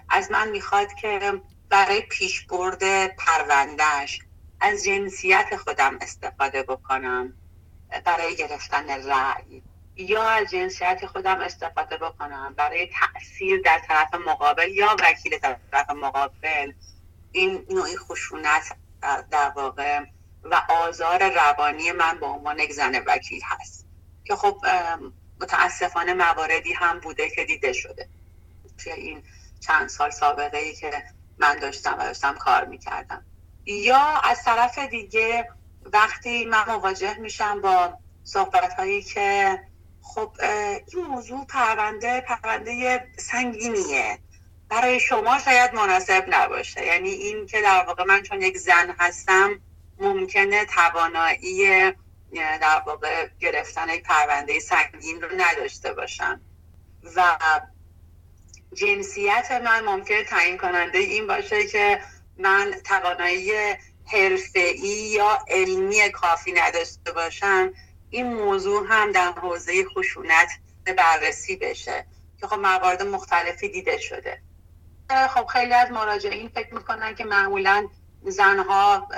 از 0.08 0.30
من 0.30 0.50
می‌خواد 0.50 0.94
که 0.94 1.32
برای 1.68 2.00
پیشبرد 2.00 3.06
پروندهش 3.16 4.20
از 4.60 4.84
جنسیت 4.84 5.56
خودم 5.56 5.98
استفاده 6.00 6.62
بکنم 6.62 7.34
برای 8.04 8.36
گرفتن 8.36 8.90
رأی 8.90 9.62
یا 9.97 10.22
از 10.22 10.51
جنسیت 10.51 11.07
خودم 11.07 11.40
استفاده 11.40 11.97
بکنم. 11.97 12.55
برای 12.57 12.86
تاثیر 12.86 13.61
در 13.64 13.80
طرف 13.88 14.14
مقابل 14.14 14.68
یا 14.68 14.97
وکیل 15.03 15.38
طرف 15.38 15.90
مقابل. 15.90 16.72
این 17.32 17.66
نوعی 17.70 17.97
خشونت 17.97 18.76
در 19.30 19.53
واقع 19.57 20.01
و 20.45 20.62
آزار 20.68 21.30
روانی 21.30 21.92
من 21.92 22.20
به 22.20 22.26
عنوان 22.26 22.59
یک 22.59 22.72
زن 22.72 23.03
وکیل 23.07 23.40
هست. 23.45 23.86
که 24.24 24.36
خب 24.36 24.57
متاسفانه 25.40 26.14
مواردی 26.14 26.72
هم 26.72 27.01
بوده 27.01 27.30
که 27.30 27.45
دیده 27.45 27.72
شده. 27.72 28.09
توی 28.78 28.92
این 28.92 29.22
چند 29.61 29.88
سال 29.88 30.11
سابقه 30.11 30.59
ای 30.59 30.74
که 30.74 31.05
من 31.38 31.59
داشتم 31.59 31.95
و 31.99 32.03
داشتم 32.03 32.34
کار 32.34 32.64
می‌کردم. 32.64 33.24
یا 33.66 34.20
از 34.24 34.42
طرف 34.45 34.78
دیگه 34.78 35.49
وقتی 35.84 36.45
من 36.45 36.64
مواجه 36.68 37.18
میشم 37.18 37.61
با 37.61 37.99
صحبت 38.24 38.74
هایی 38.74 39.03
که 39.03 39.59
خب 40.05 40.32
این 40.92 41.07
موضوع 41.07 41.46
پرونده 41.46 42.20
پرونده 42.20 43.09
سنگینیه. 43.16 44.18
برای 44.68 45.00
شما 45.00 45.38
شاید 45.38 45.74
مناسب 45.74 46.24
نباشه. 46.28 46.86
یعنی 46.86 47.11
این 47.11 47.46
که 47.46 47.62
در 47.62 47.84
واقع 47.86 48.05
من 48.05 48.22
چون 48.22 48.42
یک 48.42 48.59
زن 48.59 48.94
هستم 48.98 49.61
ممکنه 49.98 50.64
توانایی 50.64 51.92
در 52.61 52.82
واقع 52.86 53.28
گرفتن 53.40 53.88
یک 53.88 54.02
پرونده 54.02 54.61
سنگین 54.61 55.22
رو 55.22 55.28
نداشته 55.36 55.92
باشم. 55.92 56.40
و 57.16 57.36
جنسیت 58.74 59.61
من 59.64 59.84
ممکنه 59.84 60.24
تعیین 60.24 60.57
کننده 60.57 60.98
این 60.98 61.26
باشه 61.26 61.66
که 61.66 62.00
من 62.38 62.74
توانایی 62.84 63.52
حرفه‌ای 64.07 64.88
یا 64.88 65.38
علمی 65.48 66.11
کافی 66.12 66.52
نداشته 66.52 67.12
باشم. 67.12 67.72
این 68.14 68.34
موضوع 68.34 68.86
هم 68.88 69.12
در 69.12 69.32
حوزه 69.32 69.84
خشونت 69.84 70.48
بررسی 70.96 71.56
بشه 71.56 72.06
که 72.40 72.46
خب 72.46 72.58
موارد 72.58 73.02
مختلفی 73.02 73.68
دیده 73.68 73.98
شده. 73.98 74.42
خب 75.34 75.46
خیلی 75.46 75.72
از 75.72 75.90
مراجعین 75.90 76.48
فکر 76.48 76.74
می‌کنن 76.74 77.14
که 77.14 77.24
معمولا 77.24 77.88
زنها 78.22 79.08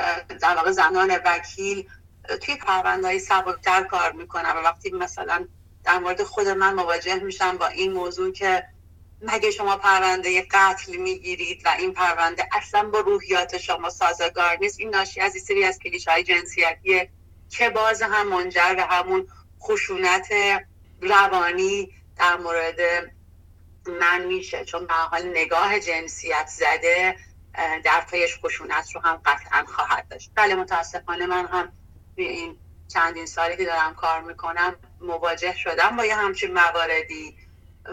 در 0.40 0.56
واقع 0.56 0.70
زنان 0.70 1.20
وکیل 1.24 1.88
توی 2.42 2.58
های 3.04 3.18
سبکتر 3.18 3.82
کار 3.82 4.12
می‌کنن 4.12 4.50
و 4.50 4.62
وقتی 4.62 4.90
مثلا 4.90 5.48
در 5.84 5.98
مورد 5.98 6.22
خود 6.22 6.48
من 6.48 6.74
مواجه 6.74 7.14
میشم 7.14 7.56
با 7.56 7.66
این 7.66 7.92
موضوع 7.92 8.32
که 8.32 8.64
مگه 9.20 9.50
شما 9.50 9.76
پرونده 9.76 10.46
قتل 10.50 10.96
می‌گیرید 10.96 11.62
و 11.64 11.68
این 11.78 11.92
پرونده 11.92 12.48
اصلا 12.52 12.82
با 12.82 13.00
روحیات 13.00 13.58
شما 13.58 13.90
سازگار 13.90 14.56
نیست؟ 14.60 14.80
این 14.80 14.90
ناشی 14.90 15.20
از 15.20 15.32
سری 15.32 15.64
از 15.64 15.78
کلیش 15.78 16.08
های 16.08 16.22
جنسیتیه 16.24 17.10
که 17.58 17.70
باز 17.70 18.02
هم 18.02 18.28
منجر 18.28 18.74
به 18.74 18.82
همون 18.82 19.28
خشونت 19.60 20.28
روانی 21.00 21.92
در 22.16 22.36
مورد 22.36 22.80
من 23.86 24.24
میشه. 24.24 24.64
چون 24.64 24.86
به 24.86 24.94
حال 24.94 25.28
نگاه 25.28 25.80
جنسیت 25.80 26.46
زده 26.46 27.16
در 27.84 28.00
پیش 28.10 28.38
خشونت 28.44 28.94
رو 28.94 29.00
هم 29.00 29.20
قطعا 29.24 29.64
خواهد 29.64 30.08
داشت. 30.08 30.30
بله 30.34 30.54
متاسفانه 30.54 31.26
من 31.26 31.46
هم 31.46 31.72
این 32.16 32.58
چندین 32.88 33.26
سالی 33.26 33.56
که 33.56 33.64
دارم 33.64 33.94
کار 33.94 34.20
می‌کنم 34.20 34.76
مواجه 35.00 35.56
شدم 35.56 35.96
با 35.96 36.04
یه 36.04 36.16
همچین 36.16 36.52
مواردی. 36.52 37.36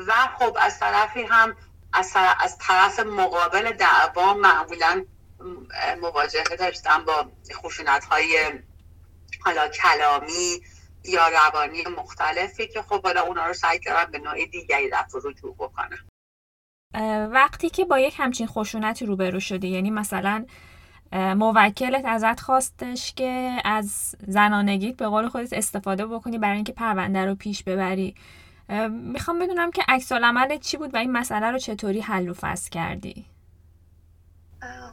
و 0.07 0.14
خب 0.39 0.57
از 0.61 0.80
طرفی 0.80 1.24
هم 1.24 1.57
از 2.39 2.57
طرف 2.57 2.99
مقابل 2.99 3.72
دعوا 3.72 4.34
معمولا 4.34 5.05
مواجهه 6.01 6.55
داشتم 6.59 7.05
با 7.05 7.32
خشونت 7.53 8.05
های 8.05 8.51
حالا 9.46 9.68
کلامی 9.68 10.62
یا 11.06 11.28
روانی 11.28 11.84
مختلفی 11.98 12.68
که 12.68 12.82
خب 12.82 13.04
حالا 13.04 13.22
اونا 13.22 13.48
رو 13.48 13.54
سعی 13.54 13.80
کردم 13.80 14.12
به 14.12 14.20
نوع 14.20 14.46
دیگری 14.46 14.89
رفت 14.89 15.16
رجوع 15.16 15.56
بکنم 15.56 15.98
وقتی 17.32 17.70
که 17.70 17.86
با 17.86 18.00
یک 18.00 18.16
همچین 18.18 18.48
خشونتی 18.48 19.06
روبرو 19.06 19.39
شدی 19.39 19.68
یعنی 19.68 19.91
مثلا 19.91 20.46
موکلت 21.14 22.06
ازت 22.06 22.39
خواستش 22.39 23.14
که 23.14 23.62
از 23.66 24.16
زنانگیت 24.28 24.96
به 24.96 25.08
قول 25.08 25.28
خودت 25.28 25.54
استفاده 25.54 26.06
بکنی 26.06 26.38
برای 26.38 26.56
اینکه 26.56 26.74
پرونده 26.74 27.26
رو 27.26 27.36
پیش 27.36 27.64
ببری. 27.64 28.16
می‌خوام 28.89 29.39
بدونم 29.39 29.72
که 29.72 29.84
عکس 29.88 30.12
چی 30.62 30.78
بود 30.78 30.94
و 30.94 30.98
این 30.98 31.12
مسئله 31.12 31.52
رو 31.52 31.58
چطوری 31.58 32.00
حل 32.00 32.30
و 32.30 32.34
فصل 32.34 32.70
کردی؟ 32.70 33.26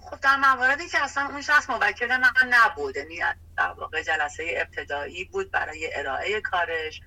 خب 0.01 0.21
در 0.21 0.37
مواردی 0.37 0.89
که 0.89 1.03
اصلا 1.03 1.27
اون 1.27 1.43
شخص 1.43 1.71
موکل 1.71 2.17
من 2.17 2.33
نبود. 2.49 2.97
یعنی 2.97 3.21
در 3.57 3.71
واقع 3.71 4.03
جلسه 4.03 4.55
ابتدایی 4.57 5.25
بود 5.25 5.51
برای 5.51 5.91
ارائه 5.95 6.41
کارش 6.41 7.01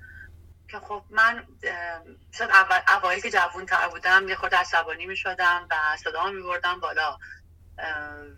که 0.68 0.80
خب 0.80 1.04
من 1.10 1.48
شد 2.34 2.50
اول 2.88 3.20
که 3.20 3.32
جوون 3.32 3.66
تر 3.66 3.88
بودم 3.88 4.28
یه 4.28 4.36
خورده 4.36 4.58
عصبانی 4.58 5.06
می 5.06 5.18
شدم 5.18 5.68
و 5.70 5.98
صدا 5.98 6.30
می 6.30 6.42
بردم 6.42 6.80
بالا 6.80 7.18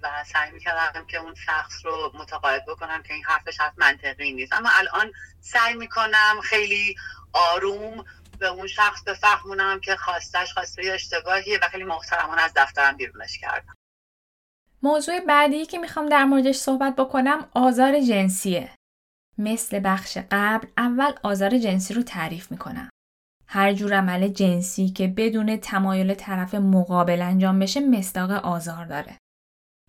و 0.02 0.24
سعی 0.24 0.52
می 0.52 0.60
کردم 0.60 1.06
که 1.06 1.18
اون 1.18 1.36
شخص 1.36 1.86
رو 1.86 2.12
متقاعد 2.14 2.66
بکنم 2.66 3.04
که 3.04 3.14
این 3.14 3.24
حرفش 3.24 3.60
حرف 3.60 3.74
منطقی 3.78 4.34
نیست. 4.34 4.54
اما 4.54 4.70
الان 4.74 5.12
سعی 5.42 5.74
می 5.74 5.88
کنم 5.88 6.42
خیلی 6.44 6.96
آروم 7.34 8.06
به 8.40 8.48
اون 8.48 8.68
شخص 8.68 9.04
بفهمونم 9.04 9.80
که 9.80 9.96
خواستش 9.96 10.54
خواسته 10.54 10.82
اشتباهیه 10.94 11.60
و 11.62 11.70
خیلی 11.70 11.84
محترمان 11.84 12.40
از 12.40 12.52
دفترم 12.56 12.98
بیرونش 12.98 13.38
کردم. 13.38 13.76
موضوع 14.84 15.20
بعدی 15.20 15.66
که 15.66 15.78
می‌خوام 15.78 16.10
در 16.10 16.26
موردش 16.26 16.56
صحبت 16.56 16.96
بکنم 16.96 17.50
آزار 17.54 18.00
جنسیه. 18.00 18.70
مثل 19.38 19.82
بخش 19.84 20.18
قبل 20.32 20.68
اول 20.78 21.12
آزار 21.24 21.58
جنسی 21.58 21.94
رو 21.94 22.04
تعریف 22.04 22.52
می‌کنم. 22.52 22.90
هر 23.48 23.74
جور 23.74 23.94
عمل 23.94 24.28
جنسی 24.28 24.90
که 24.90 25.08
بدون 25.08 25.58
تمایل 25.58 26.14
طرف 26.14 26.56
مقابل 26.56 27.22
انجام 27.22 27.60
بشه 27.60 27.80
مصداق 27.80 28.32
آزار 28.32 28.86
داره. 28.86 29.18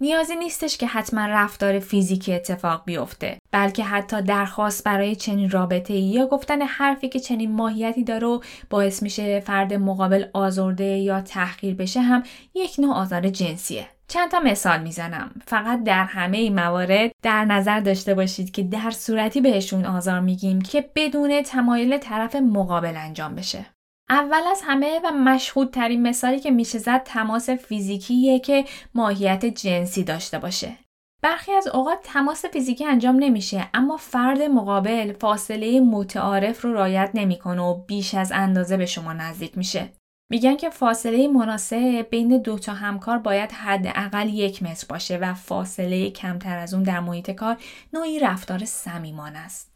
نیازی 0.01 0.37
نیستش 0.37 0.77
که 0.77 0.87
حتما 0.87 1.27
رفتار 1.27 1.79
فیزیکی 1.79 2.35
اتفاق 2.35 2.83
بیفته 2.85 3.39
بلکه 3.53 3.85
حتی 3.85 4.23
درخواست 4.23 4.85
برای 4.85 5.17
چنین 5.17 5.51
رابطه 5.51 5.95
یا 5.95 6.27
گفتن 6.27 6.63
حرفی 6.63 7.09
که 7.09 7.21
چنین 7.21 7.53
ماهیتی 7.53 8.05
داره 8.05 8.27
و 8.27 8.41
باعث 8.71 9.03
میشه 9.03 9.41
فرد 9.41 9.75
مقابل 9.75 10.25
آزرده 10.35 10.85
یا 10.85 11.21
تحقیر 11.21 11.75
بشه 11.75 12.01
هم 12.01 12.23
یک 12.55 12.75
نوع 12.79 12.95
آزار 12.95 13.29
جنسیه. 13.29 13.89
چند 14.09 14.31
تا 14.31 14.41
مثال 14.41 14.83
می‌زنم. 14.83 15.31
فقط 15.47 15.85
در 15.85 16.05
همه 16.05 16.37
این 16.37 16.55
موارد 16.55 17.11
در 17.23 17.45
نظر 17.45 17.81
داشته 17.81 18.15
باشید 18.15 18.51
که 18.51 18.63
در 18.63 18.91
صورتی 18.91 19.41
بهشون 19.41 19.85
آزار 19.85 20.21
میگیم 20.21 20.61
که 20.61 20.91
بدون 20.95 21.43
تمایل 21.43 21.99
طرف 21.99 22.37
مقابل 22.37 22.97
انجام 22.97 23.35
بشه. 23.35 23.67
اول 24.11 24.43
از 24.51 24.61
همه 24.65 25.01
و 25.05 25.11
مشهودترین 25.11 26.03
مثالی 26.03 26.41
که 26.41 26.51
میشه 26.51 26.79
زد 26.79 27.03
تماس 27.03 27.51
فیزیکیه 27.51 28.39
که 28.39 28.65
ماهیت 28.95 29.45
جنسی 29.45 30.05
داشته 30.05 30.39
باشه. 30.39 30.77
برخی 31.23 31.53
از 31.53 31.69
اوقات 31.69 31.99
تماس 32.03 32.45
فیزیکی 32.45 32.85
انجام 32.85 33.17
نمیشه 33.17 33.69
اما 33.75 33.97
فرد 33.97 34.43
مقابل 34.43 35.13
فاصله 35.13 35.81
متعارف 35.81 36.65
رو 36.65 36.73
رایت 36.73 37.11
نمی‌کنه 37.15 37.63
و 37.63 37.75
بیش 37.75 38.15
از 38.15 38.33
اندازه 38.33 38.77
به 38.77 38.87
شما 38.87 39.13
نزدیک 39.13 39.59
میشه. 39.59 39.93
میگن 40.31 40.57
که 40.57 40.71
فاصله 40.71 41.29
مناسب 41.29 42.07
بین 42.11 42.39
دو 42.39 42.59
تا 42.59 42.73
همکار 42.73 43.19
باید 43.19 43.53
حداقل 43.53 44.29
یک 44.29 44.63
متر 44.63 44.87
باشه 44.89 45.17
و 45.17 45.35
فاصله 45.35 46.11
کمتر 46.11 46.59
از 46.59 46.75
اون 46.75 46.83
در 46.83 47.01
محیط 47.01 47.31
کار 47.31 47.57
نوعی 47.93 48.19
رفتار 48.19 48.65
صمیمانه 48.65 49.39
است. 49.39 49.75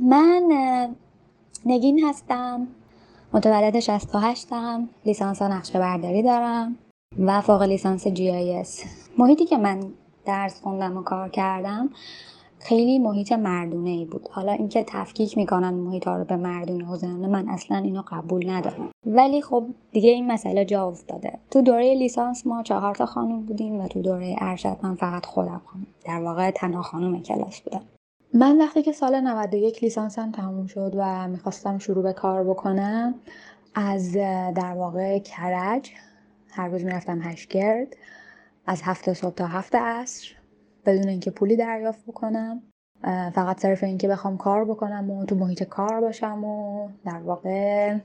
من 0.00 0.42
نگین 1.66 2.04
هستم 2.04 2.68
متولد 3.34 3.80
68 3.80 4.48
هم 4.52 4.88
لیسانس 5.04 5.42
نقشه 5.42 5.78
برداری 5.78 6.22
دارم 6.22 6.76
و 7.18 7.40
فوق 7.40 7.62
لیسانس 7.62 8.06
جی 8.06 8.62
محیطی 9.18 9.44
که 9.44 9.56
من 9.56 9.80
درس 10.24 10.60
خوندم 10.60 10.96
و 10.96 11.02
کار 11.02 11.28
کردم 11.28 11.90
خیلی 12.58 12.98
محیط 12.98 13.32
مردونه 13.32 13.90
ای 13.90 14.04
بود. 14.04 14.28
حالا 14.30 14.52
اینکه 14.52 14.84
تفکیک 14.88 15.38
می‌کنن 15.38 15.74
محیط 15.74 16.08
ها 16.08 16.16
رو 16.16 16.24
به 16.24 16.36
مردونه 16.36 16.90
و 16.90 16.96
زنانه 16.96 17.26
من 17.26 17.48
اصلا 17.48 17.76
اینو 17.76 18.02
قبول 18.08 18.50
ندارم. 18.50 18.90
ولی 19.06 19.42
خب 19.42 19.64
دیگه 19.92 20.10
این 20.10 20.32
مسئله 20.32 20.64
جا 20.64 20.88
افتاده. 20.88 21.38
تو 21.50 21.62
دوره 21.62 21.94
لیسانس 21.94 22.46
ما 22.46 22.62
چهار 22.62 22.94
تا 22.94 23.06
خانم 23.06 23.42
بودیم 23.42 23.80
و 23.80 23.88
تو 23.88 24.02
دوره 24.02 24.36
ارشد 24.38 24.76
من 24.82 24.94
فقط 24.94 25.26
خودم 25.26 25.60
خانم. 25.66 25.86
در 26.04 26.20
واقع 26.22 26.50
تنها 26.50 26.82
خانم 26.82 27.22
کلاس 27.22 27.60
بودم. 27.60 27.82
من 28.36 28.58
وقتی 28.58 28.82
که 28.82 28.92
سال 28.92 29.20
91 29.20 29.84
لیسانسم 29.84 30.30
تموم 30.30 30.66
شد 30.66 30.92
و 30.96 31.28
می‌خواستم 31.28 31.78
شروع 31.78 32.02
به 32.02 32.12
کار 32.12 32.44
بکنم 32.44 33.14
از 33.74 34.12
در 34.54 34.72
واقع 34.76 35.18
کرج 35.18 35.90
هر 36.50 36.68
روز 36.68 36.84
می‌رفتم 36.84 37.20
هشگرد 37.22 37.96
از 38.66 38.82
هفته 38.82 39.14
صبح 39.14 39.34
تا 39.34 39.46
هفته 39.46 39.78
عصر 39.78 40.28
بدون 40.86 41.08
اینکه 41.08 41.30
پولی 41.30 41.56
دریافت 41.56 42.06
بکنم 42.06 42.62
فقط 43.34 43.60
صرف 43.60 43.82
اینکه 43.82 44.08
بخوام 44.08 44.36
کار 44.36 44.64
بکنم 44.64 45.10
و 45.10 45.24
تو 45.24 45.34
محیط 45.34 45.62
کار 45.62 46.00
باشم 46.00 46.44
و 46.44 46.88
در 47.04 47.18
واقع 47.18 47.96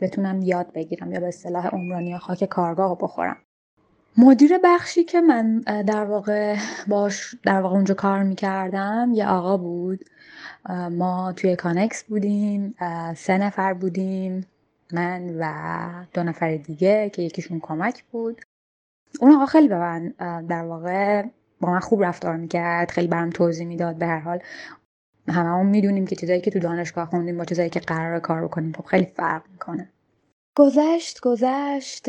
بتونم 0.00 0.42
یاد 0.42 0.72
بگیرم 0.72 1.12
یا 1.12 1.20
به 1.20 1.28
اصطلاح 1.28 1.66
عمرانی 1.66 2.18
خاک 2.18 2.44
کارگاه 2.44 2.98
بخورم. 2.98 3.36
مدیر 4.18 4.58
بخشی 4.64 5.04
که 5.04 5.20
من 5.20 5.58
در 5.60 6.04
واقع 6.04 6.56
باش 6.88 7.34
در 7.42 7.60
واقع 7.60 7.74
اونجا 7.74 7.94
کار 7.94 8.22
می‌کردم 8.22 9.10
یه 9.14 9.28
آقا 9.28 9.56
بود. 9.56 10.04
ما 10.90 11.32
توی 11.32 11.56
کانکس 11.56 12.04
بودیم 12.04 12.74
سه 13.16 13.38
نفر 13.38 13.72
بودیم 13.74 14.46
من 14.92 15.30
و 15.38 15.52
دو 16.14 16.22
نفر 16.22 16.56
دیگه 16.56 17.10
که 17.10 17.22
یکیشون 17.22 17.60
کمک 17.60 18.04
بود. 18.04 18.40
اون 19.20 19.34
آقا 19.34 19.46
خیلی 19.46 19.68
به 19.68 19.78
من 19.78 20.08
در 20.48 20.62
واقع 20.62 21.22
با 21.60 21.70
من 21.70 21.80
خوب 21.80 22.04
رفتار 22.04 22.36
می‌کرد 22.36 22.90
خیلی 22.90 23.08
برم 23.08 23.30
توضیح 23.30 23.66
می‌داد 23.66 23.96
به 23.96 24.06
هر 24.06 24.18
حال. 24.18 24.38
هممون 25.28 25.66
می‌دونیم 25.66 26.06
که 26.06 26.16
چیزایی 26.16 26.40
که 26.40 26.50
تو 26.50 26.58
دانشگاه 26.58 27.10
خوندیم 27.10 27.38
با 27.38 27.44
چیزایی 27.44 27.70
که 27.70 27.80
قرار 27.80 28.20
کار 28.20 28.44
بکنیم 28.44 28.72
خب 28.72 28.84
خیلی 28.84 29.06
فرق 29.06 29.42
می‌کنه. 29.52 29.88
گذشت 30.56 31.20
گذشت 31.20 32.08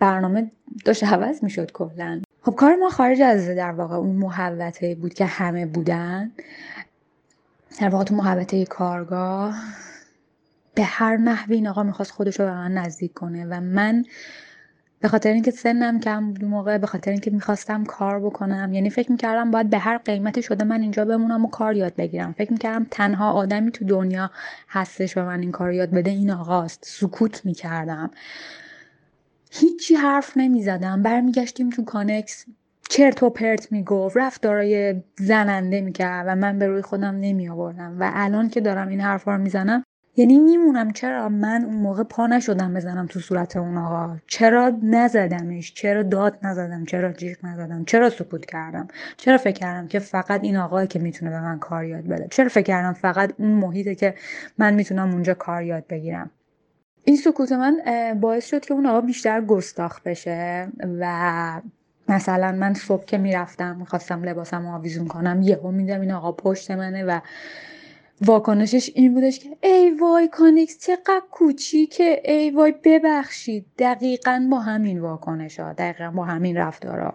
برنامه 0.00 0.50
داشت 0.84 1.04
عوض 1.04 1.44
می‌شد 1.44 1.72
کلا. 1.72 2.22
خب 2.42 2.54
کار 2.54 2.76
ما 2.76 2.88
خارج 2.88 3.20
از 3.20 3.48
در 3.48 3.70
واقع 3.72 3.96
اون 3.96 4.16
محوطه 4.16 4.94
بود 4.94 5.14
که 5.14 5.24
همه 5.24 5.66
بودن. 5.66 6.30
در 7.80 7.88
واقع 7.88 8.04
تو 8.04 8.14
محوطه 8.14 8.64
کارگاه 8.64 9.54
به 10.74 10.82
هر 10.82 11.16
نحوی 11.16 11.54
این 11.54 11.68
آقا 11.68 11.82
می‌خواست 11.82 12.10
خودش 12.10 12.40
رو 12.40 12.46
به 12.46 12.52
من 12.52 12.72
نزدیک 12.72 13.12
کنه 13.12 13.46
و 13.46 13.60
من 13.60 14.04
به 15.00 15.08
خاطر 15.08 15.32
اینکه 15.32 15.50
سنم 15.50 16.00
کم 16.00 16.32
بود 16.32 16.44
موقع 16.44 16.78
به 16.78 16.86
خاطر 16.86 17.10
اینکه 17.10 17.30
می‌خواستم 17.30 17.84
کار 17.84 18.20
بکنم 18.20 18.72
یعنی 18.72 18.90
فکر 18.90 19.12
می‌کردم 19.12 19.50
باید 19.50 19.70
به 19.70 19.78
هر 19.78 19.98
قیمتی 19.98 20.42
شده 20.42 20.64
من 20.64 20.80
اینجا 20.80 21.04
بمونم 21.04 21.44
و 21.44 21.48
کار 21.48 21.76
یاد 21.76 21.96
بگیرم. 21.96 22.32
فکر 22.32 22.52
می‌کردم 22.52 22.86
تنها 22.90 23.32
آدمی 23.32 23.70
تو 23.70 23.84
دنیا 23.84 24.30
هستش 24.68 25.14
به 25.14 25.22
من 25.22 25.40
این 25.40 25.52
کار 25.52 25.72
یاد 25.72 25.90
بده 25.90 26.10
این 26.10 26.30
آقاست. 26.30 26.84
سکوت 26.86 27.46
می‌کردم. 27.46 28.10
هیچی 29.50 29.94
حرف 29.94 30.32
نمی‌زدم. 30.36 31.02
برمیگشتیم 31.02 31.70
تو 31.70 31.84
کانکس. 31.84 32.44
چرت 32.88 33.22
و 33.22 33.30
پرت 33.30 33.72
می‌گفت. 33.72 34.16
رفتارای 34.16 35.02
زننده 35.18 35.80
می‌کرد 35.80 36.26
و 36.28 36.36
من 36.36 36.58
به 36.58 36.66
روی 36.66 36.82
خودم 36.82 37.14
نمی 37.20 37.48
آوردم 37.48 37.96
و 38.00 38.10
الان 38.14 38.48
که 38.48 38.60
دارم 38.60 38.88
این 38.88 39.00
حرفا 39.00 39.36
رو 39.36 39.42
می‌زنم 39.42 39.84
یعنی 40.16 40.38
میمونم. 40.38 40.90
چرا 40.92 41.28
من 41.28 41.64
اون 41.64 41.74
موقع 41.76 42.02
پا 42.02 42.26
نشدم 42.26 42.74
بزنم 42.74 43.06
تو 43.06 43.20
صورت 43.20 43.56
اون 43.56 43.78
آقا 43.78 44.16
چرا 44.26 44.72
نزدمش؟ 44.82 45.74
چرا 45.74 46.02
داد 46.02 46.38
نزدم؟ 46.42 46.84
چرا 46.84 47.12
جیغ 47.12 47.36
نزدم؟ 47.44 47.84
چرا 47.84 48.10
سکوت 48.10 48.46
کردم؟ 48.46 48.88
چرا 49.16 49.38
فکر 49.38 49.58
کردم 49.58 49.88
که 49.88 49.98
فقط 49.98 50.40
این 50.44 50.56
آقایی 50.56 50.88
که 50.88 50.98
می‌تونه 50.98 51.30
به 51.30 51.40
من 51.40 51.58
کار 51.58 51.84
یاد 51.84 52.04
بده؟ 52.04 52.28
چرا 52.30 52.48
فکر 52.48 52.64
کردم 52.64 52.92
فقط 52.92 53.32
اون 53.38 53.50
محیطه 53.50 53.94
که 53.94 54.14
من 54.58 54.74
می‌تونم 54.74 55.10
اونجا 55.12 55.34
کار 55.34 55.62
یاد 55.62 55.84
بگیرم؟ 55.88 56.30
این 57.10 57.18
سکوت 57.18 57.52
من 57.52 57.80
باعث 58.20 58.46
شد 58.46 58.64
که 58.64 58.74
اون 58.74 58.86
آقا 58.86 59.00
بیشتر 59.00 59.40
گستاخ 59.40 60.00
بشه 60.00 60.68
و 61.00 61.62
مثلا 62.08 62.52
من 62.52 62.74
صبح 62.74 63.04
که 63.04 63.18
می‌رفتم 63.18 63.76
می‌خواستم 63.76 64.24
لباسم 64.24 64.66
آویزون 64.66 65.08
کنم 65.08 65.42
یهو 65.42 65.70
می‌دیدم 65.70 66.00
این 66.00 66.12
آقا 66.12 66.32
پشت 66.32 66.70
منه 66.70 67.04
و 67.04 67.20
واکنشش 68.20 68.90
این 68.94 69.14
بودش 69.14 69.38
که 69.38 69.56
ای 69.62 69.90
وای 69.90 70.28
کانکس 70.28 70.78
چقدر 70.78 71.22
کوچیکه 71.30 72.22
ای 72.24 72.50
وای 72.50 72.74
ببخشید. 72.84 73.66
دقیقا 73.78 74.46
با 74.50 74.60
همین 74.60 75.00
واکنش 75.00 75.60
ها 75.60 75.72
دقیقا 75.72 76.10
با 76.10 76.24
همین 76.24 76.56
رفتارا 76.56 77.14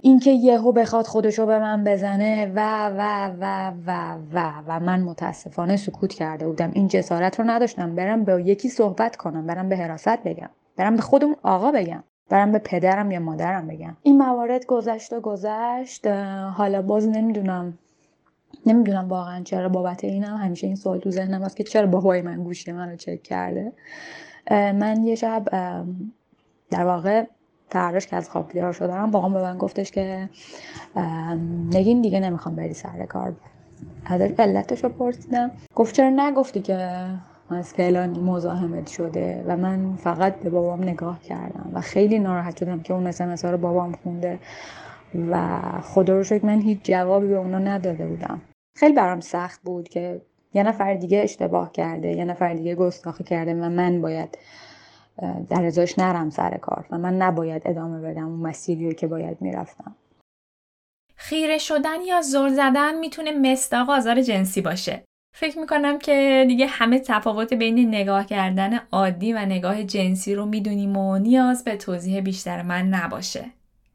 اینکه 0.00 0.30
یهو 0.30 0.72
بخواد 0.72 1.06
خودشو 1.06 1.46
به 1.46 1.58
من 1.58 1.84
بزنه 1.84 2.52
و 2.54 2.88
و 2.88 3.30
و 3.40 3.72
و 3.86 4.18
و 4.32 4.52
و 4.66 4.80
من 4.80 5.00
متاسفانه 5.00 5.76
سکوت 5.76 6.12
کرده 6.12 6.46
بودم. 6.46 6.70
این 6.74 6.88
جسارت 6.88 7.38
رو 7.40 7.50
نداشتم. 7.50 7.94
برم 7.94 8.24
به 8.24 8.42
یکی 8.42 8.68
صحبت 8.68 9.16
کنم 9.16 9.46
برم 9.46 9.68
به 9.68 9.76
حراست 9.76 10.22
بگم. 10.22 10.50
برم 10.76 10.96
به 10.96 11.02
خودمون 11.02 11.36
آقا 11.42 11.72
بگم. 11.72 12.02
برم 12.28 12.52
به 12.52 12.58
پدرم 12.58 13.10
یا 13.10 13.20
مادرم 13.20 13.66
بگم. 13.66 13.96
این 14.02 14.18
موارد 14.18 14.66
گذشت 14.66 15.12
و 15.12 15.20
گذشت. 15.20 16.06
حالا 16.56 16.82
باز 16.82 17.08
نمی‌دونم. 17.08 17.78
نمی‌دونم 18.66 19.08
واقعا 19.08 19.42
چرا 19.42 19.68
بابت 19.68 20.04
اینم. 20.04 20.36
همیشه 20.36 20.66
این 20.66 20.76
سوال 20.76 20.98
تو 20.98 21.10
ذهنم 21.10 21.42
هست 21.42 21.56
که 21.56 21.64
چرا 21.64 21.86
بابای 21.86 22.22
من 22.22 22.42
گوشی 22.42 22.72
منو 22.72 22.96
چک 22.96 23.22
کرده. 23.22 23.72
من 24.50 25.04
یه 25.04 25.14
شب 25.14 25.44
در 26.70 26.84
واقع 26.84 27.24
فرداش 27.70 28.06
که 28.06 28.16
از 28.16 28.30
خواب 28.30 28.52
بیدار 28.52 28.72
شدم 28.72 29.10
بابام 29.10 29.34
به 29.34 29.42
من 29.42 29.58
گفتش 29.58 29.90
که 29.90 30.28
نگین 31.72 32.02
دیگه 32.02 32.20
نمی‌خوام 32.20 32.56
بری 32.56 32.74
سر 32.74 33.06
کار. 33.06 33.32
ازش 34.06 34.30
علتش 34.38 34.84
رو 34.84 34.88
پرسیدم. 34.90 35.50
گفت 35.74 35.94
چرا 35.94 36.10
نگفتی 36.10 36.60
که 36.60 37.06
از 37.50 37.74
فلانی 37.74 38.18
مزاحمت 38.18 38.86
شده 38.86 39.44
و 39.46 39.56
من 39.56 39.96
فقط 39.96 40.34
به 40.34 40.50
بابام 40.50 40.82
نگاه 40.82 41.20
کردم 41.20 41.70
و 41.72 41.80
خیلی 41.80 42.18
ناراحت 42.18 42.56
شدم 42.56 42.80
که 42.80 42.94
اون 42.94 43.06
اسمس 43.06 43.44
رو 43.44 43.58
بابام 43.58 43.92
خونده 43.92 44.38
و 45.30 45.60
خدا 45.82 46.16
رو 46.16 46.24
شکر 46.24 46.46
من 46.46 46.60
هیچ 46.60 46.78
جوابی 46.82 47.26
به 47.26 47.36
اونا 47.36 47.58
نداده 47.58 48.06
بودم. 48.06 48.40
خیلی 48.76 48.94
برام 48.94 49.20
سخت 49.20 49.62
بود 49.62 49.88
که 49.88 50.20
یه 50.54 50.62
نفر 50.62 50.94
دیگه 50.94 51.18
اشتباه 51.18 51.72
کرده 51.72 52.08
یه 52.08 52.24
نفر 52.24 52.54
دیگه 52.54 52.74
گستاخی 52.74 53.24
کرده 53.24 53.54
و 53.54 53.68
من 53.68 54.00
باید 54.00 54.38
در 55.50 55.64
ازاش 55.64 55.98
نرم 55.98 56.30
سر 56.30 56.56
کار 56.56 56.86
و 56.90 56.98
من 56.98 57.16
نباید 57.16 57.62
ادامه 57.64 58.00
بدم 58.00 58.26
اون 58.26 58.40
مسیری 58.40 58.94
که 58.94 59.06
باید 59.06 59.36
می‌رفتم 59.40 59.96
خیره 61.16 61.58
شدن 61.58 62.00
یا 62.06 62.20
زل 62.20 62.48
زدن 62.48 62.98
می‌تونه 62.98 63.32
مصداق 63.32 63.90
آزار 63.90 64.22
جنسی 64.22 64.60
باشه 64.60 65.04
فکر 65.36 65.58
می‌کنم 65.58 65.98
که 65.98 66.44
دیگه 66.48 66.66
همه 66.66 66.98
تفاوت 66.98 67.54
بین 67.54 67.88
نگاه 67.88 68.26
کردن 68.26 68.80
عادی 68.92 69.32
و 69.32 69.38
نگاه 69.38 69.84
جنسی 69.84 70.34
رو 70.34 70.46
می‌دونیم 70.46 70.96
و 70.96 71.18
نیاز 71.18 71.64
به 71.64 71.76
توضیح 71.76 72.20
بیشتر 72.20 72.62
من 72.62 72.88
نباشه. 72.88 73.44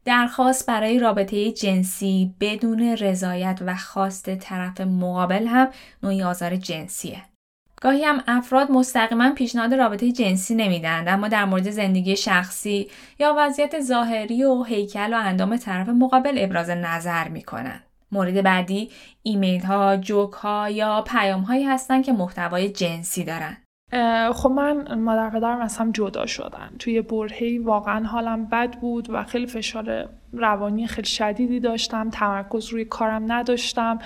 درخواست 0.04 0.66
برای 0.66 0.98
رابطه 0.98 1.52
جنسی 1.52 2.34
بدون 2.40 2.82
رضایت 2.96 3.58
و 3.66 3.74
خواست 3.74 4.34
طرف 4.34 4.80
مقابل 4.80 5.46
هم 5.46 5.68
نوعی 6.02 6.22
آزار 6.22 6.56
جنسیه. 6.56 7.22
گاهی 7.84 8.04
هم 8.04 8.22
افراد 8.26 8.70
مستقیما 8.70 9.30
پیشنهاد 9.30 9.74
رابطه 9.74 10.12
جنسی 10.12 10.54
نمیدن 10.54 11.08
اما 11.08 11.28
در 11.28 11.44
مورد 11.44 11.70
زندگی 11.70 12.16
شخصی 12.16 12.90
یا 13.18 13.34
وضعیت 13.38 13.80
ظاهری 13.80 14.44
و 14.44 14.62
هیکل 14.62 15.12
و 15.14 15.16
اندام 15.16 15.56
طرف 15.56 15.88
مقابل 15.88 16.34
ابراز 16.36 16.70
نظر 16.70 17.28
می‌کنن. 17.28 17.80
مورد 18.12 18.42
بعدی 18.42 18.90
ایمیل 19.22 19.60
ها، 19.60 19.96
جوک 19.96 20.32
ها 20.32 20.70
یا 20.70 21.04
پیام 21.06 21.40
هایی 21.40 21.64
هستن 21.64 22.02
که 22.02 22.12
محتوای 22.12 22.68
جنسی 22.68 23.24
دارن. 23.24 23.56
خب 24.32 24.50
من 24.50 24.98
مادر 24.98 25.30
پدرم 25.30 25.60
از 25.60 25.76
هم 25.76 25.92
جدا 25.92 26.26
شدن 26.26 26.70
توی 26.78 27.00
برهی 27.00 27.58
واقعا 27.58 28.06
حالم 28.06 28.44
بد 28.44 28.78
بود 28.80 29.10
و 29.10 29.24
خیلی 29.24 29.46
فشار 29.46 30.08
روانی 30.32 30.86
خیلی 30.86 31.08
شدیدی 31.08 31.60
داشتم 31.60 32.10
تمرکز 32.10 32.68
روی 32.68 32.84
کارم 32.84 33.32
نداشتم 33.32 33.98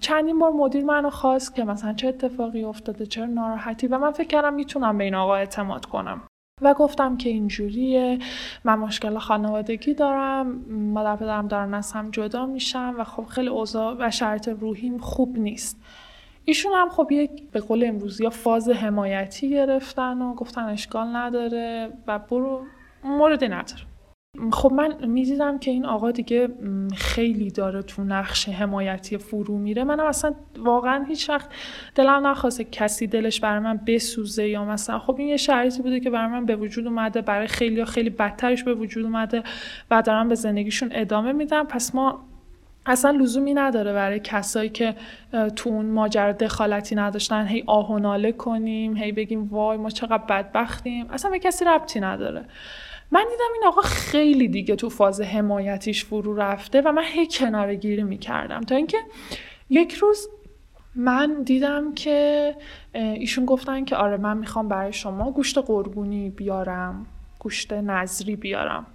چندین 0.00 0.38
بار 0.38 0.52
مدیر 0.52 0.84
منو 0.84 1.10
خواست 1.10 1.54
که 1.54 1.64
مثلا 1.64 1.92
چه 1.92 2.08
اتفاقی 2.08 2.64
افتاده 2.64 3.06
چه 3.06 3.26
ناراحتی 3.26 3.86
و 3.86 3.98
من 3.98 4.10
فکر 4.10 4.26
کردم 4.26 4.54
می‌تونم 4.54 4.98
به 4.98 5.04
این 5.04 5.14
آقا 5.14 5.34
اعتماد 5.34 5.86
کنم. 5.86 6.22
و 6.62 6.74
گفتم 6.74 7.16
که 7.16 7.28
اینجوریه 7.28 8.18
من 8.64 8.74
مشکل 8.78 9.18
خانوادگی 9.18 9.94
دارم 9.94 10.46
مادر 10.70 11.16
پدرم 11.16 11.48
دارن 11.48 11.74
از 11.74 11.92
هم 11.92 12.10
جدا 12.10 12.46
میشم 12.46 12.94
و 12.98 13.04
خب 13.04 13.24
خیلی 13.24 13.48
اوضاع 13.48 13.96
و 13.98 14.10
شرط 14.10 14.48
روحیم 14.48 14.98
خوب 14.98 15.38
نیست. 15.38 15.82
ایشون 16.44 16.72
هم 16.74 16.88
خب 16.88 17.12
یک 17.12 17.50
به 17.50 17.60
قول 17.60 17.84
امروزی 17.84 18.24
یا 18.24 18.30
فاز 18.30 18.68
حمایتی 18.68 19.50
گرفتن 19.50 20.22
و 20.22 20.34
گفتن 20.34 20.62
اشکال 20.62 21.16
نداره 21.16 21.92
و 22.06 22.18
برو 22.18 22.64
موردی 23.04 23.48
نداره. 23.48 23.82
خب 24.52 24.72
من 24.72 25.06
می‌دیدم 25.06 25.58
که 25.58 25.70
این 25.70 25.84
آقا 25.84 26.10
دیگه 26.10 26.48
خیلی 26.96 27.50
داره 27.50 27.82
تو 27.82 28.04
نقش 28.04 28.48
حمایتی 28.48 29.18
فرو 29.18 29.58
میره. 29.58 29.84
منم 29.84 30.06
اصلا 30.06 30.34
واقعا 30.58 31.04
هیچ 31.08 31.30
وقت 31.30 31.48
دلم 31.94 32.26
نخواسته 32.26 32.64
کسی 32.64 33.06
دلش 33.06 33.40
برای 33.40 33.58
من 33.58 33.80
بسوزه 33.86 34.48
یا 34.48 34.64
مثلا 34.64 34.98
خب 34.98 35.16
این 35.18 35.28
یه 35.28 35.36
شرایطی 35.36 35.82
بوده 35.82 36.00
که 36.00 36.10
برای 36.10 36.30
من 36.30 36.46
به 36.46 36.56
وجود 36.56 36.86
اومده 36.86 37.20
برای 37.22 37.46
خیلی 37.46 37.84
خیلی 37.84 38.10
بدترش 38.10 38.64
به 38.64 38.74
وجود 38.74 39.04
اومده 39.04 39.42
و 39.90 40.02
دارم 40.02 40.28
به 40.28 40.34
زندگیشون 40.34 40.88
ادامه 40.92 41.32
میدم. 41.32 41.64
پس 41.64 41.94
ما 41.94 42.24
اصلا 42.86 43.10
لزومی 43.10 43.54
نداره 43.54 43.92
برای 43.92 44.20
کسایی 44.20 44.68
که 44.68 44.94
تو 45.56 45.70
اون 45.70 45.86
ماجرا 45.86 46.32
دخالتی 46.32 46.94
نداشتن 46.94 47.46
هی 47.46 47.64
آه 47.66 47.92
و 47.92 47.98
ناله 47.98 48.32
کنیم 48.32 48.96
هی 48.96 49.12
بگیم 49.12 49.48
وای 49.48 49.76
ما 49.76 49.90
چقدر 49.90 50.22
بدبختیم. 50.28 51.06
اصلا 51.10 51.30
به 51.30 51.38
کسی 51.38 51.64
ربطی 51.64 52.00
نداره. 52.00 52.44
من 53.10 53.24
دیدم 53.30 53.52
این 53.54 53.64
آقا 53.66 53.82
خیلی 53.82 54.48
دیگه 54.48 54.76
تو 54.76 54.88
فاز 54.88 55.20
حمایتیش 55.20 56.04
فرو 56.04 56.36
رفته 56.36 56.80
و 56.80 56.92
من 56.92 57.02
هی 57.04 57.28
کنار 57.30 57.74
گیری 57.74 58.02
می‌کردم. 58.02 58.60
تا 58.60 58.74
اینکه 58.74 58.98
یک 59.70 59.92
روز 59.92 60.28
من 60.94 61.42
دیدم 61.42 61.94
که 61.94 62.54
ایشون 62.92 63.44
گفتن 63.44 63.84
که 63.84 63.96
آره 63.96 64.16
من 64.16 64.36
می‌خوام 64.36 64.68
برای 64.68 64.92
شما 64.92 65.30
گوشت 65.30 65.58
قربونی 65.58 66.30
بیارم 66.30 67.06
گوشت 67.38 67.72
نظری 67.72 68.36
بیارم. 68.36 68.86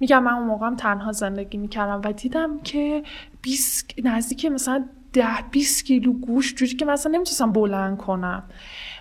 میگم 0.00 0.22
من 0.22 0.32
اون 0.32 0.46
موقعم 0.46 0.76
تنها 0.76 1.12
زندگی 1.12 1.58
می‌کردم 1.58 2.00
و 2.04 2.12
دیدم 2.12 2.60
که 2.60 3.02
20 3.42 3.94
نزدیک 4.04 4.46
مثلا 4.46 4.84
ده 5.12 5.42
20 5.50 5.84
کیلو 5.84 6.12
گوشت 6.12 6.56
جوری 6.56 6.76
که 6.76 6.84
مثلا 6.84 7.12
نمی‌تونستم 7.12 7.52
بلند 7.52 7.96
کنم. 7.96 8.42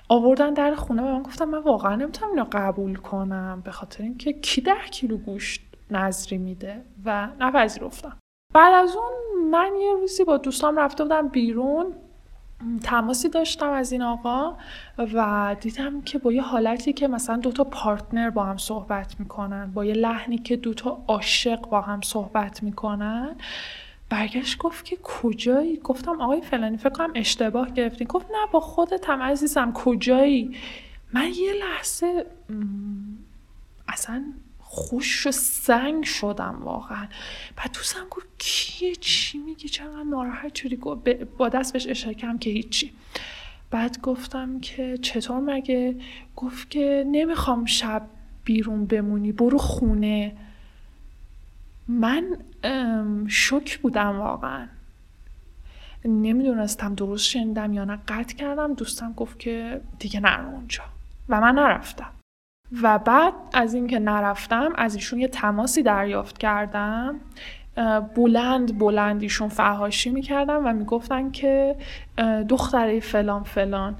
آوردن 0.08 0.54
در 0.54 0.76
خونه 0.76 1.02
و 1.02 1.06
من 1.06 1.24
گفتم 1.24 1.46
من 1.46 1.58
واقعا 1.58 1.96
نمی‌تونم 1.96 2.32
اینو 2.32 2.46
قبول 2.52 2.96
کنم 2.96 3.62
به 3.66 3.72
خاطر 3.72 4.04
اینکه 4.04 4.34
کی 4.34 4.62
ده 4.62 4.76
کیلو 4.92 5.18
گوشت 5.18 5.62
نظری 5.92 6.38
میده 6.38 6.82
و 7.06 7.28
نپذیرفتم. 7.40 8.18
بعد 8.54 8.74
از 8.74 8.96
اون 8.96 9.50
من 9.52 9.72
یه 9.82 9.94
روزی 9.94 10.24
با 10.24 10.38
دوستام 10.38 10.78
رفته 10.80 11.04
بودم 11.04 11.28
بیرون 11.28 11.94
تماسی 12.84 13.30
داشتم 13.30 13.72
از 13.72 13.92
این 13.92 14.02
آقا 14.02 14.56
و 14.98 15.56
دیدم 15.60 16.02
که 16.02 16.18
با 16.18 16.32
یه 16.32 16.42
حالتی 16.42 16.94
که 16.94 17.08
مثلا 17.08 17.38
دوتا 17.38 17.64
پارتنر 17.64 18.30
با 18.30 18.44
هم 18.44 18.58
صحبت 18.58 19.20
می‌کنن 19.20 19.72
با 19.74 19.86
یه 19.86 19.94
لحنی 19.94 20.38
که 20.38 20.56
دوتا 20.56 21.04
عاشق 21.08 21.62
با 21.62 21.82
هم 21.82 22.02
صحبت 22.02 22.64
می‌کنن 22.64 23.36
برگشت 24.10 24.58
گفت 24.58 24.86
که 24.86 24.98
کجایی؟ 25.04 25.78
گفتم 25.78 26.22
آقای 26.22 26.42
فلانی 26.42 26.78
فکر 26.78 26.90
کنم 26.90 27.12
اشتباه 27.16 27.70
گرفتین. 27.74 28.08
گفت 28.08 28.26
نه 28.32 28.52
با 28.52 28.60
خودتم 28.60 29.22
عزیزم 29.22 29.74
کجایی؟ 29.74 30.58
من 31.14 31.30
یه 31.36 31.54
لحظه 31.54 32.26
اصلا 33.88 34.24
خوش 34.60 35.28
و 35.28 35.32
سنگ 35.32 36.04
شدم 36.04 36.60
واقعا. 36.64 37.08
بعد 37.56 37.72
دوستم 37.74 38.08
گفت 38.12 38.28
کیه؟ 38.38 38.96
چی 38.96 39.38
میگی؟ 39.38 39.70
چقدر 39.70 40.04
ناراحت 40.04 40.56
شدی؟ 40.56 40.76
با 41.38 41.50
دست 41.50 41.74
بهش 41.74 41.88
اشاره 41.88 42.16
کردم 42.16 42.38
که 42.38 42.50
هیچی. 42.50 42.92
بعد 43.72 44.02
گفتم 44.02 44.60
که 44.60 44.98
چطور 44.98 45.40
مگه؟ 45.40 45.96
گفت 46.36 46.70
که 46.70 47.06
نمی‌خوام 47.12 47.66
شب 47.66 48.08
بیرون 48.44 48.86
بمونی 48.86 49.32
برو 49.32 49.58
خونه. 49.58 50.36
من 51.88 52.38
شک 53.28 53.80
بودم 53.80 54.20
واقعا. 54.20 54.68
نمی‌دونستم 56.06 56.96
درست 56.96 57.26
شنیدم 57.26 57.74
یا 57.74 57.86
نه. 57.86 58.00
قطع 58.08 58.36
کردم. 58.36 58.74
دوستم 58.74 59.14
گفت 59.14 59.40
که 59.40 59.82
دیگه 60.00 60.20
نرو 60.20 60.50
اونجا. 60.50 60.84
و 61.30 61.42
من 61.42 61.56
نرفتم. 61.56 62.12
و 62.82 63.00
بعد 63.00 63.34
از 63.54 63.74
اینکه 63.74 64.00
نرفتم 64.00 64.74
از 64.76 64.96
ایشون 64.96 65.20
یه 65.20 65.28
تماسی 65.28 65.84
دریافت 65.84 66.38
کردم. 66.38 67.16
بلند 68.16 68.78
بلند 68.80 69.22
ایشون 69.22 69.50
فهاشی 69.50 70.10
می‌کردن 70.10 70.56
و 70.56 70.74
می‌گفتن 70.74 71.32
که 71.32 71.76
دختره 72.50 73.00
فلان 73.00 73.44
فلان. 73.44 73.96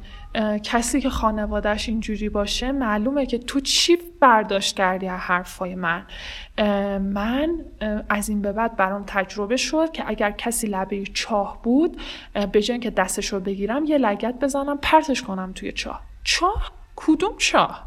کسی 0.64 1.02
که 1.02 1.10
خانوادهش 1.10 1.90
اینجوری 1.90 2.30
باشه 2.30 2.72
معلومه 2.72 3.26
که 3.26 3.38
تو 3.38 3.60
چی 3.60 3.98
برداشت 4.20 4.76
کردی 4.76 5.08
از 5.08 5.20
حرفای 5.20 5.76
من. 5.76 6.06
من 7.00 7.66
از 8.10 8.30
این 8.30 8.42
به 8.42 8.52
بعد 8.52 8.76
برام 8.76 9.04
تجربه 9.08 9.58
شد 9.58 9.92
که 9.92 10.04
اگر 10.08 10.32
کسی 10.32 10.68
لبه 10.68 11.04
چاه 11.04 11.60
بود 11.64 12.02
به 12.52 12.62
جای 12.62 12.80
که 12.80 12.90
دستش 12.90 13.34
رو 13.34 13.40
بگیرم 13.40 13.86
یه 13.86 13.98
لگت 13.98 14.40
بزنم 14.40 14.78
پرتش 14.78 15.22
کنم 15.22 15.52
توی 15.56 15.72
چاه. 15.72 16.02
چاه؟ 16.24 16.72
کدوم 16.96 17.34
چاه؟ 17.38 17.85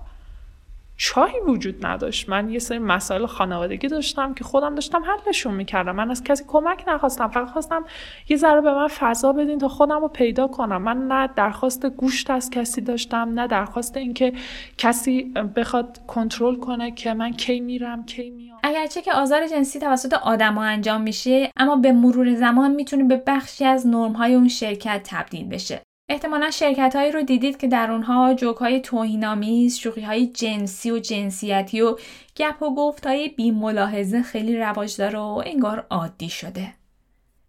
چایی 1.00 1.40
وجود 1.46 1.86
نداشت. 1.86 2.28
من 2.28 2.50
یه 2.50 2.58
سری 2.58 2.78
مسائل 2.78 3.26
خانوادگی 3.26 3.88
داشتم 3.88 4.34
که 4.34 4.44
خودم 4.44 4.74
داشتم 4.74 5.02
حلشون 5.04 5.54
می‌کردم. 5.54 5.96
من 5.96 6.10
از 6.10 6.24
کسی 6.24 6.44
کمک 6.46 6.84
نخواستم. 6.88 7.28
فقط 7.28 7.50
خواستم 7.50 7.84
یه 8.28 8.36
ذره 8.36 8.60
به 8.60 8.74
من 8.74 8.88
فضا 8.88 9.32
بدین 9.32 9.58
تا 9.58 9.68
خودم 9.68 10.00
رو 10.00 10.08
پیدا 10.08 10.46
کنم. 10.46 10.82
من 10.82 11.08
نه 11.08 11.30
درخواست 11.36 11.86
گوشت 11.86 12.30
از 12.30 12.50
کسی 12.50 12.80
داشتم 12.80 13.32
نه 13.34 13.46
درخواست 13.46 13.96
اینکه 13.96 14.32
کسی 14.78 15.22
بخواد 15.56 16.00
کنترل 16.06 16.56
کنه 16.56 16.90
که 16.90 17.14
من 17.14 17.32
کی 17.32 17.60
میرم 17.60 18.04
کی 18.04 18.30
میام 18.30 18.58
اگرچه 18.62 19.02
که 19.02 19.12
آزار 19.12 19.46
جنسی 19.46 19.78
توسط 19.78 20.12
آدما 20.12 20.62
انجام 20.62 21.00
میشه 21.00 21.50
اما 21.56 21.76
به 21.76 21.92
مرور 21.92 22.34
زمان 22.34 22.70
می‌تونه 22.70 23.04
به 23.04 23.22
بخشی 23.26 23.64
از 23.64 23.86
نرمهای 23.86 24.34
اون 24.34 24.48
شرکت 24.48 25.00
تبدیل 25.10 25.48
بشه. 25.48 25.80
احتمالا 26.10 26.50
شرکت 26.50 26.96
هایی 26.96 27.12
رو 27.12 27.22
دیدید 27.22 27.56
که 27.56 27.66
در 27.68 27.90
اونها 27.90 28.34
جوک 28.34 28.56
های 28.56 28.80
توهینآمیز، 28.80 29.76
شوخی 29.76 30.00
های 30.00 30.26
جنسی 30.26 30.90
و 30.90 30.98
جنسیتی 30.98 31.80
و 31.80 31.96
گپ 32.36 32.62
و 32.62 32.74
گفت 32.74 33.06
های 33.06 33.28
بی 33.28 33.50
ملاحظه 33.50 34.22
خیلی 34.22 34.56
رواج 34.56 34.96
داره 34.96 35.18
و 35.18 35.42
انگار 35.46 35.86
عادی 35.90 36.28
شده. 36.28 36.74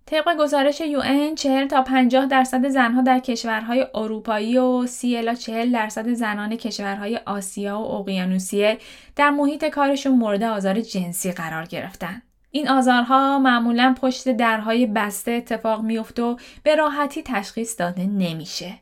طبق 0.05 0.37
گزارش 0.39 0.81
UN 0.81 1.35
40 1.35 1.67
تا 1.67 1.81
50 1.81 2.25
درصد 2.25 2.67
زنها 2.67 3.01
در 3.01 3.19
کشورهای 3.19 3.87
اروپایی 3.93 4.57
و 4.57 4.85
30 4.85 5.17
الی 5.17 5.35
40 5.35 5.71
درصد 5.71 6.13
زنان 6.13 6.55
کشورهای 6.55 7.17
آسیا 7.17 7.79
و 7.79 7.91
اقیانوسیه 7.91 8.77
در 9.15 9.29
محیط 9.29 9.65
کارشون 9.65 10.15
مورد 10.15 10.43
آزار 10.43 10.81
جنسی 10.81 11.31
قرار 11.31 11.65
گرفتن. 11.65 12.21
این 12.51 12.69
آزارها 12.69 13.39
معمولا 13.39 13.95
پشت 14.01 14.29
درهای 14.29 14.85
بسته 14.85 15.31
اتفاق 15.31 15.81
میفته 15.81 16.23
و 16.23 16.35
به 16.63 16.75
راحتی 16.75 17.23
تشخیص 17.23 17.79
داده 17.79 18.05
نمیشه. 18.05 18.73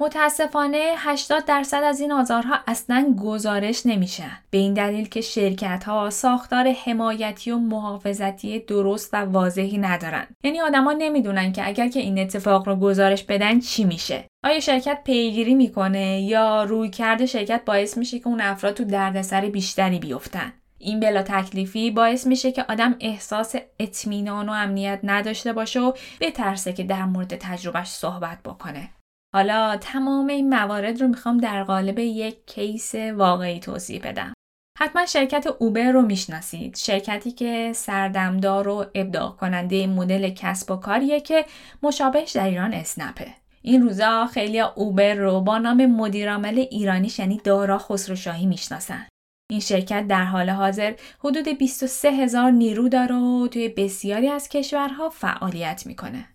متاسفانه 0.00 0.94
80 0.96 1.44
درصد 1.44 1.82
از 1.84 2.00
این 2.00 2.12
آزارها 2.12 2.56
اصلا 2.66 3.14
گزارش 3.24 3.86
نمیشن. 3.86 4.30
به 4.50 4.58
این 4.58 4.74
دلیل 4.74 5.08
که 5.08 5.20
شرکت 5.20 5.84
ها 5.84 6.10
ساختار 6.10 6.72
حمایتی 6.84 7.50
و 7.50 7.58
محافظتی 7.58 8.58
درست 8.58 9.14
و 9.14 9.16
واضحی 9.16 9.78
ندارن. 9.78 10.26
یعنی 10.44 10.60
آدما 10.60 10.92
نمی‌دونن 10.92 11.52
که 11.52 11.68
اگر 11.68 11.88
که 11.88 12.00
این 12.00 12.18
اتفاق 12.18 12.68
رو 12.68 12.76
گزارش 12.76 13.24
بدن 13.24 13.60
چی 13.60 13.84
میشه. 13.84 14.24
آیا 14.44 14.60
شرکت 14.60 14.98
پیگیری 15.04 15.54
می‌کنه 15.54 16.20
یا 16.20 16.64
روی 16.64 16.90
کرده 16.90 17.26
شرکت 17.26 17.62
باعث 17.64 17.98
میشه 17.98 18.18
که 18.18 18.28
اون 18.28 18.40
افراد 18.40 18.74
تو 18.74 18.84
دردسر 18.84 19.40
بیشتری 19.40 19.98
بیفتن؟ 19.98 20.52
این 20.78 21.00
بلا 21.00 21.22
تکلیفی 21.22 21.90
باعث 21.90 22.26
میشه 22.26 22.52
که 22.52 22.64
آدم 22.68 22.96
احساس 23.00 23.54
اطمینان 23.78 24.48
و 24.48 24.52
امنیت 24.52 25.00
نداشته 25.02 25.52
باشه 25.52 25.80
و 25.80 25.92
بترسه 26.20 26.72
که 26.72 26.84
در 26.84 27.04
مورد 27.04 27.36
تجربهش 27.36 27.88
صحبت 27.88 28.42
بکنه. 28.42 28.90
حالا 29.34 29.76
تمام 29.76 30.26
این 30.26 30.48
موارد 30.48 31.00
رو 31.00 31.08
می‌خوام 31.08 31.38
در 31.38 31.64
قالب 31.64 31.98
یک 31.98 32.46
کیس 32.46 32.94
واقعی 32.94 33.60
توضیح 33.60 34.00
بدم. 34.04 34.32
حتما 34.78 35.06
شرکت 35.06 35.46
اوبر 35.58 35.90
رو 35.90 36.02
می‌شناسید. 36.02 36.76
شرکتی 36.76 37.32
که 37.32 37.72
سردمدار 37.74 38.68
و 38.68 38.86
ابداع 38.94 39.30
کننده 39.30 39.86
مدل 39.86 40.28
کسب 40.28 40.70
و 40.70 40.76
کاریه 40.76 41.20
که 41.20 41.44
مشابهش 41.82 42.30
در 42.30 42.44
ایران 42.44 42.74
اسنپه. 42.74 43.26
این 43.62 43.82
روزا 43.82 44.26
خیلی 44.26 44.60
اوبر 44.60 45.14
رو 45.14 45.40
با 45.40 45.58
نام 45.58 45.86
مدیرعامل 45.86 46.58
ایرانیش 46.70 47.18
یعنی 47.18 47.40
دارا 47.44 47.78
خسروشاهی 47.78 48.46
می‌شناسن. 48.46 49.06
این 49.50 49.60
شرکت 49.60 50.06
در 50.06 50.24
حال 50.24 50.50
حاضر 50.50 50.94
حدود 51.18 51.48
23 51.48 52.10
هزار 52.10 52.50
نیرو 52.50 52.88
داره 52.88 53.14
و 53.14 53.48
توی 53.48 53.68
بسیاری 53.68 54.28
از 54.28 54.48
کشورها 54.48 55.08
فعالیت 55.08 55.86
می‌کنه. 55.86 56.28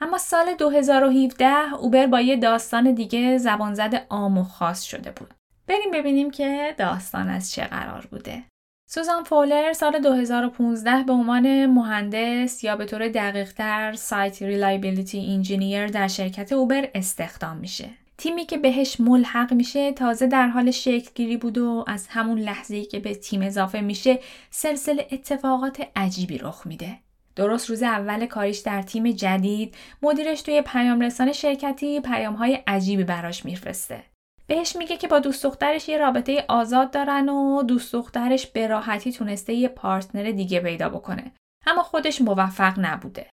اما 0.00 0.18
سال 0.18 0.54
2017 0.54 1.74
اوبر 1.74 2.06
با 2.06 2.20
یه 2.20 2.36
داستان 2.36 2.94
دیگه 2.94 3.38
زبان 3.38 3.74
زد 3.74 3.94
عام 4.10 4.38
و 4.38 4.44
خاص 4.44 4.82
شده 4.82 5.10
بود. 5.10 5.34
بریم 5.66 5.90
ببینیم 5.92 6.30
که 6.30 6.74
داستان 6.78 7.28
از 7.28 7.52
چه 7.52 7.64
قرار 7.64 8.08
بوده. 8.10 8.44
سوزان 8.88 9.24
فولر 9.24 9.72
سال 9.72 9.98
2015 9.98 11.04
به 11.06 11.12
عنوان 11.12 11.66
مهندس 11.66 12.64
یا 12.64 12.76
به 12.76 12.84
طور 12.84 13.08
دقیقتر 13.08 13.92
site 13.92 14.42
reliability 14.42 15.34
engineer 15.34 15.86
در 15.86 16.08
شرکت 16.08 16.52
اوبر 16.52 16.88
استخدام 16.94 17.56
میشه. 17.56 17.90
تیمی 18.20 18.46
که 18.46 18.58
بهش 18.58 19.00
ملحق 19.00 19.52
میشه 19.52 19.92
تازه 19.92 20.26
در 20.26 20.48
حال 20.48 20.70
شکل 20.70 21.10
گیری 21.14 21.36
بود 21.36 21.58
و 21.58 21.84
از 21.86 22.06
همون 22.10 22.38
لحظه 22.38 22.84
که 22.84 22.98
به 23.00 23.14
تیم 23.14 23.42
اضافه 23.42 23.80
میشه 23.80 24.18
سلسله 24.50 25.06
اتفاقات 25.12 25.86
عجیبی 25.96 26.38
رخ 26.38 26.66
میده. 26.66 26.98
درست 27.36 27.70
روز 27.70 27.82
اول 27.82 28.26
کاریش 28.26 28.58
در 28.58 28.82
تیم 28.82 29.10
جدید 29.10 29.74
مدیرش 30.02 30.42
توی 30.42 30.62
پیام 30.62 31.00
رسان 31.00 31.32
شرکتی 31.32 32.00
پیام 32.00 32.34
های 32.34 32.58
عجیبی 32.66 33.04
براش 33.04 33.44
میفرسته. 33.44 34.02
بهش 34.46 34.76
میگه 34.76 34.96
که 34.96 35.08
با 35.08 35.18
دوست 35.18 35.42
دخترش 35.44 35.88
یه 35.88 35.98
رابطه 35.98 36.44
آزاد 36.48 36.90
دارن 36.90 37.28
و 37.28 37.62
دوست 37.62 37.92
دخترش 37.92 38.46
به 38.46 38.66
راحتی 38.66 39.12
تونسته 39.12 39.52
یه 39.52 39.68
پارتنر 39.68 40.30
دیگه 40.30 40.60
پیدا 40.60 40.88
بکنه. 40.88 41.32
اما 41.66 41.82
خودش 41.82 42.20
موفق 42.20 42.74
نبوده. 42.78 43.26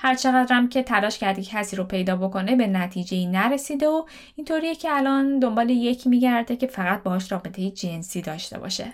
هر 0.00 0.14
چقدرم 0.14 0.68
که 0.68 0.82
تلاش 0.82 1.18
کردی 1.18 1.42
کسی 1.42 1.76
رو 1.76 1.84
پیدا 1.84 2.16
بکنه 2.16 2.56
به 2.56 2.66
نتیجه 2.66 3.16
ای 3.16 3.26
نرسیده 3.26 3.88
و 3.88 4.04
اینطوریه 4.36 4.74
که 4.74 4.90
الان 4.90 5.38
دنبال 5.38 5.70
یکی 5.70 6.08
میگرده 6.08 6.56
که 6.56 6.66
فقط 6.66 7.02
باهاش 7.02 7.32
رابطه 7.32 7.70
جنسی 7.70 8.22
داشته 8.22 8.58
باشه. 8.58 8.92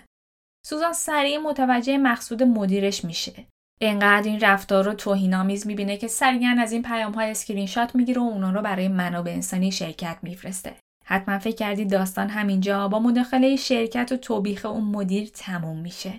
سوزان 0.65 0.93
سریع 0.93 1.37
متوجه 1.37 1.97
مقصود 1.97 2.43
مدیرش 2.43 3.05
میشه. 3.05 3.45
انقدر 3.81 4.27
این 4.27 4.39
رفتار 4.39 4.85
رو 4.85 4.93
توهینآمیز 4.93 5.67
می‌بینه 5.67 5.97
که 5.97 6.07
سریعا 6.07 6.55
از 6.59 6.71
این 6.71 6.81
پیام 6.81 7.11
های 7.11 7.31
اسکرین 7.31 7.65
شات 7.65 7.95
می‌گیره 7.95 8.21
و 8.21 8.23
اونا 8.23 8.51
رو 8.51 8.61
برای 8.61 8.87
منابع 8.87 9.31
انسانی 9.31 9.71
شرکت 9.71 10.17
میفرسته. 10.21 10.75
حتما 11.05 11.39
فکر 11.39 11.55
کردی 11.55 11.85
داستان 11.85 12.29
همینجا 12.29 12.87
با 12.87 12.99
مداخله 12.99 13.55
شرکت 13.55 14.11
و 14.11 14.17
توبیخ 14.17 14.65
اون 14.65 14.83
مدیر 14.83 15.29
تموم 15.33 15.77
میشه. 15.77 16.13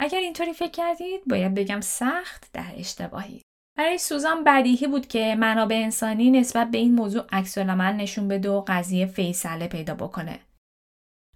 اگر 0.00 0.18
اینطوری 0.18 0.52
فکر 0.52 0.70
کردید 0.70 1.20
باید 1.26 1.54
بگم 1.54 1.80
سخت 1.80 2.50
در 2.52 2.72
اشتباهی. 2.76 3.42
برای 3.80 3.98
سوزان 3.98 4.44
بدیهی 4.44 4.86
بود 4.86 5.06
که 5.06 5.34
منابع 5.34 5.76
انسانی 5.76 6.30
نسبت 6.30 6.70
به 6.70 6.78
این 6.78 6.94
موضوع 6.94 7.24
عکس 7.32 7.58
نشون 7.58 8.28
بده 8.28 8.50
و 8.50 8.64
قضیه 8.66 9.06
فیصله 9.06 9.66
پیدا 9.66 9.94
بکنه. 9.94 10.38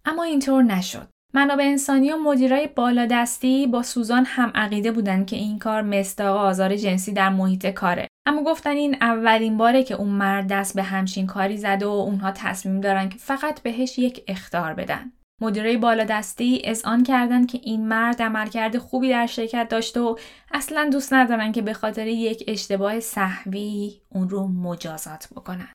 اما 0.04 0.22
اینطور 0.22 0.62
نشد. 0.62 1.08
منابع 1.34 1.64
انسانی 1.64 2.12
و 2.12 2.16
مدیرای 2.16 2.66
بالادستی 2.66 3.66
با 3.66 3.82
سوزان 3.82 4.24
هم 4.26 4.52
عقیده 4.54 4.92
بودن 4.92 5.24
که 5.24 5.36
این 5.36 5.58
کار 5.58 5.82
مستاق 5.82 6.36
آزار 6.36 6.76
جنسی 6.76 7.12
در 7.12 7.28
محیط 7.28 7.66
کاره. 7.66 8.08
اما 8.26 8.42
گفتن 8.42 8.70
این 8.70 8.96
اولین 9.00 9.56
باره 9.56 9.84
که 9.84 9.94
اون 9.94 10.08
مرد 10.08 10.48
دست 10.48 10.74
به 10.74 10.82
همچین 10.82 11.26
کاری 11.26 11.56
زده 11.56 11.86
و 11.86 11.90
اونها 11.90 12.32
تصمیم 12.32 12.80
دارن 12.80 13.08
که 13.08 13.18
فقط 13.18 13.62
بهش 13.62 13.98
یک 13.98 14.24
اختار 14.28 14.74
بدن. 14.74 15.12
مدیرای 15.40 15.76
بالادستی 15.76 16.62
اذعان 16.64 17.02
کردند 17.02 17.46
که 17.46 17.60
این 17.62 17.88
مرد 17.88 18.22
عملکرد 18.22 18.78
خوبی 18.78 19.08
در 19.08 19.26
شرکت 19.26 19.68
داشته 19.68 20.00
و 20.00 20.16
اصلا 20.52 20.88
دوست 20.92 21.12
ندارن 21.12 21.52
که 21.52 21.62
به 21.62 21.72
خاطر 21.72 22.06
یک 22.06 22.44
اشتباه 22.46 23.00
صحوی 23.00 24.00
اون 24.08 24.28
رو 24.28 24.48
مجازات 24.48 25.28
بکنن. 25.36 25.72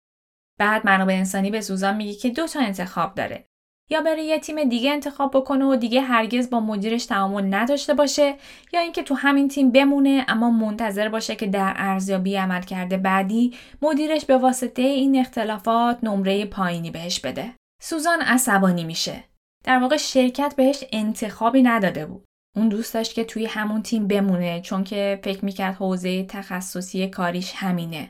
بعد 0.59 0.85
منابع 0.85 1.13
انسانی 1.13 1.51
به 1.51 1.61
سوزان 1.61 1.95
میگه 1.95 2.13
که 2.13 2.29
دو 2.29 2.47
تا 2.47 2.59
انتخاب 2.59 3.15
داره. 3.15 3.45
یا 3.91 4.01
بره 4.01 4.23
یه 4.23 4.39
تیم 4.39 4.69
دیگه 4.69 4.91
انتخاب 4.91 5.31
بکنه 5.37 5.65
و 5.65 5.75
دیگه 5.75 6.01
هرگز 6.01 6.49
با 6.49 6.59
مدیرش 6.59 7.05
تعامل 7.05 7.53
نداشته 7.53 7.93
باشه 7.93 8.35
یا 8.73 8.79
اینکه 8.79 9.03
تو 9.03 9.15
همین 9.15 9.47
تیم 9.47 9.71
بمونه 9.71 10.25
اما 10.27 10.49
منتظر 10.49 11.09
باشه 11.09 11.35
که 11.35 11.47
در 11.47 11.73
ارزیابی 11.75 12.35
عمل 12.35 12.61
کرده 12.61 12.97
بعدی 12.97 13.53
مدیرش 13.81 14.25
به 14.25 14.37
واسطه 14.37 14.81
این 14.81 15.19
اختلافات 15.19 16.03
نمره 16.03 16.45
پایینی 16.45 16.91
بهش 16.91 17.19
بده. 17.19 17.53
سوزان 17.81 18.21
عصبانی 18.21 18.83
میشه. 18.83 19.28
در 19.69 19.79
واقع 19.79 19.97
شرکت 19.97 20.53
بهش 20.57 20.83
انتخابی 20.91 21.61
نداده 21.61 22.05
بود. 22.05 22.25
اون 22.55 22.69
دوست 22.69 22.93
داشت 22.93 23.13
که 23.13 23.23
توی 23.23 23.45
همون 23.45 23.83
تیم 23.83 24.07
بمونه 24.07 24.61
چون 24.61 24.83
که 24.83 25.19
فکر 25.23 25.45
می‌کرد 25.45 25.75
حوزه 25.75 26.23
تخصصی 26.23 27.07
کاریش 27.07 27.53
همینه. 27.55 28.09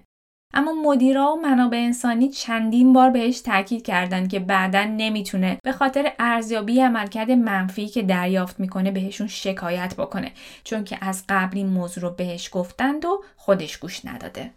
اما 0.53 0.73
مدیرا 0.73 1.33
و 1.33 1.41
منابع 1.41 1.77
انسانی 1.77 2.29
چندین 2.29 2.93
بار 2.93 3.09
بهش 3.09 3.39
تاکید 3.39 3.85
کردند 3.85 4.29
که 4.29 4.39
بعدا 4.39 4.83
نمی‌تونه 4.83 5.57
به 5.63 5.71
خاطر 5.71 6.11
ارزیابی 6.19 6.81
عملکرد 6.81 7.31
منفی 7.31 7.87
که 7.87 8.01
دریافت 8.01 8.59
می‌کنه 8.59 8.91
بهشون 8.91 9.27
شکایت 9.27 9.95
بکنه 9.97 10.31
چون 10.63 10.83
که 10.83 10.97
از 11.01 11.23
قبل 11.29 11.57
این 11.57 11.67
موضوع 11.67 12.03
رو 12.03 12.09
بهش 12.09 12.49
گفتند 12.51 13.05
و 13.05 13.23
خودش 13.35 13.77
گوش 13.77 14.05
نداده. 14.05 14.51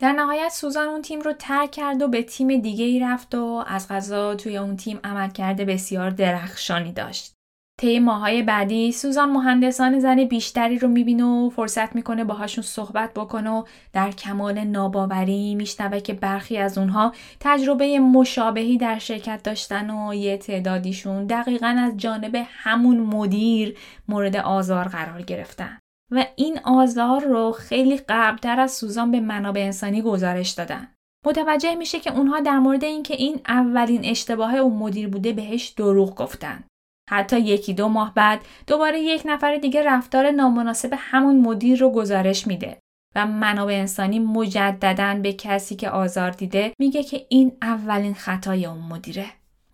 در 0.00 0.12
نهایت 0.12 0.48
سوزان 0.48 0.88
اون 0.88 1.02
تیم 1.02 1.20
رو 1.20 1.32
ترک 1.32 1.70
کرد 1.70 2.02
و 2.02 2.08
به 2.08 2.22
تیم 2.22 2.60
دیگه 2.60 2.84
ای 2.84 3.00
رفت 3.00 3.34
و 3.34 3.64
از 3.66 3.88
غذا 3.88 4.34
توی 4.34 4.56
اون 4.56 4.76
تیم 4.76 5.00
عمل 5.04 5.30
کرده 5.30 5.64
بسیار 5.64 6.10
درخشانی 6.10 6.92
داشت. 6.92 7.34
طی 7.80 7.98
ماهای 7.98 8.42
بعدی 8.42 8.92
سوزان 8.92 9.30
مهندسان 9.30 10.00
زن 10.00 10.24
بیشتری 10.24 10.78
رو 10.78 10.88
می‌بینه 10.88 11.24
و 11.24 11.50
فرصت 11.50 11.94
می‌کنه 11.94 12.24
باهاشون 12.24 12.64
صحبت 12.64 13.14
بکنه 13.14 13.50
و 13.50 13.64
در 13.92 14.10
کمال 14.10 14.64
ناباوری 14.64 15.54
میشنوه 15.54 16.00
که 16.00 16.12
برخی 16.12 16.58
از 16.58 16.78
اونها 16.78 17.12
تجربه 17.40 17.98
مشابهی 17.98 18.78
در 18.78 18.98
شرکت 18.98 19.42
داشتن 19.42 19.90
و 19.90 20.14
یه 20.14 20.36
تعدادیشون 20.36 21.26
دقیقا 21.26 21.76
از 21.78 21.96
جانب 21.96 22.46
همون 22.48 23.00
مدیر 23.00 23.78
مورد 24.08 24.36
آزار 24.36 24.88
قرار 24.88 25.22
گرفتن. 25.22 25.78
و 26.10 26.26
این 26.36 26.58
آزار 26.64 27.20
رو 27.20 27.52
خیلی 27.52 27.96
قبلتر 28.08 28.60
از 28.60 28.72
سوزان 28.72 29.10
به 29.10 29.20
منابع 29.20 29.60
انسانی 29.60 30.02
گزارش 30.02 30.50
دادن. 30.50 30.94
متوجه 31.26 31.74
میشه 31.74 32.00
که 32.00 32.12
اونها 32.12 32.40
در 32.40 32.58
مورد 32.58 32.84
اینکه 32.84 33.14
این 33.14 33.40
اولین 33.48 34.04
اشتباه 34.04 34.54
اون 34.54 34.76
مدیر 34.76 35.08
بوده 35.08 35.32
بهش 35.32 35.68
دروغ 35.68 36.14
گفتن. 36.14 36.64
حتی 37.10 37.40
یکی 37.40 37.74
دو 37.74 37.88
ماه 37.88 38.14
بعد 38.14 38.40
دوباره 38.66 39.00
یک 39.00 39.22
نفر 39.24 39.56
دیگه 39.56 39.82
رفتار 39.82 40.30
نامناسب 40.30 40.94
همون 40.98 41.40
مدیر 41.40 41.80
رو 41.80 41.90
گزارش 41.90 42.46
میده 42.46 42.78
و 43.14 43.26
منابع 43.26 43.72
انسانی 43.72 44.18
مجددا 44.18 45.20
به 45.22 45.32
کسی 45.32 45.76
که 45.76 45.90
آزار 45.90 46.30
دیده 46.30 46.72
میگه 46.78 47.02
که 47.02 47.26
این 47.28 47.52
اولین 47.62 48.14
خطای 48.14 48.66
اون 48.66 48.78
مدیره. 48.78 49.26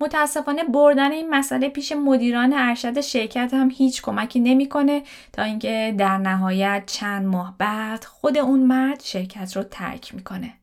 متاسفانه 0.03 0.64
بردن 0.64 1.12
این 1.12 1.30
مسئله 1.30 1.68
پیش 1.68 1.92
مدیران 1.92 2.53
ارشد 2.53 3.01
شرکت 3.01 3.55
هم 3.55 3.70
هیچ 3.70 4.03
کمکی 4.03 4.40
نمی‌کنه 4.40 5.03
تا 5.32 5.42
اینکه 5.42 5.94
در 5.98 6.18
نهایت 6.18 6.82
چند 6.86 7.26
ماه 7.26 7.55
بعد 7.59 8.05
خود 8.05 8.38
اون 8.38 8.61
مرد 8.61 9.01
شرکت 9.03 9.57
رو 9.57 9.62
ترک 9.62 10.14
می‌کنه. 10.14 10.55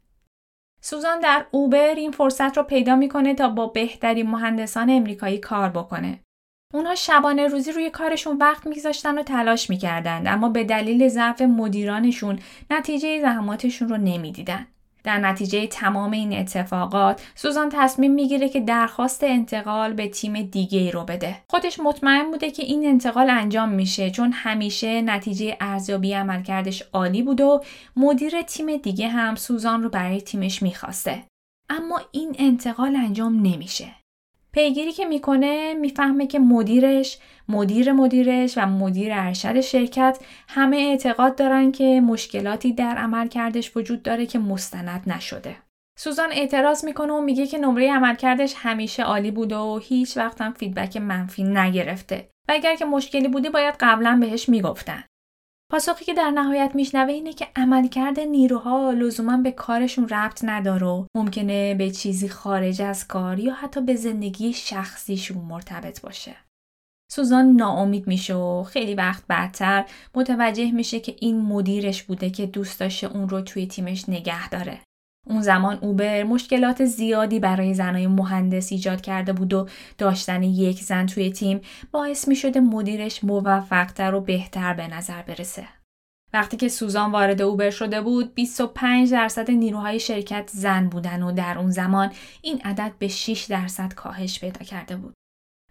سوزان 0.81 1.19
در 1.19 1.45
اوبر 1.51 1.95
این 1.95 2.11
فرصت 2.11 2.57
رو 2.57 2.63
پیدا 2.63 2.95
می‌کنه 2.95 3.33
تا 3.33 3.49
با 3.49 3.67
بهترین 3.67 4.29
مهندسان 4.29 4.89
امریکایی 4.89 5.37
کار 5.37 5.69
بکنه. 5.69 6.19
اونها 6.73 6.95
شبانه 6.95 7.47
روزی 7.47 7.71
روی 7.71 7.89
کارشون 7.89 8.37
وقت 8.37 8.67
میگذاشتن 8.67 9.17
و 9.17 9.23
تلاش 9.23 9.69
می‌کردند 9.69 10.27
اما 10.27 10.49
به 10.49 10.63
دلیل 10.63 11.07
ضعف 11.07 11.41
مدیرانشون 11.41 12.39
نتیجه 12.71 13.21
زحماتشون 13.21 13.89
رو 13.89 13.97
نمی‌دیدن. 13.97 14.67
در 15.07 15.17
نتیجه 15.17 15.67
تمام 15.67 16.11
این 16.11 16.33
اتفاقات 16.33 17.21
سوزان 17.35 17.69
تصمیم 17.73 18.13
می‌گیره 18.13 18.49
که 18.49 18.59
درخواست 18.59 19.23
انتقال 19.23 19.93
به 19.93 20.07
تیم 20.07 20.41
دیگه 20.41 20.91
رو 20.91 21.03
بده. 21.03 21.35
خودش 21.49 21.79
مطمئن 21.79 22.31
بوده 22.31 22.51
که 22.51 22.63
این 22.63 22.85
انتقال 22.85 23.29
انجام 23.29 23.69
میشه 23.69 24.11
چون 24.11 24.31
همیشه 24.31 25.01
نتیجه 25.01 25.57
ارزیابی 25.61 26.13
عملکردش 26.13 26.81
عالی 26.93 27.23
بود 27.23 27.41
و 27.41 27.63
مدیر 27.95 28.41
تیم 28.41 28.77
دیگه 28.77 29.07
هم 29.07 29.35
سوزان 29.35 29.83
رو 29.83 29.89
برای 29.89 30.21
تیمش 30.21 30.63
می‌خواسته. 30.63 31.23
اما 31.69 32.01
این 32.11 32.35
انتقال 32.39 32.95
انجام 32.95 33.35
نمیشه. 33.35 33.95
پیگیری 34.51 34.91
که 34.91 35.05
می‌کنه 35.05 35.73
می‌فهمه 35.73 36.27
که 36.27 36.39
مدیرش، 36.39 37.17
مدیر 37.49 37.91
مدیرش 37.91 38.57
و 38.57 38.65
مدیر 38.65 39.11
ارشد 39.13 39.61
شرکت 39.61 40.19
همه 40.47 40.77
اعتقاد 40.77 41.35
دارن 41.35 41.71
که 41.71 42.01
مشکلاتی 42.01 42.73
در 42.73 42.95
عملکردش 42.95 43.77
وجود 43.77 44.03
داره 44.03 44.25
که 44.25 44.39
مستند 44.39 45.03
نشده. 45.07 45.55
سوزان 45.99 46.31
اعتراض 46.31 46.85
می‌کنه 46.85 47.13
و 47.13 47.21
میگه 47.21 47.47
که 47.47 47.57
نمره 47.57 47.93
عملکردش 47.93 48.53
همیشه 48.57 49.03
عالی 49.03 49.31
بوده 49.31 49.55
و 49.55 49.79
هیچ 49.83 50.17
وقت 50.17 50.41
هم 50.41 50.53
فیدبک 50.53 50.97
منفی 50.97 51.43
نگرفته 51.43 52.29
و 52.49 52.51
اگر 52.53 52.75
که 52.75 52.85
مشکلی 52.85 53.27
بوده 53.27 53.49
باید 53.49 53.75
قبلا 53.79 54.17
بهش 54.21 54.49
می‌گفتن. 54.49 55.03
پاسخی 55.71 56.05
که 56.05 56.13
در 56.13 56.31
نهایت 56.31 56.71
میشنوه 56.75 57.13
اینه 57.13 57.33
که 57.33 57.47
عملکرد 57.55 58.19
نیروها 58.19 58.91
لزوما 58.91 59.37
به 59.37 59.51
کارشون 59.51 60.09
ربط 60.09 60.43
نداره 60.43 61.05
ممکنه 61.15 61.75
به 61.75 61.91
چیزی 61.91 62.29
خارج 62.29 62.81
از 62.81 63.07
کار 63.07 63.39
یا 63.39 63.53
حتی 63.53 63.81
به 63.81 63.95
زندگی 63.95 64.53
شخصیشون 64.53 65.37
مرتبط 65.37 66.01
باشه. 66.01 66.35
سوزان 67.11 67.45
ناامید 67.45 68.07
میشه 68.07 68.35
و 68.35 68.63
خیلی 68.63 68.95
وقت 68.95 69.23
بعدتر 69.27 69.85
متوجه 70.15 70.71
میشه 70.71 70.99
که 70.99 71.15
این 71.19 71.41
مدیرش 71.41 72.03
بوده 72.03 72.29
که 72.29 72.45
دوست 72.45 72.79
داشته 72.79 73.07
اون 73.07 73.29
رو 73.29 73.41
توی 73.41 73.67
تیمش 73.67 74.09
نگه 74.09 74.49
داره. 74.49 74.81
اون 75.29 75.41
زمان 75.41 75.77
اوبر 75.81 76.23
مشکلات 76.23 76.85
زیادی 76.85 77.39
برای 77.39 77.73
زنای 77.73 78.07
مهندس 78.07 78.71
ایجاد 78.71 79.01
کرده 79.01 79.33
بود 79.33 79.53
و 79.53 79.67
داشتن 79.97 80.43
یک 80.43 80.83
زن 80.83 81.05
توی 81.05 81.31
تیم 81.31 81.61
باعث 81.91 82.27
می 82.27 82.35
شده 82.35 82.59
مدیرش 82.59 83.23
موفقتر 83.23 84.13
و 84.13 84.21
بهتر 84.21 84.73
به 84.73 84.87
نظر 84.87 85.21
برسه. 85.21 85.67
وقتی 86.33 86.57
که 86.57 86.67
سوزان 86.67 87.11
وارد 87.11 87.41
اوبر 87.41 87.69
شده 87.69 88.01
بود 88.01 88.33
25 88.33 89.11
درصد 89.11 89.51
نیروهای 89.51 89.99
شرکت 89.99 90.49
زن 90.53 90.89
بودن 90.89 91.23
و 91.23 91.31
در 91.31 91.57
اون 91.59 91.71
زمان 91.71 92.11
این 92.41 92.61
عدد 92.61 92.91
به 92.99 93.07
6 93.07 93.43
درصد 93.43 93.93
کاهش 93.93 94.39
پیدا 94.39 94.65
کرده 94.65 94.95
بود. 94.95 95.16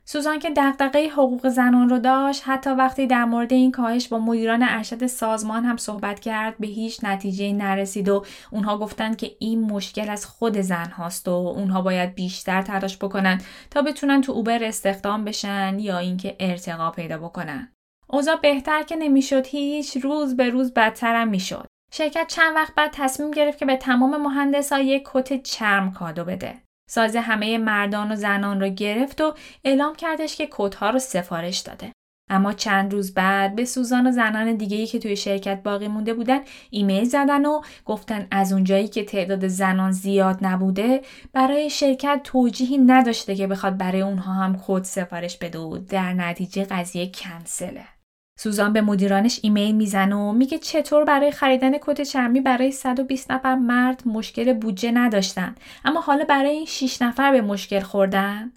سوزان 0.08 0.38
که 0.38 0.50
دغدغه 0.56 1.08
حقوق 1.08 1.48
زنان 1.48 1.88
رو 1.88 1.98
داشت 1.98 2.42
حتی 2.46 2.70
وقتی 2.70 3.06
در 3.06 3.24
مورد 3.24 3.52
این 3.52 3.72
کاهش 3.72 4.08
با 4.08 4.18
مدیران 4.18 4.62
ارشد 4.62 5.06
سازمان 5.06 5.64
هم 5.64 5.76
صحبت 5.76 6.20
کرد 6.20 6.58
به 6.58 6.66
هیچ 6.66 7.04
نتیجه 7.04 7.52
نرسید 7.52 8.08
و 8.08 8.24
اونها 8.50 8.78
گفتن 8.78 9.14
که 9.14 9.30
این 9.38 9.60
مشکل 9.60 10.10
از 10.10 10.26
خود 10.26 10.60
زن 10.60 10.90
هاست 10.90 11.28
و 11.28 11.30
اونها 11.30 11.82
باید 11.82 12.14
بیشتر 12.14 12.62
تلاش 12.62 12.98
بکنن 12.98 13.40
تا 13.70 13.82
بتونن 13.82 14.20
تو 14.20 14.32
اوبر 14.32 14.64
استخدام 14.64 15.24
بشن 15.24 15.76
یا 15.78 15.98
اینکه 15.98 16.36
ارتقا 16.40 16.90
پیدا 16.90 17.18
بکنن. 17.18 17.72
اوضاع 18.08 18.36
بهتر 18.36 18.82
که 18.82 18.96
نمی‌شد 18.96 19.46
هیچ 19.46 19.96
روز 19.96 20.36
به 20.36 20.50
روز 20.50 20.74
بدترم 20.74 21.28
می‌شد. 21.28 21.66
شرکت 21.92 22.26
چند 22.28 22.56
وقت 22.56 22.74
بعد 22.74 22.90
تصمیم 22.94 23.30
گرفت 23.30 23.58
که 23.58 23.66
به 23.66 23.76
تمام 23.76 24.22
مهندسا 24.22 24.78
یک 24.78 25.08
کت 25.14 25.42
چرم 25.42 25.92
کادو 25.92 26.24
بده. 26.24 26.65
ساز 26.90 27.16
همه 27.16 27.58
مردان 27.58 28.12
و 28.12 28.16
زنان 28.16 28.60
را 28.60 28.68
گرفت 28.68 29.20
و 29.20 29.34
اعلام 29.64 29.94
کردش 29.94 30.36
که 30.36 30.48
کتها 30.52 30.90
رو 30.90 30.98
سفارش 30.98 31.58
داده. 31.58 31.92
اما 32.30 32.52
چند 32.52 32.92
روز 32.92 33.14
بعد 33.14 33.54
به 33.54 33.64
سوزان 33.64 34.06
و 34.06 34.10
زنان 34.10 34.56
دیگهی 34.56 34.86
که 34.86 34.98
توی 34.98 35.16
شرکت 35.16 35.62
باقی 35.62 35.88
مونده 35.88 36.14
بودن 36.14 36.40
ایمیل 36.70 37.04
زدن 37.04 37.46
و 37.46 37.60
گفتن 37.84 38.26
از 38.30 38.52
اونجایی 38.52 38.88
که 38.88 39.04
تعداد 39.04 39.48
زنان 39.48 39.92
زیاد 39.92 40.38
نبوده 40.42 41.02
برای 41.32 41.70
شرکت 41.70 42.20
توجیهی 42.24 42.78
نداشته 42.78 43.34
که 43.34 43.46
بخواد 43.46 43.78
برای 43.78 44.00
اونها 44.00 44.32
هم 44.32 44.62
کد 44.66 44.84
سفارش 44.84 45.38
بده 45.38 45.58
و 45.58 45.78
در 45.78 46.12
نتیجه 46.12 46.64
قضیه 46.64 47.10
کنسله. 47.10 47.95
سوزان 48.38 48.72
به 48.72 48.80
مدیرانش 48.80 49.40
ایمیل 49.42 49.74
می‌زنه 49.74 50.16
و 50.16 50.32
میگه 50.32 50.58
چطور 50.58 51.04
برای 51.04 51.30
خریدن 51.30 51.78
کت 51.78 52.02
چرمی 52.02 52.40
برای 52.40 52.72
120 52.72 53.30
نفر 53.30 53.54
مرد 53.54 54.02
مشکل 54.06 54.52
بودجه 54.52 54.90
نداشتن 54.90 55.54
اما 55.84 56.00
حالا 56.00 56.24
برای 56.24 56.50
این 56.50 56.66
6 56.66 57.02
نفر 57.02 57.32
به 57.32 57.40
مشکل 57.40 57.80
خوردن؟ 57.80 58.52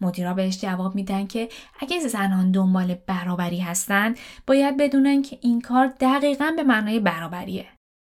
مدیرا 0.00 0.34
بهش 0.34 0.60
جواب 0.60 0.94
میدن 0.94 1.26
که 1.26 1.48
اگه 1.80 1.98
زنان 1.98 2.50
دنبال 2.50 2.94
برابری 3.06 3.58
هستن 3.58 4.14
باید 4.46 4.76
بدونن 4.76 5.22
که 5.22 5.38
این 5.40 5.60
کار 5.60 5.86
دقیقا 5.86 6.52
به 6.56 6.62
معنای 6.62 7.00
برابریه. 7.00 7.66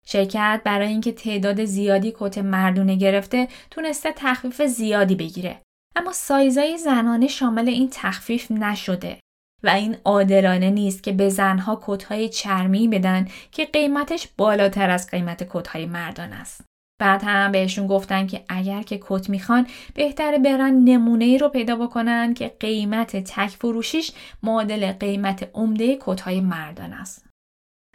شرکت 0.06 0.60
برای 0.64 0.88
اینکه 0.88 1.12
تعداد 1.12 1.64
زیادی 1.64 2.12
کت 2.18 2.38
مردونه 2.38 2.96
گرفته 2.96 3.48
تونسته 3.70 4.12
تخفیف 4.16 4.62
زیادی 4.62 5.14
بگیره 5.14 5.62
اما 5.96 6.12
سایزای 6.12 6.78
زنانه 6.78 7.28
شامل 7.28 7.68
این 7.68 7.88
تخفیف 7.92 8.50
نشده. 8.50 9.20
و 9.62 9.68
این 9.68 9.96
عادلانه 10.04 10.70
نیست 10.70 11.02
که 11.02 11.12
به 11.12 11.28
زنها 11.28 11.80
کتهای 11.86 12.28
چرمی 12.28 12.88
بدن 12.88 13.28
که 13.52 13.64
قیمتش 13.64 14.28
بالاتر 14.36 14.90
از 14.90 15.10
قیمت 15.10 15.46
کتهای 15.50 15.86
مردان 15.86 16.32
است. 16.32 16.64
بعد 17.00 17.22
هم 17.24 17.52
بهشون 17.52 17.86
گفتن 17.86 18.26
که 18.26 18.44
اگر 18.48 18.82
که 18.82 19.00
کت 19.02 19.30
می‌خوان 19.30 19.66
بهتره 19.94 20.38
برن 20.38 20.74
نمونه 20.74 21.24
ای 21.24 21.38
رو 21.38 21.48
پیدا 21.48 21.76
بکنن 21.76 22.34
که 22.34 22.56
قیمت 22.60 23.16
تک 23.16 23.48
فروشیش 23.48 24.12
معادل 24.42 24.92
قیمت 24.92 25.50
عمده 25.54 25.98
کتهای 26.00 26.40
مردان 26.40 26.92
است. 26.92 27.26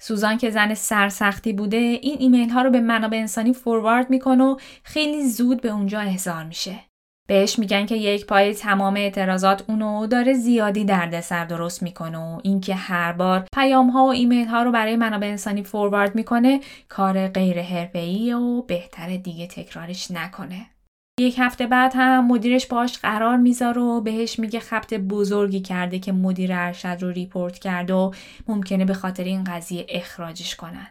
سوزان 0.02 0.38
که 0.38 0.50
زن 0.50 0.74
سرسختی 0.74 1.54
بوده 1.54 1.78
این 1.78 2.18
ایمیل 2.20 2.50
ها 2.50 2.62
رو 2.62 2.70
به 2.70 2.80
منابع 2.80 3.18
انسانی 3.18 3.54
forward 3.54 4.10
می‌کنه 4.10 4.44
و 4.44 4.58
خیلی 4.84 5.30
زود 5.30 5.62
به 5.62 5.70
اونجا 5.70 6.00
احضار 6.00 6.44
میشه. 6.44 6.87
بهش 7.28 7.60
میگن 7.60 7.86
که 7.86 7.96
یک 7.96 8.26
پای 8.26 8.54
تمام 8.54 8.96
اعتراضات 8.96 9.64
اونو 9.68 10.08
داره 10.08 10.34
زیادی 10.34 10.86
دردسر 10.86 11.46
درست 11.46 11.84
می‌کنه 11.84 12.18
و 12.18 12.40
اینکه 12.44 12.76
هر 12.76 13.12
بار 13.12 13.46
پیام 13.56 13.90
ها 13.90 14.06
و 14.06 14.10
ایمیل 14.10 14.48
ها 14.48 14.64
رو 14.64 14.72
برای 14.72 14.96
منابع 14.96 15.28
انسانی 15.28 15.64
forward 15.64 16.16
می‌کنه 16.16 16.60
کار 16.90 17.28
غیر 17.28 17.62
حرفه‌ای 17.62 18.34
و 18.34 18.62
بهتره 18.62 19.18
دیگه 19.18 19.48
تکرارش 19.48 20.12
نکنه. 20.12 20.66
یک 21.20 21.36
هفته 21.40 21.68
بعد 21.68 21.92
هم 21.96 22.28
مدیرش 22.28 22.68
باش 22.68 22.98
قرار 22.98 23.38
می‌ذاره 23.38 23.82
و 23.82 24.02
بهش 24.02 24.40
میگه 24.40 24.60
خبط 24.60 24.94
بزرگی 24.94 25.60
کرده 25.60 26.00
که 26.00 26.12
مدیر 26.12 26.54
ارشد 26.54 26.98
رو 27.02 27.10
report 27.10 27.60
کرده 27.60 27.94
و 27.94 28.12
ممکنه 28.48 28.86
به 28.86 28.94
خاطر 28.94 29.24
این 29.24 29.44
قضیه 29.44 29.86
اخراجش 29.90 30.56
کنن. 30.56 30.88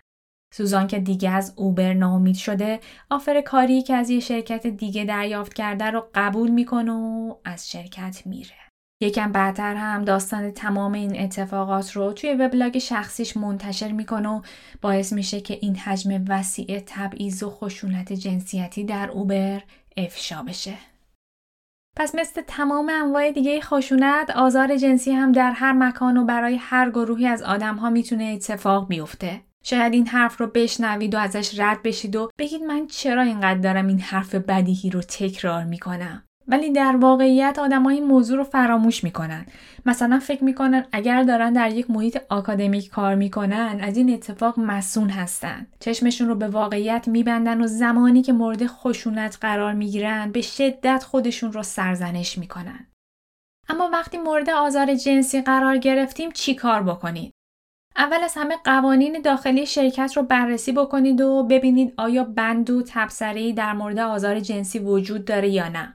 سوزان 0.56 0.86
که 0.86 0.98
دیگه 0.98 1.30
از 1.30 1.52
اوبر 1.56 1.94
ناامید 1.94 2.36
شده 2.36 2.80
آفر 3.10 3.40
کاری 3.40 3.82
که 3.82 3.94
از 3.94 4.10
یه 4.10 4.20
شرکت 4.20 4.66
دیگه 4.66 5.04
دریافت 5.04 5.54
کرده 5.54 5.84
رو 5.84 6.06
قبول 6.14 6.50
می‌کنه 6.50 6.92
و 6.92 7.34
از 7.44 7.70
شرکت 7.70 8.22
میره. 8.26 8.56
یکم 9.02 9.32
بعدتر 9.32 9.74
هم 9.74 10.04
داستان 10.04 10.50
تمام 10.50 10.92
این 10.92 11.20
اتفاقات 11.20 11.92
رو 11.92 12.12
توی 12.12 12.34
وبلاگ 12.34 12.78
شخصیش 12.78 13.36
منتشر 13.36 13.92
می‌کنه 13.92 14.28
و 14.28 14.42
باعث 14.80 15.12
میشه 15.12 15.40
که 15.40 15.58
این 15.62 15.76
حجم 15.76 16.24
وسیع 16.28 16.82
تبعیض 16.86 17.42
و 17.42 17.50
خشونت 17.50 18.12
جنسیتی 18.12 18.84
در 18.84 19.10
اوبر 19.10 19.62
افشا 19.96 20.42
بشه. 20.42 20.74
پس 21.96 22.14
مثل 22.14 22.42
تمام 22.46 22.90
انواع 22.92 23.30
دیگه 23.30 23.60
خشونت 23.60 24.30
آزار 24.30 24.76
جنسی 24.76 25.12
هم 25.12 25.32
در 25.32 25.50
هر 25.50 25.72
مکان 25.72 26.16
و 26.16 26.24
برای 26.24 26.56
هر 26.56 26.90
گروهی 26.90 27.26
از 27.26 27.42
آدم 27.42 27.74
ها 27.74 27.90
می‌تونه 27.90 28.24
اتفاق 28.24 28.88
بیفته. 28.88 29.45
شاید 29.68 29.92
این 29.92 30.06
حرف 30.06 30.40
رو 30.40 30.46
بشنوید 30.46 31.14
و 31.14 31.18
ازش 31.18 31.60
رد 31.60 31.82
بشید 31.82 32.16
و 32.16 32.30
بگید 32.38 32.62
من 32.62 32.86
چرا 32.86 33.22
اینقدر 33.22 33.60
دارم 33.60 33.86
این 33.86 34.00
حرف 34.00 34.34
بدیهی 34.34 34.90
رو 34.90 35.00
تکرار 35.00 35.64
می‌کنم؟ 35.64 36.22
ولی 36.48 36.72
در 36.72 36.96
واقعیت 36.96 37.58
آدم 37.58 37.86
این 37.86 38.04
موضوع 38.04 38.36
رو 38.36 38.44
فراموش 38.44 39.04
می‌کنن. 39.04 39.46
مثلا 39.86 40.18
فکر 40.18 40.44
می‌کنن 40.44 40.84
اگر 40.92 41.22
دارن 41.22 41.52
در 41.52 41.70
یک 41.70 41.90
محیط 41.90 42.18
آکادمیک 42.28 42.88
کار 42.88 43.14
می‌کنن 43.14 43.78
از 43.82 43.96
این 43.96 44.14
اتفاق 44.14 44.60
مسون 44.60 45.10
هستن. 45.10 45.66
چشمشون 45.80 46.28
رو 46.28 46.34
به 46.34 46.48
واقعیت 46.48 47.08
میبندن 47.08 47.60
و 47.60 47.66
زمانی 47.66 48.22
که 48.22 48.32
مورد 48.32 48.66
خشونت 48.66 49.38
قرار 49.40 49.72
می‌گیرن 49.72 50.32
به 50.32 50.40
شدت 50.40 51.04
خودشون 51.04 51.52
رو 51.52 51.62
سرزنش 51.62 52.38
می‌کنن. 52.38 52.86
اما 53.68 53.90
وقتی 53.92 54.18
مورد 54.18 54.50
آزار 54.50 54.94
جنسی 54.94 55.40
قرار 55.40 55.78
گرفتیم 55.78 56.30
چی 56.30 56.54
کار 56.54 56.82
بکنید؟ 56.82 57.32
اول 57.98 58.22
از 58.24 58.34
همه 58.36 58.56
قوانین 58.64 59.20
داخلی 59.24 59.66
شرکت 59.66 60.12
رو 60.16 60.22
بررسی 60.22 60.72
بکنید 60.72 61.20
و 61.20 61.42
ببینید 61.50 61.94
آیا 61.96 62.24
بند 62.24 62.70
و 62.70 62.82
تبصره‌ای 62.88 63.52
در 63.52 63.72
مورد 63.72 63.98
آزار 63.98 64.40
جنسی 64.40 64.78
وجود 64.78 65.24
داره 65.24 65.48
یا 65.48 65.68
نه. 65.68 65.94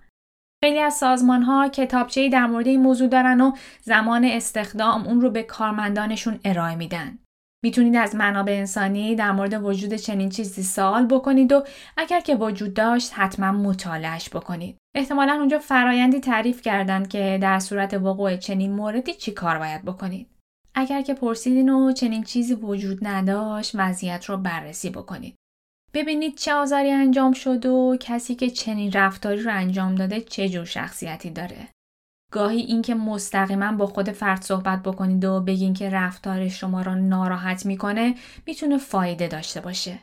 خیلی 0.63 0.79
از 0.79 0.93
سازمان 0.93 1.41
ها 1.41 1.67
کتابچه‌ای 1.67 2.29
در 2.29 2.45
مورد 2.45 2.67
این 2.67 2.81
موضوع 2.81 3.07
دارن 3.07 3.41
و 3.41 3.51
زمان 3.81 4.25
استخدام 4.25 5.07
اون 5.07 5.21
رو 5.21 5.29
به 5.29 5.43
کارمندانشون 5.43 6.39
ارائه 6.45 6.75
میدن. 6.75 7.17
می‌تونید 7.63 7.95
از 7.95 8.15
منابع 8.15 8.53
انسانی 8.53 9.15
در 9.15 9.31
مورد 9.31 9.63
وجود 9.63 9.93
چنین 9.93 10.29
چیزی 10.29 10.63
سوال 10.63 11.05
بکنید 11.05 11.51
و 11.51 11.63
اگر 11.97 12.19
که 12.19 12.35
وجود 12.35 12.73
داشت 12.73 13.11
حتما 13.15 13.51
مطالعش 13.51 14.29
بکنید. 14.29 14.77
احتمالا 14.95 15.33
اونجا 15.33 15.59
فرایندی 15.59 16.19
تعریف 16.19 16.61
کردند 16.61 17.07
که 17.07 17.39
در 17.41 17.59
صورت 17.59 17.93
وقوع 17.93 18.35
چنین 18.35 18.71
موردی 18.71 19.13
چی 19.13 19.31
کار 19.31 19.57
باید 19.59 19.85
بکنید. 19.85 20.30
اگر 20.75 21.01
که 21.01 21.13
پرسیدین 21.13 21.69
و 21.69 21.91
چنین 21.91 22.23
چیزی 22.23 22.53
وجود 22.53 23.07
نداشت 23.07 23.71
وضعیت 23.75 24.25
رو 24.25 24.37
بررسی 24.37 24.89
بکنید. 24.89 25.35
ببینید 25.93 26.35
چه 26.35 26.53
آزاری 26.53 26.91
انجام 26.91 27.33
شد 27.33 27.65
و 27.65 27.97
کسی 27.99 28.35
که 28.35 28.49
چنین 28.49 28.91
رفتاری 28.91 29.41
رو 29.41 29.51
انجام 29.53 29.95
داده 29.95 30.21
چه 30.21 30.49
جور 30.49 30.65
شخصیتی 30.65 31.29
داره. 31.29 31.67
گاهی 32.31 32.59
اینکه 32.59 32.95
مستقیما 32.95 33.71
با 33.71 33.87
خود 33.87 34.11
فرد 34.11 34.41
صحبت 34.41 34.83
بکنید 34.83 35.25
و 35.25 35.39
بگین 35.39 35.73
که 35.73 35.89
رفتار 35.89 36.49
شما 36.49 36.81
را 36.81 36.95
ناراحت 36.95 37.65
می‌کنه 37.65 38.15
می‌تونه 38.45 38.77
فایده 38.77 39.27
داشته 39.27 39.61
باشه. 39.61 39.99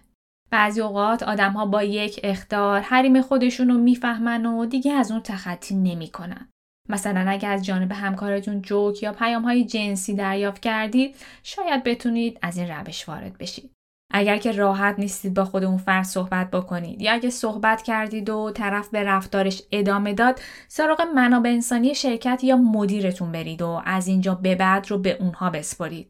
بعضی 0.51 0.81
اوقات 0.81 1.23
آدم 1.23 1.53
ها 1.53 1.66
با 1.66 1.83
یک 1.83 2.21
اختار 2.23 2.81
حریم 2.81 3.21
خودشون 3.23 3.69
رو 3.69 3.79
می‌فهمن 3.79 4.47
و 4.47 4.66
دیگه 4.66 4.93
از 4.93 5.11
اون 5.11 5.21
تخطی 5.21 5.75
نمی‌کنن. 5.75 6.49
مثلا 6.89 7.30
اگر 7.30 7.53
از 7.53 7.64
جانب 7.64 7.93
همکارتون 7.93 8.62
جوک 8.62 9.03
یا 9.03 9.12
پیام 9.12 9.43
های 9.43 9.64
جنسی 9.64 10.14
دریافت 10.14 10.62
کردید 10.62 11.16
شاید 11.43 11.84
بتونید 11.84 12.39
از 12.43 12.57
این 12.57 12.68
روش 12.70 13.09
وارد 13.09 13.39
بشید. 13.39 13.70
اگر 14.11 14.36
که 14.36 14.53
راحت 14.53 14.99
نیستید 14.99 15.34
با 15.34 15.45
خود 15.45 15.64
اون 15.64 15.78
فرد 15.78 16.05
صحبت 16.05 16.51
بکنید 16.51 17.03
یا 17.03 17.12
اگه 17.12 17.30
صحبت 17.30 17.82
کردید 17.82 18.30
و 18.30 18.51
طرف 18.51 18.89
به 18.89 19.03
رفتارش 19.05 19.62
ادامه 19.72 20.14
داد 20.14 20.41
سراغ 20.68 21.01
منابع 21.14 21.51
انسانی 21.51 21.95
شرکت 21.95 22.45
یا 22.45 22.57
مدیرتون 22.57 23.32
برید 23.32 23.62
و 23.62 23.82
از 23.84 24.09
اینجا 24.09 24.34
به 24.34 24.55
بعد 24.55 24.91
رو 24.91 24.99
به 24.99 25.16
اونها 25.20 25.51
بسپرید. 25.51 26.09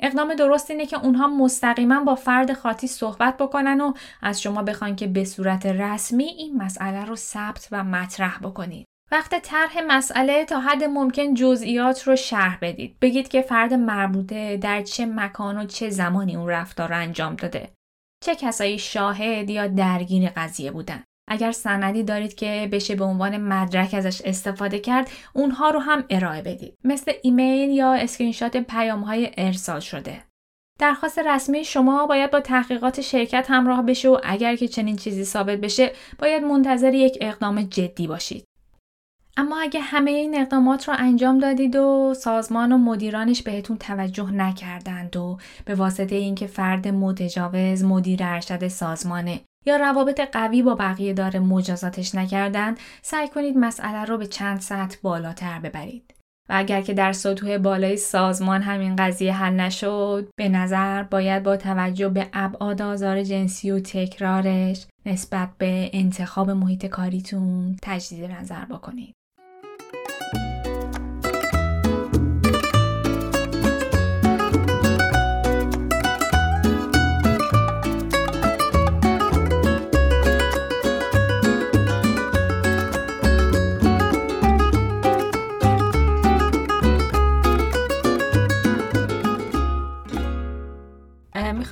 اقدام 0.00 0.34
درست 0.34 0.70
اینه 0.70 0.86
که 0.86 1.04
اونها 1.04 1.26
مستقیما 1.26 2.04
با 2.04 2.14
فرد 2.14 2.52
خاطی 2.52 2.86
صحبت 2.86 3.36
بکنن 3.36 3.80
و 3.80 3.92
از 4.22 4.42
شما 4.42 4.62
بخوان 4.62 4.96
که 4.96 5.06
به 5.06 5.24
صورت 5.24 5.66
رسمی 5.66 6.24
این 6.24 6.62
مسئله 6.62 7.04
رو 7.04 7.16
ثبت 7.16 7.68
و 7.72 7.84
مطرح 7.84 8.38
بکنید. 8.38 8.86
وقت 9.12 9.42
طرح 9.42 9.78
مسئله 9.88 10.44
تا 10.44 10.60
حد 10.60 10.84
ممکن 10.84 11.34
جزئیات 11.34 12.02
رو 12.02 12.16
شرح 12.16 12.58
بدید. 12.62 12.96
بگید 13.00 13.28
که 13.28 13.42
فرد 13.42 13.74
مربوطه 13.74 14.56
در 14.56 14.82
چه 14.82 15.06
مکان 15.06 15.58
و 15.58 15.66
چه 15.66 15.90
زمانی 15.90 16.36
اون 16.36 16.48
رفتار 16.48 16.88
رو 16.88 16.96
انجام 16.96 17.36
داده. 17.36 17.70
چه 18.24 18.34
کسایی 18.34 18.78
شاهد 18.78 19.50
یا 19.50 19.66
درگیر 19.66 20.28
قضیه 20.36 20.70
بودن. 20.70 21.04
اگر 21.30 21.52
سندی 21.52 22.02
دارید 22.02 22.34
که 22.34 22.68
بشه 22.72 22.94
به 22.94 23.04
عنوان 23.04 23.36
مدرک 23.36 23.94
ازش 23.94 24.22
استفاده 24.24 24.78
کرد 24.78 25.10
اونها 25.32 25.70
رو 25.70 25.78
هم 25.78 26.04
ارائه 26.10 26.42
بدید 26.42 26.74
مثل 26.84 27.12
ایمیل 27.22 27.70
یا 27.70 27.92
اسکرینشات 27.92 28.56
پیام 28.56 29.00
های 29.00 29.30
ارسال 29.36 29.80
شده 29.80 30.24
درخواست 30.80 31.18
رسمی 31.18 31.64
شما 31.64 32.06
باید 32.06 32.30
با 32.30 32.40
تحقیقات 32.40 33.00
شرکت 33.00 33.46
همراه 33.50 33.82
بشه 33.82 34.08
و 34.08 34.18
اگر 34.22 34.56
که 34.56 34.68
چنین 34.68 34.96
چیزی 34.96 35.24
ثابت 35.24 35.58
بشه 35.58 35.92
باید 36.18 36.42
منتظر 36.42 36.94
یک 36.94 37.18
اقدام 37.20 37.62
جدی 37.62 38.06
باشید 38.06 38.44
اما 39.36 39.60
اگه 39.60 39.80
همه 39.80 40.10
این 40.10 40.40
اقدامات 40.40 40.88
رو 40.88 40.94
انجام 40.98 41.38
دادید 41.38 41.76
و 41.76 42.14
سازمان 42.16 42.72
و 42.72 42.78
مدیرانش 42.78 43.42
بهتون 43.42 43.76
توجه 43.76 44.30
نکردند 44.30 45.16
و 45.16 45.38
به 45.64 45.74
واسطه 45.74 46.14
اینکه 46.14 46.46
فرد 46.46 46.88
متجاوز 46.88 47.84
مدیر 47.84 48.20
ارشد 48.22 48.68
سازمانه 48.68 49.40
یا 49.66 49.76
روابط 49.76 50.20
قوی 50.20 50.62
با 50.62 50.74
بقیه 50.74 51.12
داره 51.12 51.40
مجازاتش 51.40 52.14
نکردند 52.14 52.78
سعی 53.02 53.28
کنید 53.28 53.56
مسئله 53.56 54.04
رو 54.04 54.18
به 54.18 54.26
چند 54.26 54.60
سطح 54.60 54.96
بالاتر 55.02 55.58
ببرید. 55.58 56.14
و 56.48 56.52
اگر 56.56 56.82
که 56.82 56.94
در 56.94 57.12
سطوح 57.12 57.58
بالای 57.58 57.96
سازمان 57.96 58.62
همین 58.62 58.96
قضیه 58.96 59.32
حل 59.32 59.52
نشد 59.52 60.28
به 60.36 60.48
نظر 60.48 61.02
باید 61.02 61.42
با 61.42 61.56
توجه 61.56 62.08
به 62.08 62.26
ابعاد 62.32 62.82
آزار 62.82 63.22
جنسی 63.22 63.70
و 63.70 63.80
تکرارش 63.80 64.86
نسبت 65.06 65.48
به 65.58 65.90
انتخاب 65.92 66.50
محیط 66.50 66.86
کاریتون 66.86 67.76
تجدید 67.82 68.30
نظر 68.30 68.64
بکنید. 68.64 69.14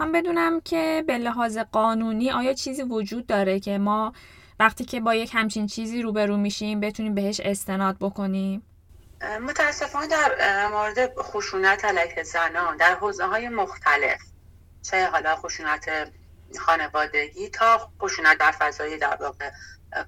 می‌خوام 0.00 0.12
بدونم 0.12 0.60
که 0.60 1.04
به 1.06 1.18
لحاظ 1.18 1.58
قانونی 1.58 2.30
آیا 2.30 2.52
چیزی 2.52 2.82
وجود 2.82 3.26
داره 3.26 3.60
که 3.60 3.78
ما 3.78 4.12
وقتی 4.60 4.84
که 4.84 5.00
با 5.00 5.14
یک 5.14 5.30
همچین 5.34 5.66
چیزی 5.66 6.02
روبرو 6.02 6.36
میشیم 6.36 6.80
بتونیم 6.80 7.14
بهش 7.14 7.40
استناد 7.44 7.96
بکنیم؟ 8.00 8.62
متاسفانه 9.40 10.06
در 10.06 10.68
مورد 10.68 11.20
خشونت 11.20 11.84
علیه 11.84 12.22
زنان 12.22 12.76
در 12.76 12.94
حوزه 12.94 13.24
های 13.24 13.48
مختلف 13.48 14.20
چه 14.82 15.06
حالا 15.06 15.36
خشونت 15.36 16.12
خانوادگی 16.58 17.48
تا 17.48 17.90
خشونت 18.02 18.38
در 18.38 18.50
فضای 18.50 18.98
در 18.98 19.16
واقع 19.20 19.50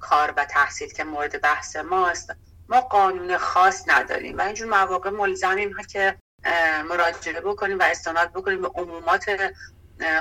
کار 0.01 0.35
و 0.37 0.45
تحصیل 0.45 0.89
که 0.93 1.05
مورد 1.05 1.41
بحث 1.41 1.77
ماست 1.77 2.35
ما 2.69 2.81
قانون 2.81 3.37
خاص 3.37 3.89
نداریم 3.89 4.39
و 4.39 4.41
اینجور 4.41 4.69
مواقع 4.69 5.11
ملزمیم 5.11 5.77
که 5.93 6.17
مراجعه 6.89 7.41
بکنیم 7.41 7.79
و 7.79 7.83
استناد 7.83 8.31
بکنیم 8.33 8.63
به 8.63 8.69
عمومات 8.69 9.53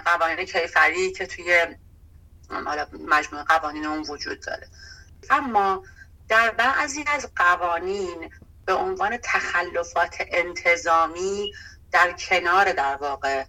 قوانین 0.06 0.46
کیفری 0.46 1.12
که 1.12 1.26
توی 1.26 1.66
مجموعه 3.08 3.44
قوانین 3.44 3.86
اون 3.86 4.06
وجود 4.10 4.40
داره. 4.46 4.68
اما 5.30 5.84
در 6.30 6.52
بعضی 6.52 7.06
از 7.08 7.30
قوانین 7.36 8.32
به 8.66 8.74
عنوان 8.74 9.18
تخلفات 9.24 10.16
انتظامی 10.20 11.54
در 11.92 12.12
کنار 12.12 12.74
در 12.74 12.96
واقع 12.96 13.46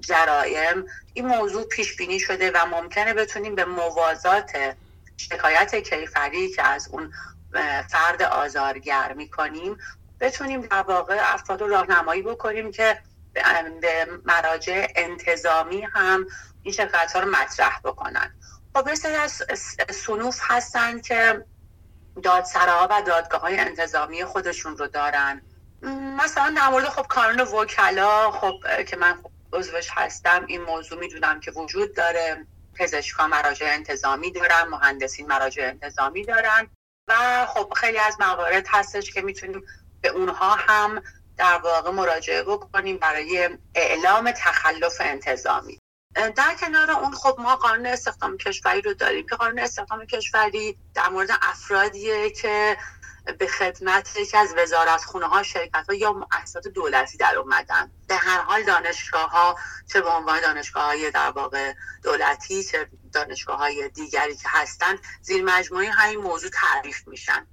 جرائم 0.00 0.86
این 1.14 1.26
موضوع 1.26 1.64
پیش 1.64 1.96
بینی 1.96 2.20
شده 2.20 2.50
و 2.50 2.66
ممکنه 2.66 3.14
بتونیم 3.14 3.54
به 3.54 3.64
موازات 3.64 4.76
شکایت 5.16 5.74
کیفری 5.74 6.50
که 6.50 6.62
از 6.62 6.88
اون 6.88 7.12
فرد 7.88 8.22
آزارگر 8.22 9.12
می‌کنیم 9.12 9.78
بتونیم 10.20 10.60
در 10.60 10.82
واقع 10.82 11.18
افراد 11.20 11.60
رو 11.60 11.68
راهنمایی 11.68 12.22
بکنیم 12.22 12.70
که 12.70 12.98
به 13.32 13.42
مراجع 14.24 14.86
انتظامی 14.96 15.82
هم 15.82 16.26
این 16.62 16.74
شکایت 16.74 17.12
ها 17.12 17.20
رو 17.20 17.30
مطرح 17.30 17.80
بکنن. 17.84 18.34
خب 18.74 18.94
سری 18.94 19.14
از 19.14 19.42
سنوف 19.90 20.40
هستن 20.42 21.00
که 21.00 21.44
دادسراها 22.22 22.88
و 22.90 23.02
دادگاه 23.02 23.40
های 23.40 23.58
انتظامی 23.58 24.24
خودشون 24.24 24.76
رو 24.76 24.86
دارن. 24.86 25.42
مثلا 26.18 26.54
در 26.56 26.68
مورد 26.68 26.88
خب 26.88 27.06
کانون 27.06 27.40
وکلا 27.40 28.30
خب 28.30 28.84
که 28.86 28.96
من 28.96 29.22
عضوش 29.52 29.88
هستم 29.90 30.44
این 30.46 30.62
موضوع 30.62 30.98
می‌دونم 30.98 31.40
که 31.40 31.50
وجود 31.50 31.94
داره. 31.94 32.46
پزشکان 32.74 33.30
مراجع 33.30 33.66
انتظامی 33.66 34.32
دارن 34.32 34.62
مهندسین 34.70 35.26
مراجع 35.26 35.62
انتظامی 35.62 36.24
دارن. 36.24 36.70
و 37.08 37.46
خب 37.46 37.72
خیلی 37.76 37.98
از 37.98 38.16
موارد 38.20 38.66
هستش 38.68 39.10
که 39.10 39.22
می‌تونیم 39.22 39.62
به 40.00 40.08
اونها 40.08 40.54
هم 40.54 41.02
در 41.38 41.58
واقع 41.58 41.90
مراجعه 41.90 42.42
بکنیم 42.42 42.96
برای 42.96 43.50
اعلام 43.74 44.30
تخلف 44.30 44.96
انتظامی. 45.00 45.78
در 46.14 46.54
کنار 46.60 46.90
اون 46.90 47.12
خب 47.12 47.36
ما 47.38 47.56
قانون 47.56 47.86
استخدام 47.86 48.36
کشوری 48.36 48.80
رو 48.80 48.94
داریم 48.94 49.26
که 49.26 49.36
قانون 49.36 49.58
استخدام 49.58 50.04
کشوری 50.04 50.78
در 50.94 51.08
مورد 51.08 51.30
افرادیه 51.42 52.30
که 52.30 52.76
به 53.38 53.46
خدمت 53.46 54.16
یکی 54.16 54.36
از 54.36 54.54
وزارت 54.56 55.04
خونه 55.04 55.26
ها 55.26 55.42
شرکت 55.42 55.84
ها 55.88 55.94
یا 55.94 56.12
مؤسسات 56.12 56.68
دولتی 56.68 57.18
در 57.18 57.36
اومدن. 57.36 57.90
به 58.08 58.14
هر 58.16 58.40
حال 58.40 58.62
دانشگاه 58.62 59.30
ها 59.30 59.56
چه 59.92 60.00
به 60.00 60.08
عنوان 60.08 60.40
دانشگاه 60.40 60.84
های 60.84 61.10
در 61.10 61.30
واقع 61.30 61.74
دولتی 62.02 62.64
چه 62.64 62.88
دانشگاه 63.12 63.58
های 63.58 63.88
دیگری 63.88 64.36
که 64.36 64.48
هستند 64.48 64.98
زیر 65.22 65.44
مجموعه 65.44 65.90
همین 65.90 66.18
موضوع 66.18 66.50
تعریف 66.50 67.08
میشن. 67.08 67.46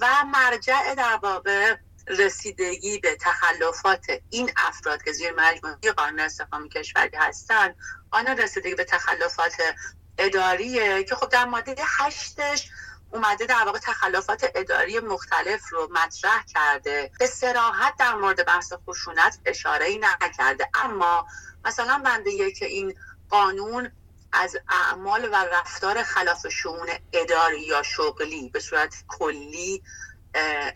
و 0.00 0.24
مرجع 0.24 0.94
در 0.94 1.18
واقع 1.22 1.76
رسیدگی 2.06 2.98
به 2.98 3.16
تخلفات 3.20 4.06
این 4.30 4.50
افراد 4.56 5.02
که 5.02 5.12
زیر 5.12 5.32
مجموعه 5.32 5.92
قانون 5.96 6.20
استخدام 6.20 6.68
کشوری 6.68 7.16
هستند 7.16 7.76
قانون 8.10 8.36
رسیدگی 8.36 8.74
به 8.74 8.84
تخلفات 8.84 9.54
اداریه 10.18 11.04
که 11.04 11.14
خب 11.14 11.28
در 11.28 11.44
ماده 11.44 11.74
هشتش 11.78 12.70
اومده 13.12 13.46
در 13.46 13.62
واقع 13.66 13.78
تخلفات 13.78 14.50
اداری 14.54 15.00
مختلف 15.00 15.68
رو 15.70 15.88
مطرح 15.92 16.44
کرده. 16.54 17.10
به 17.18 17.26
سراحت 17.26 17.96
در 17.98 18.14
مورد 18.14 18.46
بحث 18.46 18.72
خشونت 18.88 19.38
اشاره 19.44 19.86
ای 19.86 20.00
نکرده. 20.22 20.68
اما 20.74 21.26
مثلا 21.64 22.02
بنده 22.04 22.52
که 22.52 22.66
این 22.66 22.94
قانون 23.28 23.92
از 24.32 24.56
اعمال 24.68 25.28
و 25.32 25.34
رفتار 25.34 26.02
خلاف 26.02 26.48
شعون 26.48 26.88
اداری 27.12 27.60
یا 27.60 27.82
شغلی 27.82 28.48
به 28.48 28.60
صورت 28.60 29.04
کلی 29.08 29.82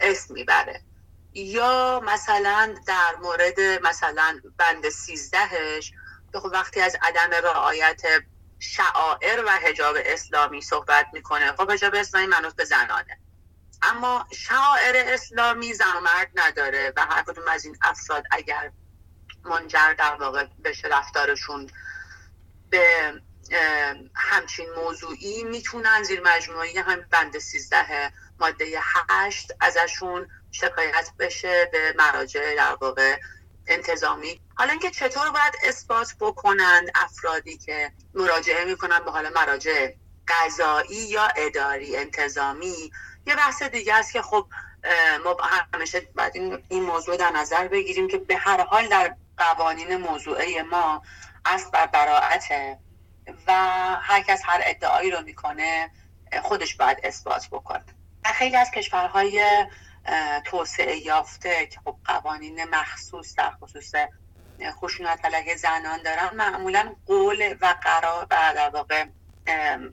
اسم 0.01 0.35
می‌بره. 0.35 0.83
یا 1.35 2.01
مثلا 2.05 2.75
در 2.87 3.17
مورد 3.23 3.61
مثلا 3.61 4.41
بند 4.59 4.89
سیزدهش 4.89 5.93
خب 6.35 6.51
وقتی 6.53 6.81
از 6.81 6.97
عدم 7.03 7.31
رعایت 7.31 8.03
شعائر 8.59 9.45
و 9.47 9.51
حجاب 9.51 9.97
اسلامی 9.99 10.61
صحبت 10.61 11.07
می‌کنه 11.13 11.53
خب 11.53 11.71
حجاب 11.71 11.95
اسلامی 11.95 12.27
منوط 12.27 12.55
به 12.55 12.65
زنانه. 12.65 13.19
اما 13.83 14.27
شعائر 14.33 14.95
اسلامی 14.97 15.75
زن 15.75 15.99
مرد 16.03 16.31
نداره 16.35 16.93
و 16.97 17.07
هر 17.07 17.23
کدوم 17.23 17.49
از 17.49 17.65
این 17.65 17.77
افراد 17.83 18.25
اگر 18.31 18.73
منجر 19.45 19.93
در 19.93 20.15
واقع 20.15 20.47
بشه 20.65 20.89
رفتارشون 20.89 21.71
به 22.71 23.13
همچین 24.15 24.67
موضوعی 24.77 25.45
می‌تونن 25.45 26.03
زیر 26.03 26.21
مجموعه 26.25 26.83
هم 26.83 27.01
بند 27.01 27.39
13 27.39 28.13
ماده 28.39 28.81
8 29.09 29.53
ازشون 29.61 30.29
شکایت 30.55 31.11
بشه 31.19 31.69
به 31.73 31.95
مراجع 31.99 32.55
در 32.55 32.77
واقع 32.81 33.17
انتظامی. 33.67 34.41
حالا 34.55 34.71
اینکه 34.71 34.91
چطور 34.91 35.31
باید 35.31 35.55
اثبات 35.63 36.15
بکنند 36.21 36.91
افرادی 36.95 37.59
که 37.59 37.93
مراجعه 38.15 38.65
می‌کنن 38.65 38.99
به 38.99 39.11
حال 39.11 39.29
مراجع 39.35 39.93
قضایی 40.29 40.97
یا 40.97 41.29
اداری 41.37 41.97
انتظامی 41.97 42.93
یه 43.27 43.37
بحث 43.37 43.63
دیگه 43.63 43.95
است 43.95 44.13
که 44.13 44.23
خب 44.23 44.47
ما 45.25 45.37
همیشه 45.75 46.01
باید 46.01 46.37
این 46.69 46.83
موضوع 46.83 47.17
در 47.17 47.31
نظر 47.31 47.69
بگیریم 47.69 48.09
که 48.09 48.19
به 48.19 48.37
هر 48.37 48.65
حال 48.65 48.89
در 48.89 49.17
قوانین 49.37 49.97
موضوعه 49.97 50.63
ما 50.63 51.03
اصل 51.45 51.71
بر 51.71 51.87
براعته 51.87 52.79
و 53.47 53.53
هر 54.03 54.23
کس 54.23 54.43
هر 54.45 54.61
ادعایی 54.65 55.11
رو 55.11 55.23
می‌کنه 55.23 55.91
خودش 56.43 56.77
باید 56.77 56.99
اثبات 57.03 57.49
بکنه. 57.49 57.85
خیلی 58.25 58.57
از 58.57 58.71
کشورهای 58.71 59.67
توسعه 60.45 60.97
یافته 60.97 61.67
که 61.67 61.81
خب 61.85 61.97
قوانین 62.05 62.65
مخصوص 62.65 63.35
در 63.37 63.51
خصوص 63.51 63.93
خشونت 64.73 65.25
علیه 65.25 65.57
زنان 65.57 66.03
دارن. 66.03 66.31
معمولا 66.37 66.95
قول 67.07 67.57
و 67.61 67.75
قرار 67.83 68.25
و 68.25 68.53
در 68.55 68.71
واقع 68.75 69.05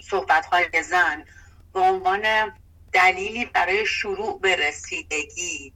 صحبت 0.02 0.46
های 0.46 0.84
زن 0.84 1.26
به 1.74 1.80
عنوان 1.80 2.52
دلیلی 2.94 3.46
برای 3.46 3.86
شروع 3.86 4.40
به 4.40 4.56
رسیدگی 4.56 5.74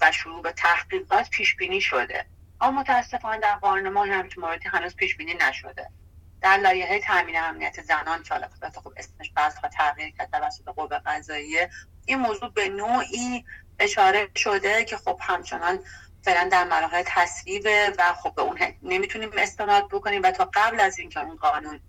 و 0.00 0.12
شروع 0.12 0.42
به 0.42 0.52
تحقیقات 0.52 1.30
پیش 1.30 1.56
بینی 1.56 1.80
شده. 1.80 2.26
اما 2.60 2.80
متاسفانه 2.80 3.40
در 3.40 3.54
قانون 3.54 3.88
ما 3.88 4.04
همچین 4.04 4.44
موردی 4.44 4.68
هنوز 4.68 4.96
پیش 4.96 5.16
بینی 5.16 5.34
نشده. 5.34 5.90
در 6.40 6.56
لایحه 6.56 7.00
تامین 7.00 7.36
امنیت 7.38 7.82
زنان 7.82 8.22
که 8.22 8.34
حالا 8.34 8.48
خب 8.74 8.92
اسمش 8.96 9.30
بعضها 9.30 9.68
تغییر 9.68 10.10
کرد 10.10 10.30
توسط 10.30 10.64
قوه 10.64 10.98
قضاییه 10.98 11.70
این 12.06 12.18
موضوع 12.18 12.50
به 12.50 12.68
نوعی 12.68 13.44
اشاره 13.78 14.28
شده 14.36 14.84
که 14.84 14.96
خب 14.96 15.18
همچنان 15.20 15.78
فعلا 16.24 16.48
در 16.48 16.64
مراحل 16.64 17.02
تصویبه 17.06 17.92
و 17.98 18.12
خب 18.12 18.34
به 18.34 18.42
اون 18.42 18.58
نمی‌تونیم 18.82 19.30
استناد 19.38 19.88
بکنیم 19.88 20.22
و 20.22 20.30
تا 20.30 20.50
قبل 20.54 20.80
از 20.80 20.98
اینکه 20.98 21.20
اون 21.20 21.36
قانون 21.36 21.80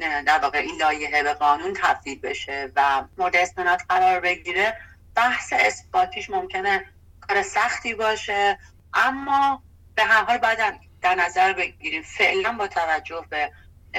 در 0.00 0.38
واقع 0.38 0.58
این 0.58 0.76
لایحه 0.80 1.22
به 1.22 1.34
قانون 1.34 1.72
تبدیل 1.76 2.20
بشه 2.20 2.72
و 2.76 3.04
مورد 3.18 3.36
استناد 3.36 3.80
قرار 3.88 4.20
بگیره 4.20 4.76
بحث 5.14 5.52
اثباتیش 5.56 6.30
ممکنه 6.30 6.84
کار 7.20 7.42
سختی 7.42 7.94
باشه. 7.94 8.58
اما 8.94 9.62
به 9.94 10.04
هر 10.04 10.24
حال 10.24 10.38
باید 10.38 10.74
در 11.02 11.14
نظر 11.14 11.52
بگیریم 11.52 12.02
فعلا 12.02 12.52
با 12.52 12.66
توجه 12.66 13.26
به 13.30 13.50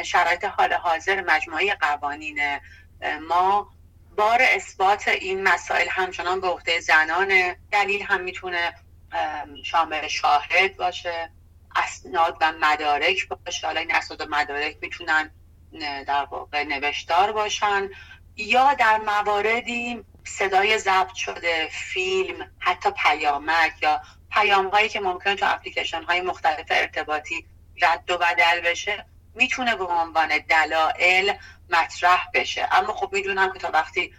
شرایط 0.03 0.45
حال 0.45 0.73
حاضر 0.73 1.21
مجموعه 1.21 1.75
قوانین 1.75 2.39
ما 3.27 3.74
بار 4.15 4.39
اثبات 4.41 5.07
این 5.07 5.43
مسائل 5.43 5.87
همچنان 5.89 6.41
به 6.41 6.47
عهده 6.47 6.79
زنان. 6.79 7.55
دلیل 7.71 8.01
هم 8.01 8.21
می‌تونه 8.21 8.73
شامل 9.63 10.07
شاهد 10.07 10.77
باشه 10.77 11.29
اسناد 11.75 12.37
و 12.41 12.51
مدارک 12.61 13.27
باشه. 13.27 13.67
حالا 13.67 13.79
این 13.79 13.95
اسناد 13.95 14.21
و 14.21 14.25
مدارک 14.29 14.77
می‌تونن 14.81 15.31
در 16.07 16.25
واقع 16.31 16.63
نوشتار 16.63 17.31
باشن. 17.31 17.89
یا 18.37 18.73
در 18.73 18.97
مواردی 18.97 20.03
صدای 20.23 20.77
ضبط 20.77 21.13
شده 21.13 21.69
فیلم 21.71 22.51
حتی 22.59 22.89
پیامک 22.91 23.73
یا 23.81 24.01
پیام 24.31 24.67
هایی 24.67 24.89
که 24.89 24.99
ممکن 24.99 25.35
تو 25.35 25.53
اپلیکیشن 25.53 26.03
های 26.03 26.21
مختلف 26.21 26.65
ارتباطی 26.69 27.45
رد 27.81 28.11
و 28.11 28.17
بدل 28.17 28.61
بشه 28.61 29.05
می‌تونه 29.35 29.75
به 29.75 29.83
عنوان 29.83 30.37
دلایل 30.49 31.33
مطرح 31.69 32.27
بشه. 32.33 32.67
اما 32.71 32.93
خب 32.93 33.09
می‌دونم 33.13 33.53
که 33.53 33.59
تا 33.59 33.71
وقتی 33.71 34.13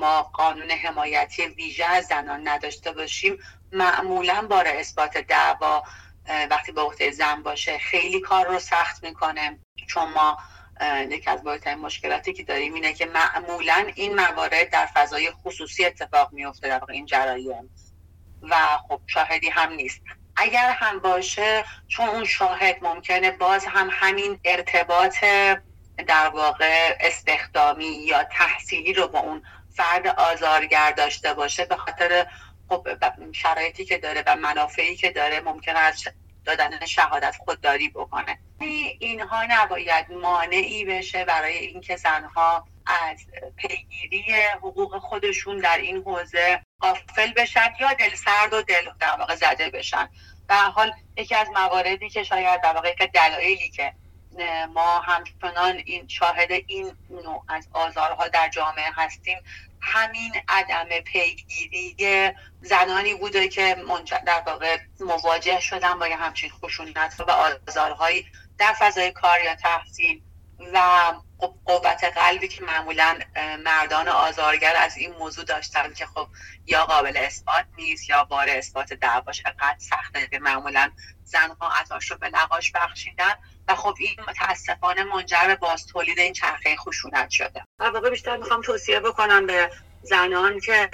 ما 0.00 0.22
قانون 0.22 0.70
حمایتی 0.70 1.46
ویژه 1.46 1.84
از 1.84 2.06
زنان 2.06 2.48
نداشته 2.48 2.92
باشیم 2.92 3.38
معمولا 3.72 4.46
بار 4.50 4.64
اثبات 4.68 5.18
دعوا 5.18 5.82
وقتی 6.50 6.72
به 6.72 6.80
عهده 6.80 7.10
زن 7.10 7.42
باشه 7.42 7.78
خیلی 7.78 8.20
کار 8.20 8.46
رو 8.46 8.58
سخت 8.58 9.04
می‌کنه. 9.04 9.58
چون 9.88 10.12
ما 10.12 10.38
یکی 11.08 11.30
از 11.30 11.42
بزرگترین 11.42 11.78
مشکلاتی 11.78 12.32
که 12.32 12.42
داریم 12.42 12.74
اینه 12.74 12.92
که 12.92 13.06
معمولا 13.06 13.86
این 13.94 14.14
موارد 14.14 14.70
در 14.70 14.86
فضای 14.86 15.30
خصوصی 15.30 15.84
اتفاق 15.84 16.32
میفته 16.32 16.68
در 16.68 16.82
این 16.88 17.06
جرایم. 17.06 17.70
و 18.42 18.56
خب 18.88 19.00
شاهدی 19.06 19.48
هم 19.48 19.72
نیست. 19.72 20.02
اگر 20.36 20.70
هم 20.70 20.98
باشه 20.98 21.64
چون 21.88 22.08
اون 22.08 22.24
شاهد 22.24 22.76
ممکنه 22.82 23.30
باز 23.30 23.66
هم 23.66 23.88
همین 23.92 24.40
ارتباط 24.44 25.24
در 26.06 26.28
واقع 26.28 26.96
استخدامی 27.00 27.86
یا 28.06 28.24
تحصیلی 28.24 28.92
رو 28.92 29.08
با 29.08 29.18
اون 29.18 29.42
فرد 29.76 30.06
آزارگر 30.06 30.92
داشته 30.92 31.34
باشه 31.34 31.64
به 31.64 31.76
خاطر 31.76 32.26
خب 32.68 32.88
شرایطی 33.32 33.84
که 33.84 33.98
داره 33.98 34.22
و 34.26 34.36
منافعی 34.36 34.96
که 34.96 35.10
داره 35.10 35.40
ممکنه 35.40 35.78
از 35.78 36.04
دادن 36.44 36.86
شهادت 36.86 37.36
خودداری 37.44 37.88
بکنه. 37.88 38.38
اینها 38.98 39.44
نباید 39.48 40.12
مانعی 40.12 40.84
بشه 40.84 41.24
برای 41.24 41.58
اینکه 41.58 41.96
زنها 41.96 42.66
از 42.86 43.18
پیگیری 43.56 44.24
حقوق 44.62 44.98
خودشون 44.98 45.58
در 45.58 45.78
این 45.78 45.96
حوزه 45.96 46.62
قافل 46.80 47.32
بشن 47.36 47.68
یا 47.80 47.92
دل 47.92 48.14
سرد 48.14 48.52
و 48.52 48.62
دل 48.62 48.90
در 49.00 49.16
واقع 49.18 49.34
زده 49.34 49.70
بشن. 49.70 50.08
به 50.48 50.54
حال 50.54 50.92
یکی 51.16 51.34
از 51.34 51.48
مواردی 51.54 52.08
که 52.08 52.22
شاید 52.22 52.60
در 52.60 52.72
واقع 52.72 52.94
دلایلی 53.14 53.70
که 53.70 53.92
ما 54.74 55.00
همچنان 55.00 55.82
این 55.84 56.08
شاهد 56.08 56.52
این 56.66 56.92
نوع 57.10 57.44
از 57.48 57.68
آزارها 57.72 58.28
در 58.28 58.48
جامعه 58.48 58.90
هستیم. 58.94 59.38
همین 59.80 60.32
عدم 60.48 61.00
پیگیری 61.00 61.96
زنانی 62.60 63.14
بوده 63.14 63.48
که 63.48 63.76
در 64.26 64.42
واقع 64.46 64.78
مواجه 65.00 65.60
شدن 65.60 65.98
با 65.98 66.06
همچین 66.06 66.50
خشونت 66.50 67.20
و 67.20 67.30
آزارهایی 67.68 68.26
در 68.58 68.72
فضای 68.72 69.10
کار 69.10 69.40
یا 69.40 69.54
تحصیل 69.54 70.22
و 70.72 71.12
قوت 71.38 72.04
قلبی 72.04 72.48
که 72.48 72.64
معمولا 72.64 73.18
مردان 73.64 74.08
آزارگر 74.08 74.74
از 74.76 74.96
این 74.96 75.12
موضوع 75.12 75.44
داشتن 75.44 75.92
که 75.92 76.06
خب 76.06 76.28
یا 76.66 76.84
قابل 76.84 77.16
اثبات 77.16 77.64
نیست 77.76 78.10
یا 78.10 78.24
بار 78.24 78.46
اثبات 78.48 78.92
دعواش 78.92 79.42
انقدر 79.46 79.78
سخته 79.78 80.26
که 80.26 80.38
معمولا 80.38 80.90
زنها 81.24 81.72
عطاش 81.80 82.10
رو 82.10 82.16
به 82.16 82.30
نقاش 82.30 82.72
بخشیدن 82.72 83.34
و 83.68 83.74
خب 83.74 83.94
این 83.98 84.16
متاسفانه 84.28 85.04
منجر 85.04 85.46
به 85.46 85.56
باز 85.56 85.86
تولید 85.86 86.18
این 86.18 86.32
چرخه 86.32 86.76
خشونت 86.76 87.30
شده. 87.30 87.64
در 87.78 87.90
واقع 87.90 88.10
بیشتر 88.10 88.36
می‌خوام 88.36 88.62
توصیه 88.62 89.00
بکنم 89.00 89.46
به 89.46 89.70
زنان 90.02 90.60
که 90.60 90.90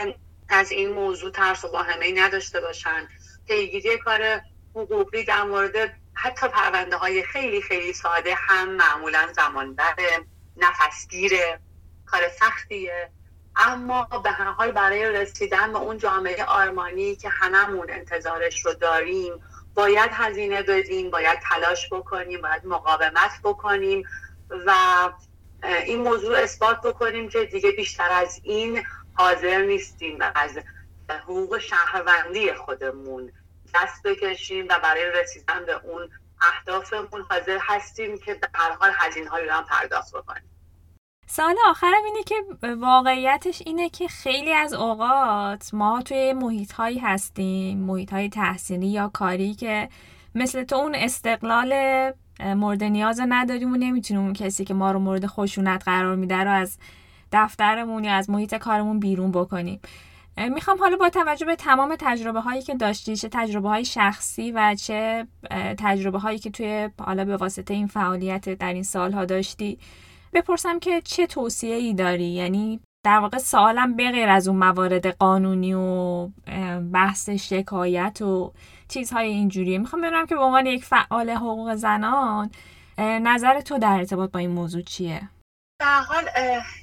از 0.48 0.70
این 0.70 0.92
موضوع 0.92 1.30
ترس 1.30 1.64
و 1.64 1.68
واهمه 1.68 2.12
نداشته 2.12 2.60
باشن. 2.60 3.08
پیگیری 3.46 3.98
کار 3.98 4.40
حقوقی 4.74 5.24
در 5.24 5.42
مورد 5.42 5.94
حتی 6.14 6.48
پرونده 6.48 6.96
های 6.96 7.22
خیلی 7.22 7.62
خیلی 7.62 7.92
ساده 7.92 8.34
هم 8.34 8.68
معمولا 8.68 9.32
زمان 9.36 9.74
بره 9.74 10.26
نفسگیره 10.56 11.60
کار 12.06 12.28
سختیه. 12.28 13.10
اما 13.56 14.04
به 14.24 14.30
هر 14.30 14.44
حال 14.44 14.72
برای 14.72 15.12
رسیدن 15.12 15.72
به 15.72 15.78
اون 15.78 15.98
جامعه 15.98 16.44
آرمانی 16.44 17.16
که 17.16 17.28
هممون 17.28 17.90
انتظارش 17.90 18.66
رو 18.66 18.74
داریم 18.74 19.32
باید 19.74 20.10
هزینه 20.12 20.62
بدیم 20.62 21.10
باید 21.10 21.38
تلاش 21.38 21.88
بکنیم 21.92 22.40
باید 22.40 22.66
مقاومت 22.66 23.40
بکنیم 23.44 24.04
و 24.66 24.72
این 25.86 26.00
موضوع 26.02 26.38
اثبات 26.38 26.80
بکنیم 26.80 27.28
که 27.28 27.44
دیگه 27.44 27.72
بیشتر 27.72 28.08
از 28.10 28.40
این 28.42 28.86
حاضر 29.14 29.62
نیستیم 29.62 30.16
و 30.20 30.32
از 30.34 30.58
حقوق 31.08 31.58
شهروندی 31.58 32.52
خودمون 32.52 33.32
دست 33.74 34.02
بکشیم 34.02 34.66
و 34.70 34.78
برای 34.82 35.04
رسیدن 35.04 35.64
به 35.66 35.80
اون 35.84 36.10
اهدافمون 36.42 37.26
حاضر 37.30 37.58
هستیم 37.60 38.18
که 38.18 38.34
به 38.34 38.48
هر 38.54 38.72
حال 38.80 38.90
هزینه 38.94 39.30
رو 39.30 39.52
هم 39.52 39.64
پرداخت 39.64 40.16
بکنیم. 40.16 40.48
سال 41.26 41.56
آخرم 41.68 42.04
اینه 42.04 42.22
که 42.22 42.34
واقعیتش 42.74 43.62
اینه 43.66 43.88
که 43.88 44.08
خیلی 44.08 44.52
از 44.52 44.74
اوقات 44.74 45.74
ما 45.74 46.02
توی 46.02 46.32
محیط 46.32 46.72
هایی 46.72 46.98
هستیم 46.98 47.78
محیط 47.78 48.12
های 48.12 48.28
تحصیلی 48.28 48.86
یا 48.86 49.08
کاری 49.08 49.54
که 49.54 49.88
مثل 50.34 50.64
تو 50.64 50.76
اون 50.76 50.94
استقلال 50.94 51.72
مورد 52.40 52.84
نیاز 52.84 53.20
نداریم 53.28 53.72
و 53.72 53.76
نمی‌تونیم 53.76 54.22
اون 54.22 54.32
کسی 54.32 54.64
که 54.64 54.74
ما 54.74 54.92
رو 54.92 54.98
مورد 54.98 55.26
خشونت 55.26 55.82
قرار 55.84 56.16
میده 56.16 56.36
رو 56.36 56.50
از 56.50 56.78
دفترمون 57.32 58.04
یا 58.04 58.12
از 58.12 58.30
محیط 58.30 58.54
کارمون 58.54 59.00
بیرون 59.00 59.32
بکنیم. 59.32 59.80
می‌خوام 60.36 60.78
حالا 60.78 60.96
با 60.96 61.08
توجه 61.08 61.46
به 61.46 61.56
تمام 61.56 61.96
تجربه 62.00 62.40
هایی 62.40 62.62
که 62.62 62.74
داشتی 62.74 63.16
چه 63.16 63.28
تجربه 63.32 63.68
های 63.68 63.84
شخصی 63.84 64.52
و 64.52 64.74
چه 64.74 65.26
تجربه 65.78 66.18
هایی 66.18 66.38
که 66.38 66.50
توی 66.50 66.90
حالا 67.00 67.24
به 67.24 67.36
واسطه 67.36 67.74
این 67.74 67.86
فعالیت 67.86 68.48
در 68.48 68.72
این 68.72 68.82
سالها 68.82 69.24
داشتی 69.24 69.78
بپرسم 70.32 70.78
که 70.78 71.00
چه 71.00 71.26
توصیه 71.26 71.74
ای 71.74 71.94
داری 71.94 72.24
یعنی 72.24 72.80
در 73.04 73.18
واقع 73.18 73.38
سوالم 73.38 73.96
بغیر 73.96 74.28
از 74.28 74.48
اون 74.48 74.56
موارد 74.56 75.06
قانونی 75.06 75.74
و 75.74 76.28
بحث 76.92 77.30
شکایت 77.30 78.22
و 78.22 78.52
چیزهای 78.88 79.28
اینجوریه 79.28 79.78
می‌خوام 79.78 80.02
بدونم 80.02 80.26
که 80.26 80.34
به 80.34 80.40
عنوان 80.40 80.66
یک 80.66 80.84
فعال 80.84 81.30
حقوق 81.30 81.74
زنان 81.74 82.50
نظر 82.98 83.60
تو 83.60 83.78
در 83.78 83.92
ارتباط 83.92 84.30
با 84.30 84.38
این 84.38 84.50
موضوع 84.50 84.82
چیه؟ 84.82 85.28
در 85.80 86.00
حال 86.00 86.24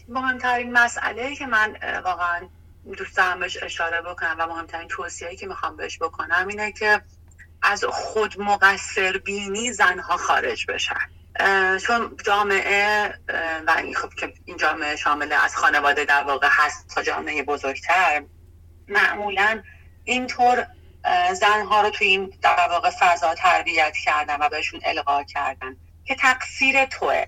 مهمترین 0.10 0.74
مسئله 0.74 1.36
که 1.36 1.46
من 1.46 1.76
واقعا 2.06 2.42
دوست 2.98 3.18
دارم 3.18 3.40
بهش 3.40 3.58
اشاره 3.64 4.02
بکنم 4.02 4.36
و 4.40 4.46
مهمترین 4.46 4.88
توصیه‌ای 4.88 5.36
که 5.36 5.48
می‌خوام 5.48 5.78
بهش 5.78 5.98
بکنم 5.98 6.48
اینه 6.48 6.72
که 6.72 7.02
از 7.62 7.84
خود 7.84 8.42
مقصر 8.42 9.18
بینی 9.18 9.72
زنها 9.74 10.18
خارج 10.18 10.66
بشن. 10.66 11.10
چون 11.88 12.18
جامعه 12.26 13.14
و 13.68 13.72
این 13.78 13.96
خب 13.96 14.14
که 14.14 14.34
این 14.46 14.58
جامعه 14.58 14.96
شامل 14.96 15.34
از 15.34 15.56
خانواده 15.56 16.06
در 16.06 16.24
واقع 16.24 16.48
هست 16.52 16.88
تا 16.88 17.04
جامعه 17.04 17.44
بزرگتر 17.44 18.24
معمولا 18.88 19.64
اینطور 20.04 20.68
زنها 21.34 21.82
رو 21.82 21.90
توی 21.90 22.08
این 22.08 22.34
در 22.42 22.68
واقع 22.70 22.90
فضا 23.00 23.36
تربیت 23.36 23.94
کردن 24.06 24.38
و 24.42 24.50
بهشون 24.50 24.82
القا 24.84 25.24
کردن 25.24 25.78
که 26.06 26.16
تقصیر 26.16 26.86
توه. 26.86 27.26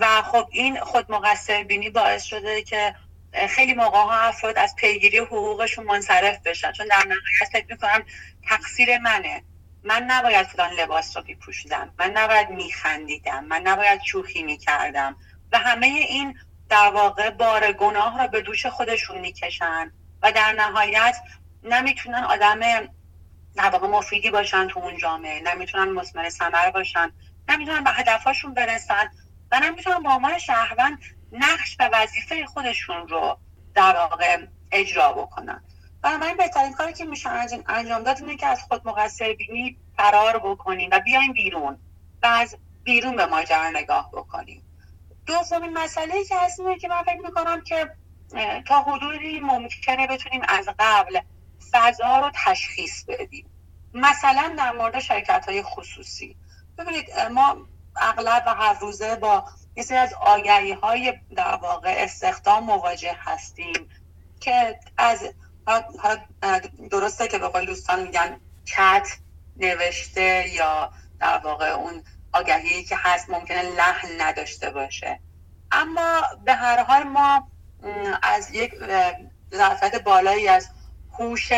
و 0.00 0.22
خب 0.22 0.48
این 0.50 0.80
خود 0.80 1.12
مقصر 1.12 1.62
بینی 1.62 1.90
باعث 1.90 2.22
شده 2.22 2.62
که 2.62 2.94
خیلی 3.32 3.74
موقع 3.74 3.98
ها 3.98 4.20
افراد 4.20 4.58
از 4.58 4.76
پیگیری 4.76 5.18
حقوقشون 5.18 5.84
منصرف 5.84 6.38
بشن. 6.44 6.72
چون 6.72 6.86
در 6.86 7.02
نهایت 7.06 7.52
فکر 7.52 7.66
می‌کنم 7.70 8.02
تقصیر 8.48 8.98
منه. 8.98 9.42
من 9.84 10.02
نباید 10.02 10.46
فلان 10.46 10.72
لباس 10.72 11.16
رو 11.16 11.22
بپوشیدم 11.22 11.94
من 11.98 12.10
نباید 12.10 12.50
میخندیدم. 12.50 13.44
من 13.44 13.62
نباید 13.62 14.02
شوخی 14.02 14.42
می‌کردم. 14.42 15.16
و 15.52 15.58
همه 15.58 15.86
این 15.86 16.38
در 16.68 16.90
واقع 16.90 17.30
بار 17.30 17.72
گناه 17.72 18.22
رو 18.22 18.28
به 18.28 18.40
دوش 18.40 18.66
خودشون 18.66 19.18
می‌کشن 19.18 19.92
و 20.22 20.32
در 20.32 20.52
نهایت 20.52 21.16
نمی‌تونن 21.62 22.24
آدم 22.24 22.60
در 23.54 23.70
واقع 23.70 23.86
مفیدی 23.86 24.30
باشن 24.30 24.68
تو 24.68 24.80
اون 24.80 24.96
جامعه. 24.98 25.40
نمی‌تونن 25.40 25.92
مسمر 25.92 26.28
ثمر 26.28 26.70
باشن. 26.70 27.12
نمی‌تونن 27.48 27.84
به 27.84 27.90
هدفهاشون 27.90 28.54
برسن. 28.54 29.10
و 29.52 29.60
نمی‌تونن 29.60 30.02
به 30.02 30.08
عنوان 30.08 30.38
شهروند 30.38 30.98
نقش 31.32 31.76
و 31.80 31.90
وظیفه 31.92 32.46
خودشون 32.46 33.08
رو 33.08 33.38
در 33.74 33.96
واقع 33.96 34.46
اجرا 34.72 35.12
بکنن. 35.12 35.64
بنابراین 36.02 36.36
بهترین 36.36 36.72
کاری 36.72 36.92
که 36.92 37.04
میشه 37.04 37.30
انجام 37.68 38.02
داد 38.02 38.18
اینه 38.20 38.36
که 38.36 38.46
از 38.46 38.62
خود 38.62 38.88
مقصر 38.88 39.32
بینی 39.32 39.76
فرار 39.96 40.38
بکنیم 40.38 40.88
و 40.92 41.00
بیایم 41.00 41.32
بیرون 41.32 41.78
و 42.22 42.26
از 42.26 42.56
بیرون 42.84 43.16
به 43.16 43.26
ماجرا 43.26 43.70
نگاه 43.70 44.10
بکنیم. 44.12 44.62
دومین 45.26 45.72
مسئله 45.72 46.24
که 46.24 46.36
هست 46.38 46.60
اینه 46.60 46.78
که 46.78 46.88
من 46.88 47.02
فکر 47.02 47.20
می‌کنم 47.20 47.60
که 47.60 47.90
تا 48.68 48.82
حدودی 48.82 49.40
ممکنه 49.40 50.06
بتونیم 50.06 50.42
از 50.48 50.68
قبل 50.78 51.20
فضا 51.72 52.18
رو 52.18 52.30
تشخیص 52.44 53.04
بدیم. 53.04 53.50
مثلا 53.94 54.54
در 54.58 54.72
مورد 54.72 55.00
شرکت 55.00 55.48
های 55.48 55.62
خصوصی. 55.62 56.36
ببینید 56.78 57.18
ما 57.20 57.56
اغلب 57.96 58.42
و 58.46 58.54
هر 58.54 58.78
روزه 58.78 59.16
با 59.16 59.44
یه 59.76 59.96
از 59.96 60.14
آگهی 60.20 60.72
های 60.72 61.18
در 61.36 61.54
واقع 61.54 61.94
استخدام 61.98 62.64
مواجه 62.64 63.16
هستیم 63.18 63.88
که 64.40 64.78
از 64.98 65.24
درسته 66.90 67.28
که 67.28 67.38
به 67.38 67.48
قول 67.48 67.66
دوستان 67.66 68.02
میگن 68.02 68.40
چت 68.64 69.08
نوشته 69.56 70.48
یا 70.48 70.92
در 71.20 71.38
واقع 71.38 71.68
اون 71.68 72.02
آگهی 72.32 72.84
که 72.84 72.96
هست 72.98 73.30
ممکنه 73.30 73.62
لحن 73.62 74.20
نداشته 74.20 74.70
باشه. 74.70 75.20
اما 75.72 76.22
به 76.44 76.54
هر 76.54 76.82
حال 76.82 77.02
ما 77.02 77.48
از 78.22 78.50
یک 78.50 78.74
ظرفیت 79.54 80.02
بالایی 80.02 80.48
از 80.48 80.68
هوش 81.18 81.52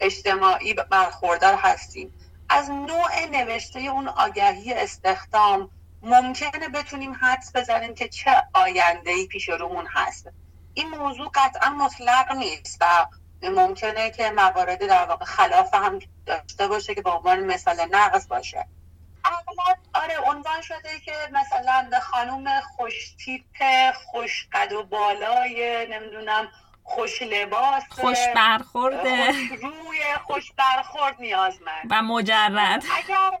اجتماعی 0.00 0.74
برخوردار 0.74 1.54
هستیم. 1.54 2.14
از 2.48 2.70
نوع 2.70 3.26
نوشته 3.30 3.80
اون 3.80 4.08
آگهی 4.08 4.72
استخدام 4.72 5.70
ممکنه 6.02 6.68
بتونیم 6.68 7.14
حدس 7.20 7.56
بزنیم 7.56 7.94
که 7.94 8.08
چه 8.08 8.42
آینده 8.54 9.10
ای 9.10 9.26
پیش 9.26 9.48
رومون 9.48 9.86
هست. 9.86 10.28
این 10.74 10.88
موضوع 10.88 11.30
قطعا 11.34 11.70
مطلق 11.70 12.32
نیست 12.32 12.78
و 12.80 13.06
ممکنه 13.42 14.10
که 14.10 14.30
موارد 14.30 14.86
در 14.86 15.04
واقع 15.04 15.24
خلاف 15.24 15.74
هم 15.74 15.98
داشته 16.26 16.68
باشه 16.68 16.94
که 16.94 17.02
به 17.02 17.10
عنوان 17.10 17.40
مثال 17.40 17.86
نقص 17.90 18.26
باشه. 18.26 18.66
اغلب 19.24 19.78
آره 19.94 20.18
عنوان 20.18 20.62
شده 20.62 21.00
که 21.04 21.12
مثلا 21.32 21.90
خانوم 22.02 22.60
خوش 22.60 23.14
تیپ 23.24 23.44
خوش 24.06 24.48
قد 24.52 24.72
و 24.72 24.82
بالای 24.82 25.86
نمی‌دونم 25.90 26.48
خوش 26.84 27.22
لباس 27.22 27.82
خوش 27.90 28.18
برخورده. 28.34 29.26
خوش 29.26 29.50
روی 29.62 30.00
خوش 30.26 30.52
برخورد 30.52 31.16
نیازمند 31.20 31.86
و 31.90 32.02
مجرد. 32.02 32.84
اگر 32.96 33.38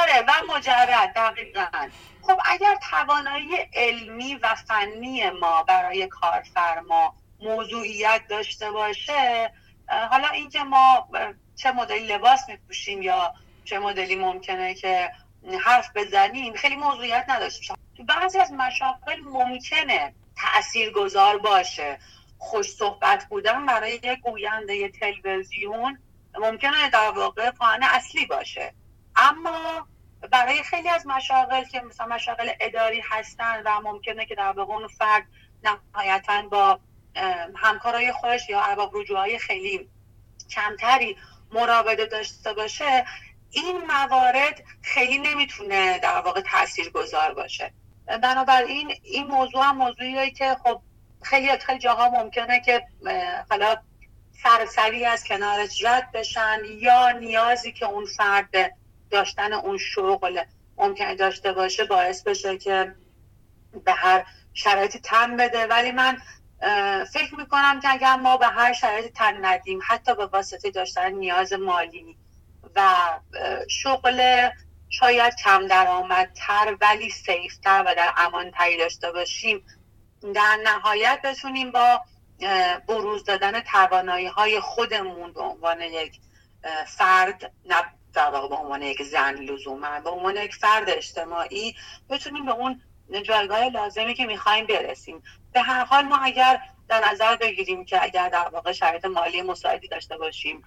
آره 0.00 0.24
و 0.28 0.54
مجرد 0.56 1.12
دقیقا. 1.14 1.88
خب 2.22 2.38
اگر 2.44 2.76
توانایی 2.90 3.56
علمی 3.74 4.34
و 4.34 4.54
فنی 4.54 5.30
ما 5.30 5.62
برای 5.62 6.06
کارفرما 6.06 7.14
موضوعیت 7.40 8.20
داشته 8.28 8.70
باشه 8.70 9.52
حالا 10.10 10.28
اینکه 10.28 10.62
ما 10.62 11.08
چه 11.56 11.72
مدلی 11.72 12.06
لباس 12.06 12.48
میپوشیم 12.48 13.02
یا 13.02 13.34
چه 13.64 13.78
مدلی 13.78 14.16
ممکنه 14.16 14.74
که 14.74 15.10
حرف 15.64 15.90
بزنیم 15.94 16.54
خیلی 16.54 16.76
موضوعیت 16.76 17.24
نداشته 17.28 17.74
تو 17.96 18.04
بعضی 18.04 18.38
از 18.38 18.52
مشاغل 18.52 19.20
ممکنه 19.24 20.14
تأثیر 20.36 20.92
گذار 20.92 21.38
باشه. 21.38 21.98
خوش 22.38 22.66
صحبت 22.70 23.24
بودن 23.24 23.66
برای 23.66 23.92
یک 23.92 24.20
گوینده 24.20 24.88
تلویزیون 24.88 25.98
ممکنه 26.38 26.90
در 26.90 27.10
واقع 27.10 27.50
پایان 27.50 27.82
اصلی 27.82 28.26
باشه. 28.26 28.74
اما 29.16 29.88
برای 30.30 30.62
خیلی 30.62 30.88
از 30.88 31.06
مشاغل 31.06 31.64
که 31.64 31.80
مثلا 31.80 32.06
مشاغل 32.06 32.50
اداری 32.60 33.02
هستن 33.10 33.62
و 33.64 33.80
ممکنه 33.80 34.26
که 34.26 34.34
در 34.34 34.52
واقع 34.52 34.72
اون 34.72 34.88
فرد 34.88 35.26
نهایتا 35.64 36.42
با 36.42 36.80
همکارای 37.56 38.12
خودش 38.12 38.48
یا 38.48 38.60
ارباب 38.60 38.94
های 39.16 39.38
خیلی 39.38 39.88
کمتری 40.50 41.16
مراوده 41.52 42.06
داشته 42.06 42.52
باشه 42.52 43.04
این 43.50 43.76
موارد 43.86 44.62
خیلی 44.82 45.18
نمی‌تونه 45.18 45.98
در 45.98 46.20
واقع 46.20 46.40
تأثیر 46.40 46.90
گذار 46.90 47.34
باشه. 47.34 47.72
بنابراین 48.06 48.94
این 49.02 49.26
موضوع 49.26 49.64
هم 49.64 49.76
موضوعیه 49.76 50.30
که 50.30 50.56
خب 50.64 50.80
خیلی 51.22 51.58
خیلی 51.58 51.78
جاها 51.78 52.08
ممکنه 52.08 52.60
که 52.60 52.86
حالا 53.50 53.76
سرسری 54.42 55.04
از 55.04 55.24
کنارش 55.24 55.84
رد 55.84 56.12
بشن 56.12 56.58
یا 56.78 57.10
نیازی 57.10 57.72
که 57.72 57.86
اون 57.86 58.06
فرد 58.06 58.76
داشتن 59.14 59.52
اون 59.52 59.78
شغل 59.78 60.42
ممکنه 60.76 61.14
داشته 61.14 61.52
باشه 61.52 61.84
باعث 61.84 62.22
بشه 62.22 62.58
که 62.58 62.94
به 63.84 63.92
هر 63.92 64.24
شرایطی 64.54 64.98
تن 64.98 65.36
بده. 65.36 65.66
ولی 65.66 65.92
من 65.92 66.18
فکر 67.12 67.34
می‌کنم 67.38 67.80
که 67.80 67.92
اگر 67.92 68.16
ما 68.16 68.36
به 68.36 68.46
هر 68.46 68.72
شرایطی 68.72 69.10
تن 69.10 69.44
ندیم 69.44 69.80
حتی 69.86 70.14
به 70.14 70.26
واسطه 70.26 70.70
داشتن 70.70 71.12
نیاز 71.12 71.52
مالی 71.52 72.16
و 72.76 72.84
شغل 73.68 74.48
شاید 74.88 75.34
کم 75.44 75.66
درآمدتر 75.66 76.76
ولی 76.80 77.10
سیفتر 77.10 77.84
و 77.86 77.94
در 77.94 78.12
امان 78.16 78.50
تری 78.50 78.76
داشته 78.76 79.12
باشیم 79.12 79.64
در 80.34 80.58
نهایت 80.64 81.20
بتونیم 81.24 81.70
با 81.70 82.00
بروز 82.88 83.24
دادن 83.24 83.60
توانایی 83.60 84.26
های 84.26 84.60
خودمون 84.60 85.32
به 85.32 85.40
عنوان 85.40 85.80
یک 85.80 86.20
فرد 86.86 87.52
در 88.14 88.30
واقع 88.30 88.48
به 88.48 88.54
عنوان 88.54 88.82
یک 88.82 89.02
زن 89.02 89.34
لزوما 89.34 90.00
به 90.00 90.10
عنوان 90.10 90.36
یک 90.36 90.54
فرد 90.54 90.90
اجتماعی 90.90 91.74
بتونیم 92.10 92.44
به 92.44 92.52
اون 92.52 92.82
جایگاه 93.22 93.68
لازمی 93.68 94.14
که 94.14 94.26
می‌خوایم 94.26 94.66
برسیم. 94.66 95.22
به 95.52 95.60
هر 95.60 95.84
حال 95.84 96.04
ما 96.04 96.16
اگر 96.16 96.60
در 96.88 97.10
نظر 97.12 97.36
بگیریم 97.36 97.84
که 97.84 98.02
اگر 98.02 98.28
در 98.28 98.48
واقع 98.48 98.72
شرایط 98.72 99.04
مالی 99.04 99.42
مساعدی 99.42 99.88
داشته 99.88 100.16
باشیم 100.16 100.62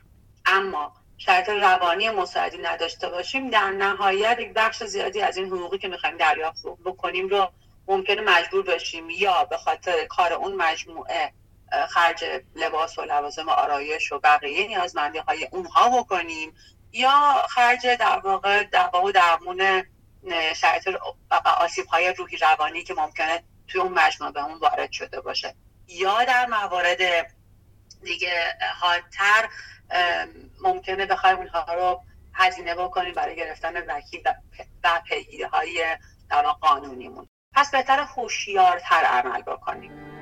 اما 0.46 0.94
شرایط 1.18 1.50
روانی 1.50 2.10
مساعدی 2.10 2.58
نداشته 2.58 3.10
باشیم 3.10 3.50
در 3.50 3.72
نهایت 3.72 4.40
یک 4.40 4.54
بخش 4.54 4.84
زیادی 4.84 5.22
از 5.22 5.38
این 5.38 5.48
حقوقی 5.48 5.78
که 5.78 5.88
می‌خوایم 5.88 6.18
دریافت 6.18 6.66
بکنیم 6.86 7.28
رو 7.28 7.52
ممکنه 7.88 8.22
مجبور 8.22 8.64
بشیم 8.64 9.10
یا 9.10 9.44
به 9.44 9.58
خاطر 9.58 10.06
کار 10.06 10.34
اون 10.34 10.56
مجموعه 10.56 11.34
خرج 11.90 12.24
لباس 12.56 13.00
و 13.00 13.02
لوازم 13.02 13.50
آرایش 13.50 14.12
و 14.12 14.20
بقیه 14.20 14.68
نیازمندی 14.68 15.18
های 15.18 15.48
اونها 15.52 16.02
بکنیم 16.02 16.54
یا 16.92 17.46
خرج 17.50 17.88
در 17.88 18.20
واقع 18.24 18.64
دوا 18.64 19.04
و 19.04 19.12
درمون 19.12 19.84
شرایط 20.56 20.90
آسیب 21.46 21.86
های 21.86 22.14
روحی 22.14 22.38
روانی 22.38 22.84
که 22.84 22.94
ممکنه 22.94 23.44
توی 23.68 23.82
اون 23.82 23.94
مجموعه 23.94 24.34
به 24.34 24.44
اون 24.44 24.58
وارد 24.58 24.92
شده 24.92 25.22
باشه. 25.22 25.56
یا 25.88 26.24
در 26.24 26.46
موارد 26.46 26.98
دیگه 28.04 28.58
حادتر 28.80 29.50
ممکنه 30.62 31.06
بخوایم 31.06 31.38
اونها 31.38 31.74
رو 31.74 32.04
هزینه 32.34 32.76
بکنیم 32.76 33.14
برای 33.14 33.36
گرفتن 33.36 33.78
وکیل 33.78 34.22
و 34.84 35.02
پیگیری 35.06 35.44
های 35.44 35.98
در 36.30 36.42
قانونیمون. 36.42 37.28
پس 37.54 37.72
بهتر 37.72 38.06
خوشیارتر 38.06 39.04
عمل 39.04 39.42
بکنیم. 39.42 40.17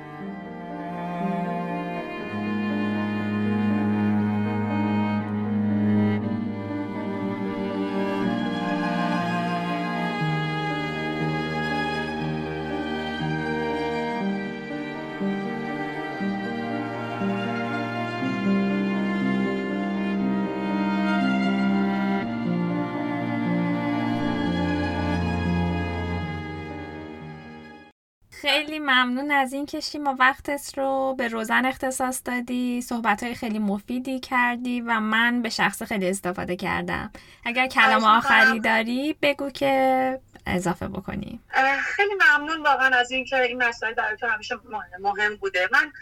ممنون 28.86 29.30
از 29.30 29.52
این 29.52 29.66
که 29.66 29.80
شیما 29.80 30.16
وقتت 30.18 30.78
رو 30.78 31.14
به 31.18 31.28
روزن 31.28 31.66
اختصاص 31.66 32.22
دادی 32.24 32.82
صحبت 32.82 33.22
های 33.22 33.34
خیلی 33.34 33.58
مفیدی 33.58 34.20
کردی 34.20 34.80
و 34.80 35.00
من 35.00 35.42
به 35.42 35.48
شخص 35.48 35.82
خیلی 35.82 36.08
استفاده 36.08 36.56
کردم. 36.56 37.10
اگر 37.44 37.66
کلام 37.66 38.04
آخری 38.04 38.60
داری 38.60 39.16
بگو 39.22 39.50
که 39.50 40.20
اضافه 40.46 40.88
بکنی. 40.88 41.40
خیلی 41.82 42.14
ممنون 42.14 42.62
واقعا 42.62 42.96
از 42.96 43.10
اینکه 43.10 43.42
این 43.42 43.62
مسائل 43.62 43.94
برای 43.94 44.16
تو 44.16 44.26
همیشه 44.26 44.54
مهم 45.00 45.36
بوده. 45.36 45.68
من 45.72 45.92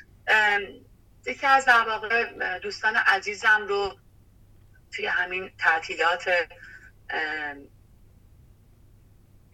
یکی 1.26 1.46
از 1.46 1.64
در 1.64 1.88
واقع 1.88 2.58
دوستان 2.58 2.96
عزیزم 2.96 3.66
رو 3.68 3.92
توی 4.92 5.06
همین 5.06 5.50
تعطیلات 5.58 6.28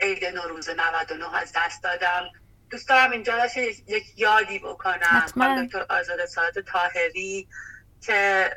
عید 0.00 0.24
نوروز 0.24 0.70
99 0.70 1.36
از 1.36 1.52
دست 1.56 1.82
دادم. 1.82 2.22
دوست 2.70 2.88
دارم 2.88 3.10
اینجا 3.10 3.46
یک 3.86 4.04
یادی 4.16 4.58
بکنم. 4.58 5.26
من 5.36 5.66
دکتر 5.66 5.86
آزاد 5.88 6.26
ساعت 6.26 6.58
تاهری 6.58 7.48
که 8.00 8.50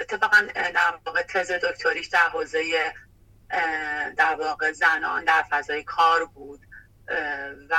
اتفاقا 0.00 0.48
در 0.54 0.98
واقع 1.06 1.22
تز 1.22 1.50
دکتریش 1.50 2.06
در 2.06 2.28
حوزه 2.28 2.92
در 4.16 4.34
واقع 4.34 4.72
زنان 4.72 5.24
در 5.24 5.44
فضای 5.50 5.82
کار 5.82 6.24
بود 6.24 6.60
و 7.70 7.76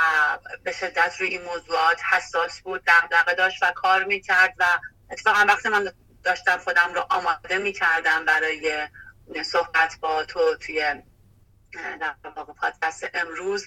به 0.64 0.72
شدت 0.72 1.16
روی 1.18 1.28
این 1.28 1.42
موضوعات 1.42 2.00
حساس 2.10 2.60
بود 2.60 2.82
دقدقه 2.86 3.34
داشت 3.34 3.62
و 3.62 3.72
کار 3.72 4.04
می‌کرد 4.04 4.54
و 4.58 4.64
اتفاقا 5.10 5.44
وقتی 5.48 5.68
من 5.68 5.92
داشتم 6.22 6.58
خودم 6.58 6.94
رو 6.94 7.06
آماده 7.10 7.58
می‌کردم 7.58 8.24
برای 8.24 8.88
صحبت 9.44 9.96
با 10.00 10.24
تو 10.24 10.56
توی 10.56 11.02
در 12.00 12.14
واقع 12.36 12.52
پادکست 12.52 13.10
امروز. 13.14 13.66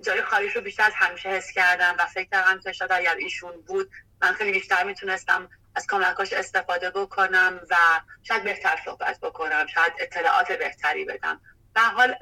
جای 0.00 0.22
خالیش 0.22 0.56
رو 0.56 0.62
بیشتر 0.62 0.82
از 0.82 0.92
همیشه 0.94 1.28
حس 1.28 1.52
کردم 1.52 1.96
و 1.98 2.06
فکر 2.06 2.28
کردم 2.28 2.60
که 2.60 2.72
شاید 2.72 2.92
اگر 2.92 3.14
ایشون 3.14 3.60
بود 3.66 3.90
من 4.22 4.32
خیلی 4.32 4.52
بیشتر 4.52 4.84
می‌تونستم 4.84 5.48
از 5.74 5.86
کمکاش 5.86 6.32
استفاده 6.32 6.90
بکنم 6.90 7.60
و 7.70 7.76
شاید 8.22 8.44
بهتر 8.44 8.78
صحبت 8.84 9.20
بکنم 9.20 9.66
شاید 9.66 9.92
اطلاعات 9.98 10.52
بهتری 10.52 11.04
بدم. 11.04 11.40
به 11.74 11.80
حال 11.80 12.14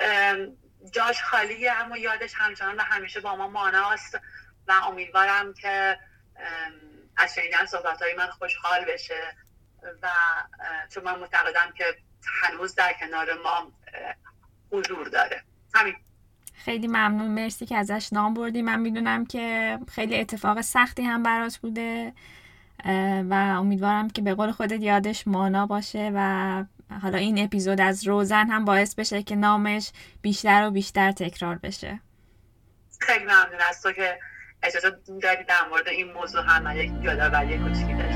جاش 0.91 1.23
خالیه 1.23 1.73
اما 1.73 1.97
یادش 1.97 2.35
همچنان 2.35 2.77
و 2.77 2.81
همیشه 2.81 3.21
با 3.21 3.37
ما 3.37 3.49
ماناست 3.49 4.19
و 4.69 4.73
امیدوارم 4.73 5.55
که 5.55 5.99
از 7.17 7.35
شنیدن 7.35 7.67
صحبت 7.67 8.03
های 8.03 8.15
من 8.15 8.27
خوشحال 8.27 8.85
بشه 8.85 9.37
و 10.03 10.09
چون 10.95 11.05
من 11.05 11.19
معتقدم 11.19 11.73
که 11.79 11.85
هنوز 12.43 12.75
در 12.75 12.93
کنار 12.93 13.43
ما 13.43 13.73
حضور 14.73 15.09
داره. 15.09 15.43
همین. 15.75 15.95
خیلی 16.55 16.87
ممنون. 16.87 17.31
مرسی 17.31 17.67
که 17.67 17.77
ازش 17.77 18.13
نام 18.13 18.35
بردی. 18.35 18.63
من 18.63 18.81
می‌دونم 18.81 19.27
که 19.27 19.79
خیلی 19.89 20.21
اتفاق 20.21 20.61
سختی 20.61 21.03
هم 21.03 21.23
برات 21.23 21.57
بوده 21.57 22.13
و 23.31 23.35
امیدوارم 23.35 24.11
که 24.11 24.23
به 24.23 24.35
قول 24.35 24.51
خودت 24.51 24.81
یادش 24.81 25.29
مانا 25.29 25.67
باشه 25.67 26.11
و 26.15 26.65
حالا 27.03 27.19
این 27.19 27.45
اپیزود 27.45 27.81
از 27.81 28.07
روزن 28.07 28.47
هم 28.47 28.65
باعث 28.65 28.95
بشه 28.95 29.23
که 29.23 29.37
نامش 29.37 29.93
بیشتر 30.23 30.67
و 30.67 30.71
بیشتر 30.71 31.13
تکرار 31.13 31.59
بشه. 31.59 32.01
خیلی 33.01 33.25
ممنون. 33.25 33.61
از 33.69 33.83
تو 33.83 33.93
که 33.93 34.19
اجازه 34.63 34.91
دادی 35.23 35.45
در 35.45 35.69
مورد 35.71 35.89
این 35.89 36.13
موضوع 36.13 36.43
هم 36.43 36.77
یک 36.77 36.93
یادآوری 37.03 37.59
کوچیکی 37.59 37.95
داشته 37.95 38.16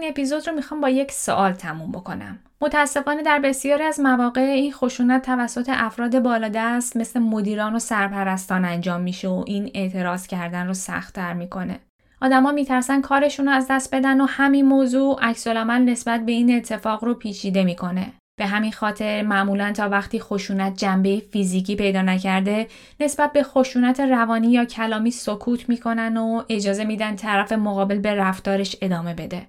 این 0.00 0.10
اپیزود 0.10 0.48
رو 0.48 0.54
می‌خوام 0.54 0.80
با 0.80 0.88
یک 0.88 1.12
سوال 1.12 1.52
تموم 1.52 1.92
بکنم. 1.92 2.38
متاسفانه 2.60 3.22
در 3.22 3.38
بسیاری 3.38 3.82
از 3.84 4.00
مواقع 4.00 4.40
این 4.40 4.72
خشونت 4.72 5.26
توسط 5.26 5.70
افراد 5.72 6.22
بالادست 6.22 6.96
مثل 6.96 7.20
مدیران 7.20 7.74
و 7.74 7.78
سرپرستان 7.78 8.64
انجام 8.64 9.00
میشه 9.00 9.28
و 9.28 9.44
این 9.46 9.70
اعتراض 9.74 10.26
کردن 10.26 10.66
رو 10.66 10.74
سختتر 10.74 11.32
می‌کنه. 11.32 11.78
آدما 12.22 12.52
میترسن 12.52 13.00
کارشون 13.00 13.46
رو 13.46 13.52
از 13.52 13.66
دست 13.70 13.94
بدن 13.94 14.20
و 14.20 14.26
همین 14.26 14.66
موضوع 14.66 15.18
عکس 15.22 15.46
نسبت 15.46 16.26
به 16.26 16.32
این 16.32 16.56
اتفاق 16.56 17.04
رو 17.04 17.14
پیچیده 17.14 17.64
می‌کنه. 17.64 18.12
به 18.38 18.46
همین 18.46 18.72
خاطر 18.72 19.22
معمولا 19.22 19.72
تا 19.72 19.88
وقتی 19.88 20.20
خشونت 20.20 20.76
جنبه 20.76 21.22
فیزیکی 21.32 21.76
پیدا 21.76 22.02
نکرده 22.02 22.66
نسبت 23.00 23.32
به 23.32 23.42
خشونت 23.42 24.00
روانی 24.00 24.52
یا 24.52 24.64
کلامی 24.64 25.10
سکوت 25.10 25.68
می‌کنن 25.68 26.16
و 26.16 26.42
اجازه 26.48 26.84
میدن 26.84 27.16
طرف 27.16 27.52
مقابل 27.52 27.98
به 27.98 28.14
رفتارش 28.14 28.76
ادامه 28.82 29.14
بده. 29.14 29.46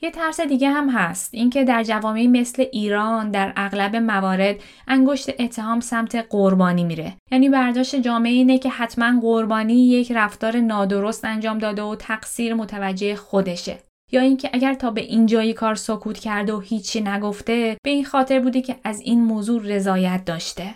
یه 0.00 0.10
ترس 0.10 0.40
دیگه 0.40 0.70
هم 0.70 0.88
هست. 0.90 1.34
اینکه 1.34 1.64
در 1.64 1.82
جوامعی 1.82 2.26
مثل 2.26 2.64
ایران 2.72 3.30
در 3.30 3.52
اغلب 3.56 3.96
موارد 3.96 4.56
انگشت 4.88 5.40
اتهام 5.40 5.80
سمت 5.80 6.26
قربانی 6.30 6.84
میره. 6.84 7.16
یعنی 7.32 7.48
برداشت 7.48 7.96
جامعه 7.96 8.32
اینه 8.32 8.58
که 8.58 8.68
حتما 8.68 9.20
قربانی 9.20 9.88
یک 9.88 10.12
رفتار 10.12 10.56
نادرست 10.56 11.24
انجام 11.24 11.58
داده 11.58 11.82
و 11.82 11.96
تقصیر 11.96 12.54
متوجه 12.54 13.16
خودشه. 13.16 13.78
یا 14.12 14.20
اینکه 14.20 14.50
اگر 14.52 14.74
تا 14.74 14.90
به 14.90 15.00
اینجایی 15.00 15.52
کار 15.52 15.74
سکوت 15.74 16.18
کرده 16.18 16.52
و 16.52 16.60
هیچی 16.60 17.00
نگفته 17.00 17.76
به 17.84 17.90
این 17.90 18.04
خاطر 18.04 18.40
بوده 18.40 18.60
که 18.60 18.76
از 18.84 19.00
این 19.00 19.24
موضوع 19.24 19.62
رضایت 19.64 20.24
داشته. 20.24 20.74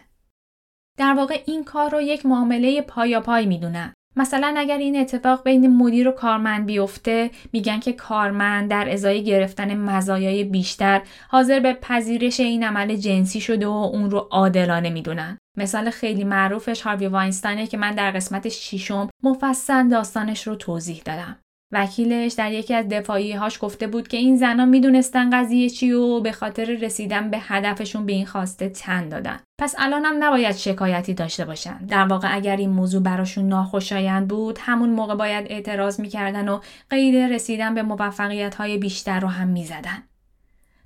در 0.98 1.14
واقع 1.14 1.42
این 1.46 1.64
کار 1.64 1.90
رو 1.90 2.00
یک 2.00 2.26
معامله 2.26 2.80
پایا 2.80 3.20
پای 3.20 3.46
می‌دونن 3.46 3.94
مثلا 4.16 4.54
اگر 4.56 4.78
این 4.78 5.00
اتفاق 5.00 5.44
بین 5.44 5.76
مدیر 5.76 6.08
و 6.08 6.12
کارمند 6.12 6.66
بیفته 6.66 7.30
میگن 7.52 7.80
که 7.80 7.92
کارمند 7.92 8.70
در 8.70 8.92
ازای 8.92 9.24
گرفتن 9.24 9.74
مزایای 9.74 10.44
بیشتر 10.44 11.02
حاضر 11.28 11.60
به 11.60 11.72
پذیرش 11.72 12.40
این 12.40 12.64
عمل 12.64 12.96
جنسی 12.96 13.40
شده 13.40 13.66
و 13.66 13.70
اون 13.70 14.10
رو 14.10 14.18
عادلانه 14.18 14.90
می‌دونن. 14.90 15.38
مثال 15.56 15.90
خیلی 15.90 16.24
معروفش 16.24 16.82
هاروی 16.82 17.06
واینستانه 17.06 17.66
که 17.66 17.76
من 17.76 17.94
در 17.94 18.10
قسمت 18.10 18.48
ششم 18.48 19.08
مفصل 19.22 19.88
داستانش 19.88 20.46
رو 20.46 20.54
توضیح 20.54 21.02
دادم. 21.04 21.36
وکیلش 21.72 22.32
در 22.32 22.52
یکی 22.52 22.74
از 22.74 22.88
دفاعی 22.88 23.32
هاش 23.32 23.58
گفته 23.60 23.86
بود 23.86 24.08
که 24.08 24.16
این 24.16 24.36
زنان 24.36 24.68
می‌دونستن 24.68 25.30
قضیه 25.30 25.70
چی 25.70 25.92
و 25.92 26.20
به 26.20 26.32
خاطر 26.32 26.64
رسیدن 26.64 27.30
به 27.30 27.38
هدفشون 27.40 28.06
به 28.06 28.12
این 28.12 28.26
خواسته 28.26 28.68
تن 28.68 29.08
دادن. 29.08 29.40
پس 29.60 29.74
الان 29.78 30.04
هم 30.04 30.24
نباید 30.24 30.56
شکایتی 30.56 31.14
داشته 31.14 31.44
باشن. 31.44 31.78
در 31.78 32.04
واقع 32.04 32.36
اگر 32.36 32.56
این 32.56 32.70
موضوع 32.70 33.02
براشون 33.02 33.48
ناخوشایند 33.48 34.28
بود 34.28 34.58
همون 34.60 34.90
موقع 34.90 35.14
باید 35.14 35.46
اعتراض 35.48 36.00
می‌کردن 36.00 36.48
و 36.48 36.60
قید 36.90 37.16
رسیدن 37.16 37.74
به 37.74 37.82
موفقیت 37.82 38.54
های 38.54 38.78
بیشتر 38.78 39.20
رو 39.20 39.28
هم 39.28 39.48
می‌زدن. 39.48 40.02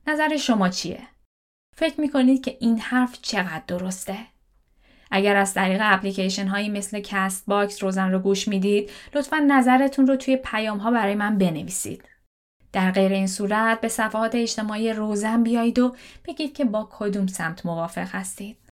نظر 0.06 0.36
شما 0.36 0.68
چیه؟ 0.68 1.00
فکر 1.76 2.00
می‌کنید 2.00 2.44
که 2.44 2.56
این 2.60 2.78
حرف 2.78 3.18
چقدر 3.22 3.62
درسته؟ 3.66 4.16
اگر 5.10 5.36
از 5.36 5.54
طریق 5.54 5.80
اپلیکیشن 5.84 6.46
هایی 6.46 6.68
مثل 6.68 7.00
Castbox 7.00 7.82
روزن 7.82 8.12
رو 8.12 8.18
گوش 8.18 8.48
می‌دید 8.48 8.90
لطفا 9.14 9.38
نظرتون 9.38 10.06
رو 10.06 10.16
توی 10.16 10.36
پیام 10.36 10.78
ها 10.78 10.90
برای 10.90 11.14
من 11.14 11.38
بنویسید. 11.38 12.04
در 12.72 12.90
غیر 12.90 13.12
این 13.12 13.26
صورت 13.26 13.80
به 13.80 13.88
صفحات 13.88 14.34
اجتماعی 14.34 14.92
روزن 14.92 15.42
بیایید 15.42 15.78
و 15.78 15.96
بگید 16.24 16.54
که 16.54 16.64
با 16.64 16.88
کدوم 16.92 17.26
سمت 17.26 17.66
موافق 17.66 18.08
هستید. 18.12 18.65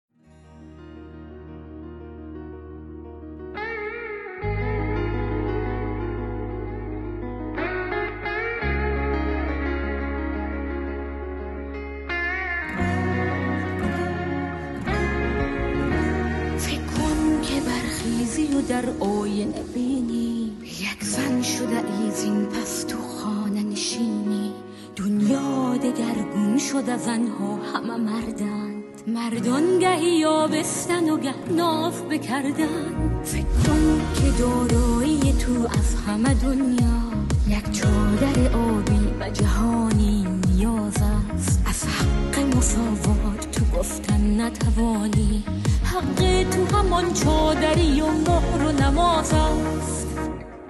در 18.72 18.84
آینه 19.00 19.62
بینی. 19.74 20.52
یک 20.62 21.04
زن 21.04 21.42
شده 21.42 21.82
ایزین 22.00 22.46
پس 22.46 22.84
تو 22.84 22.98
خانه 22.98 23.62
نشینی. 23.62 24.52
دنیا 24.96 25.76
دگرگون 25.76 26.58
شده 26.58 26.96
زنها 26.96 27.56
همه 27.56 27.96
مردند. 27.96 28.84
مردان 29.06 29.78
گهی 29.78 30.24
آبستن 30.24 31.10
و 31.10 31.18
گه 31.18 31.34
ناف 31.50 32.02
بکردن 32.02 33.20
فکر 33.24 33.42
کن 33.66 34.00
که 34.14 34.30
دارایی 34.38 35.32
تو 35.32 35.52
از 35.78 35.94
همه 36.06 36.34
دنیا. 36.34 37.02
یک 37.48 37.72
چادر 37.72 38.56
آبی 38.56 39.14
و 39.20 39.30
جهانی 39.30 40.26
نیاز 40.46 40.96
است. 41.34 41.62
از 41.66 41.84
حق 41.86 42.56
مساوات 42.56 43.41
گفتن 43.78 44.40
نتوانی. 44.40 45.44
حق 45.84 46.44
تو 46.50 46.76
همان 46.76 47.12
چادری 47.14 48.00
و 48.00 48.06
مهر 48.06 48.62
و 48.66 48.72
نماز 48.72 49.32
است. 49.32 50.06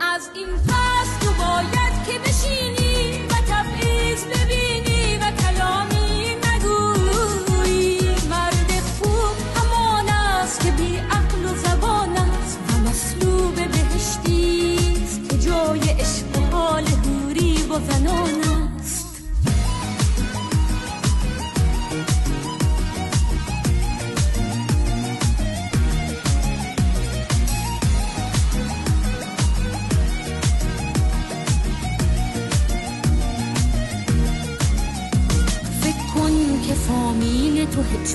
از 0.01 0.31
این 0.35 0.49
پس 0.49 1.19
تو 1.21 1.31
باید 1.45 1.95
که 2.07 2.19
بشینی 2.19 3.23
و 3.27 3.35
تبعیض 3.49 4.25
ببینی. 4.25 4.72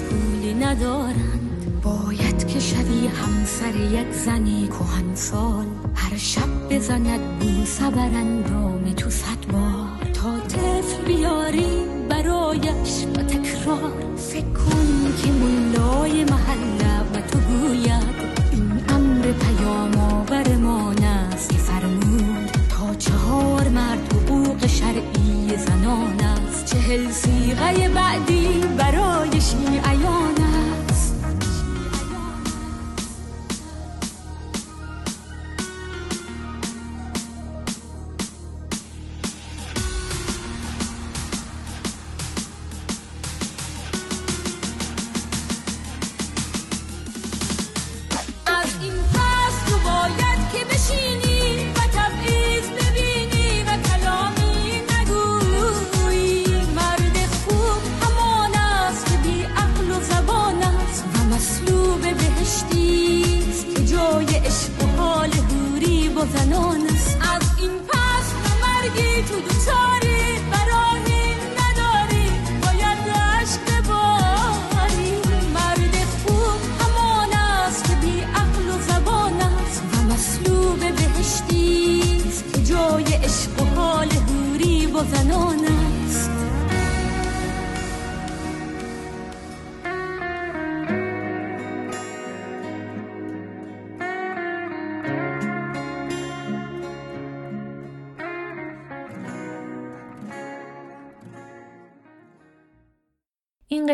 پولی 0.02 0.54
ندارند. 0.54 1.82
باید 1.84 2.48
که 2.48 2.60
شوی 2.60 3.08
همسر 3.08 3.76
یک 3.76 4.14
زنی 4.26 4.68
کهن 4.68 5.16
سال 5.16 5.66
هر 5.96 6.18
شب 6.18 6.70
بزند 6.70 7.40
بوسه 7.40 7.90
بر 7.90 8.00
اندام 8.00 8.94
تو 8.98 9.10
صد 9.10 9.52
بار. 9.52 10.12
تا 10.14 10.40
طفل 10.40 11.06
بیاری 11.08 11.86
برایش 12.10 13.06
و 13.16 13.24
تکرار. 13.24 13.94
فکر 14.18 14.46
کن 14.46 15.14
که 15.24 15.32
ملای 15.32 16.24
محله 16.24 17.00
و 17.14 17.22
تو 17.32 17.40
گوید 17.40 18.18
این 18.52 18.72
امر 18.90 19.32
پیام 19.32 19.98
آورمان 20.00 21.04
است 21.04 21.50
که 21.50 21.58
فرمود 21.58 22.50
تا 22.70 22.96
چهار 22.96 23.70
مرد 23.70 24.14
حقوق 24.14 24.68
شرعی 24.68 25.58
زنان 25.58 26.22
است. 26.22 26.66
چهل 26.66 27.12
سیغه 27.12 27.90
بعدی 27.90 28.48
برای 28.78 29.42
شیعیان 29.42 29.87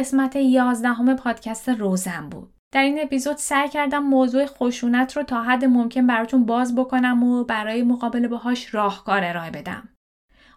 قسمت 0.04 0.36
یازدهم 0.36 1.16
پادکست 1.16 1.70
روزن 1.70 2.30
بود. 2.30 2.54
در 2.72 2.84
این 2.84 3.00
اپیزود 3.02 3.38
سعی 3.38 3.70
کردم 3.70 4.04
موضوع 4.04 4.46
خشونت 4.46 5.18
رو 5.18 5.24
تا 5.24 5.44
حد 5.44 5.66
ممکن 5.66 6.08
براتون 6.08 6.46
باز 6.46 6.76
بکنم 6.76 7.24
و 7.24 7.44
برای 7.44 7.84
مقابله 7.84 8.28
باهاش 8.28 8.74
راهکار 8.74 9.24
ارائه 9.24 9.52
بدم. 9.52 9.90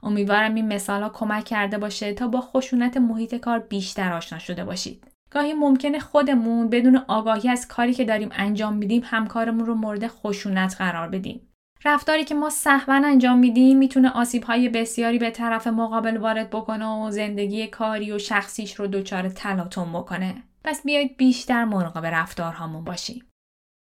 امیدوارم 0.02 0.54
این 0.54 0.68
مثال 0.68 1.02
ها 1.02 1.08
کمک 1.08 1.44
کرده 1.44 1.78
باشه 1.78 2.12
تا 2.12 2.28
با 2.28 2.40
خشونت 2.40 2.96
محیط 2.96 3.34
کار 3.34 3.58
بیشتر 3.58 4.12
آشنا 4.12 4.38
شده 4.38 4.64
باشید. 4.64 5.06
گاهی 5.30 5.54
ممکنه 5.54 5.98
خودمون 5.98 6.70
بدون 6.70 6.96
آگاهی 7.08 7.48
از 7.48 7.68
کاری 7.68 7.94
که 7.94 8.04
داریم 8.04 8.28
انجام 8.32 8.76
میدیم 8.76 9.02
همکارمون 9.04 9.66
رو 9.66 9.74
مورد 9.74 10.06
خشونت 10.06 10.76
قرار 10.78 11.08
بدیم. 11.08 11.45
رفتاری 11.86 12.24
که 12.24 12.34
ما 12.34 12.50
سهوا 12.50 12.94
انجام 12.94 13.38
میدیم 13.38 13.78
می‌تونه 13.78 14.10
آسیب‌های 14.10 14.68
بسیاری 14.68 15.18
به 15.18 15.30
طرف 15.30 15.66
مقابل 15.66 16.16
وارد 16.16 16.50
بکنه 16.50 16.86
و 16.86 17.10
زندگی 17.10 17.66
کاری 17.66 18.12
و 18.12 18.18
شخصیش 18.18 18.74
رو 18.74 18.86
دچار 18.86 19.28
تلاطم 19.28 19.92
بکنه. 19.92 20.42
پس 20.64 20.82
بیایید 20.82 21.16
بیشتر 21.16 21.64
مراقب 21.64 22.06
رفتارهامون 22.06 22.84
باشیم. 22.84 23.24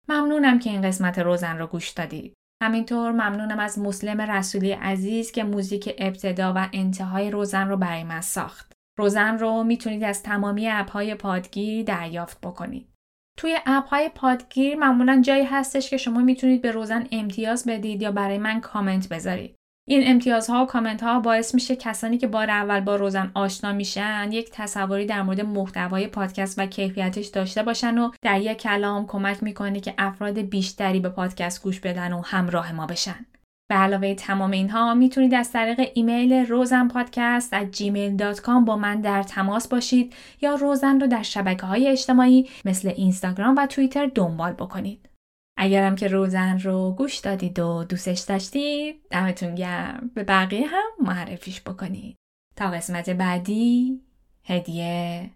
ممنونم 0.08 0.58
که 0.58 0.70
این 0.70 0.82
قسمت 0.82 1.18
روزن 1.18 1.58
رو 1.58 1.66
گوش 1.66 1.90
دادید. 1.90 2.34
همینطور 2.62 3.12
ممنونم 3.12 3.58
از 3.58 3.78
مسلم 3.78 4.20
رسولی 4.20 4.72
عزیز 4.72 5.32
که 5.32 5.44
موزیک 5.44 5.94
ابتدا 5.98 6.52
و 6.56 6.68
انتهای 6.72 7.30
روزن 7.30 7.68
رو 7.68 7.76
برای 7.76 8.04
من 8.04 8.20
ساخت. 8.20 8.72
روزن 8.98 9.38
رو 9.38 9.64
می‌تونید 9.64 10.04
از 10.04 10.22
تمامی 10.22 10.68
اپهای 10.68 11.14
پادگیر 11.14 11.84
دریافت 11.84 12.40
بکنید. 12.40 12.88
توی 13.36 13.56
اپ 13.66 13.88
های 13.88 14.08
پادگیر 14.08 14.76
معمولا 14.76 15.22
جایی 15.24 15.44
هستش 15.44 15.90
که 15.90 15.96
شما 15.96 16.20
می‌تونید 16.20 16.62
به 16.62 16.70
روزن 16.70 17.06
امتیاز 17.12 17.64
بدید 17.66 18.02
یا 18.02 18.12
برای 18.12 18.38
من 18.38 18.60
کامنت 18.60 19.08
بذارید. 19.08 19.54
این 19.88 20.02
امتیازها 20.04 20.62
و 20.62 20.66
کامنت 20.66 21.02
ها 21.02 21.20
باعث 21.20 21.54
میشه 21.54 21.76
کسانی 21.76 22.18
که 22.18 22.26
بار 22.26 22.50
اول 22.50 22.80
با 22.80 22.96
روزن 22.96 23.30
آشنا 23.34 23.72
میشن 23.72 24.28
یک 24.32 24.50
تصوری 24.52 25.06
در 25.06 25.22
مورد 25.22 25.40
محتوای 25.40 26.06
پادکست 26.06 26.58
و 26.58 26.66
کیفیتش 26.66 27.26
داشته 27.26 27.62
باشن 27.62 27.98
و 27.98 28.10
در 28.22 28.40
یک 28.40 28.58
کلام 28.58 29.06
کمک 29.06 29.42
می‌کنه 29.42 29.80
که 29.80 29.94
افراد 29.98 30.38
بیشتری 30.38 31.00
به 31.00 31.08
پادکست 31.08 31.62
گوش 31.62 31.80
بدن 31.80 32.12
و 32.12 32.22
همراه 32.22 32.72
ما 32.72 32.86
بشن. 32.86 33.26
به 33.68 33.74
علاوه 33.74 34.14
تمام 34.14 34.50
اینها 34.50 34.94
می‌تونید 34.94 35.34
از 35.34 35.52
طریق 35.52 35.90
ایمیل 35.94 36.32
روزن 36.32 36.88
پادکست 36.88 37.54
at 37.54 37.76
gmail.com 37.76 38.64
با 38.66 38.76
من 38.76 39.00
در 39.00 39.22
تماس 39.22 39.68
باشید 39.68 40.14
یا 40.40 40.54
روزن 40.54 41.00
رو 41.00 41.06
در 41.06 41.22
شبکه 41.22 41.66
های 41.66 41.88
اجتماعی 41.88 42.48
مثل 42.64 42.88
اینستاگرام 42.88 43.56
و 43.56 43.66
توییتر 43.66 44.06
دنبال 44.06 44.52
بکنید. 44.52 45.08
اگرم 45.58 45.96
که 45.96 46.08
روزن 46.08 46.58
رو 46.58 46.94
گوش 46.98 47.18
دادید 47.18 47.58
و 47.58 47.84
دوستش 47.84 48.20
داشتید 48.20 49.02
دمتون 49.10 49.54
گرم 49.54 50.10
به 50.14 50.24
بقیه 50.24 50.66
هم 50.66 50.90
معرفیش 51.00 51.60
بکنید. 51.60 52.16
تا 52.56 52.70
قسمت 52.70 53.10
بعدی 53.10 54.00
هدیه 54.44 55.30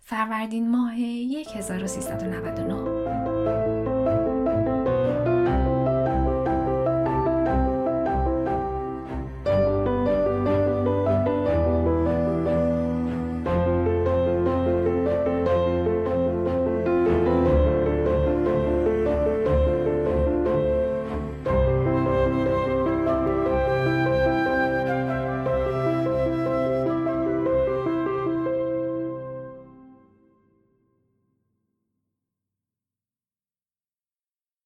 فروردین 0.00 0.70
ماه 0.70 0.94
1399 0.94 2.99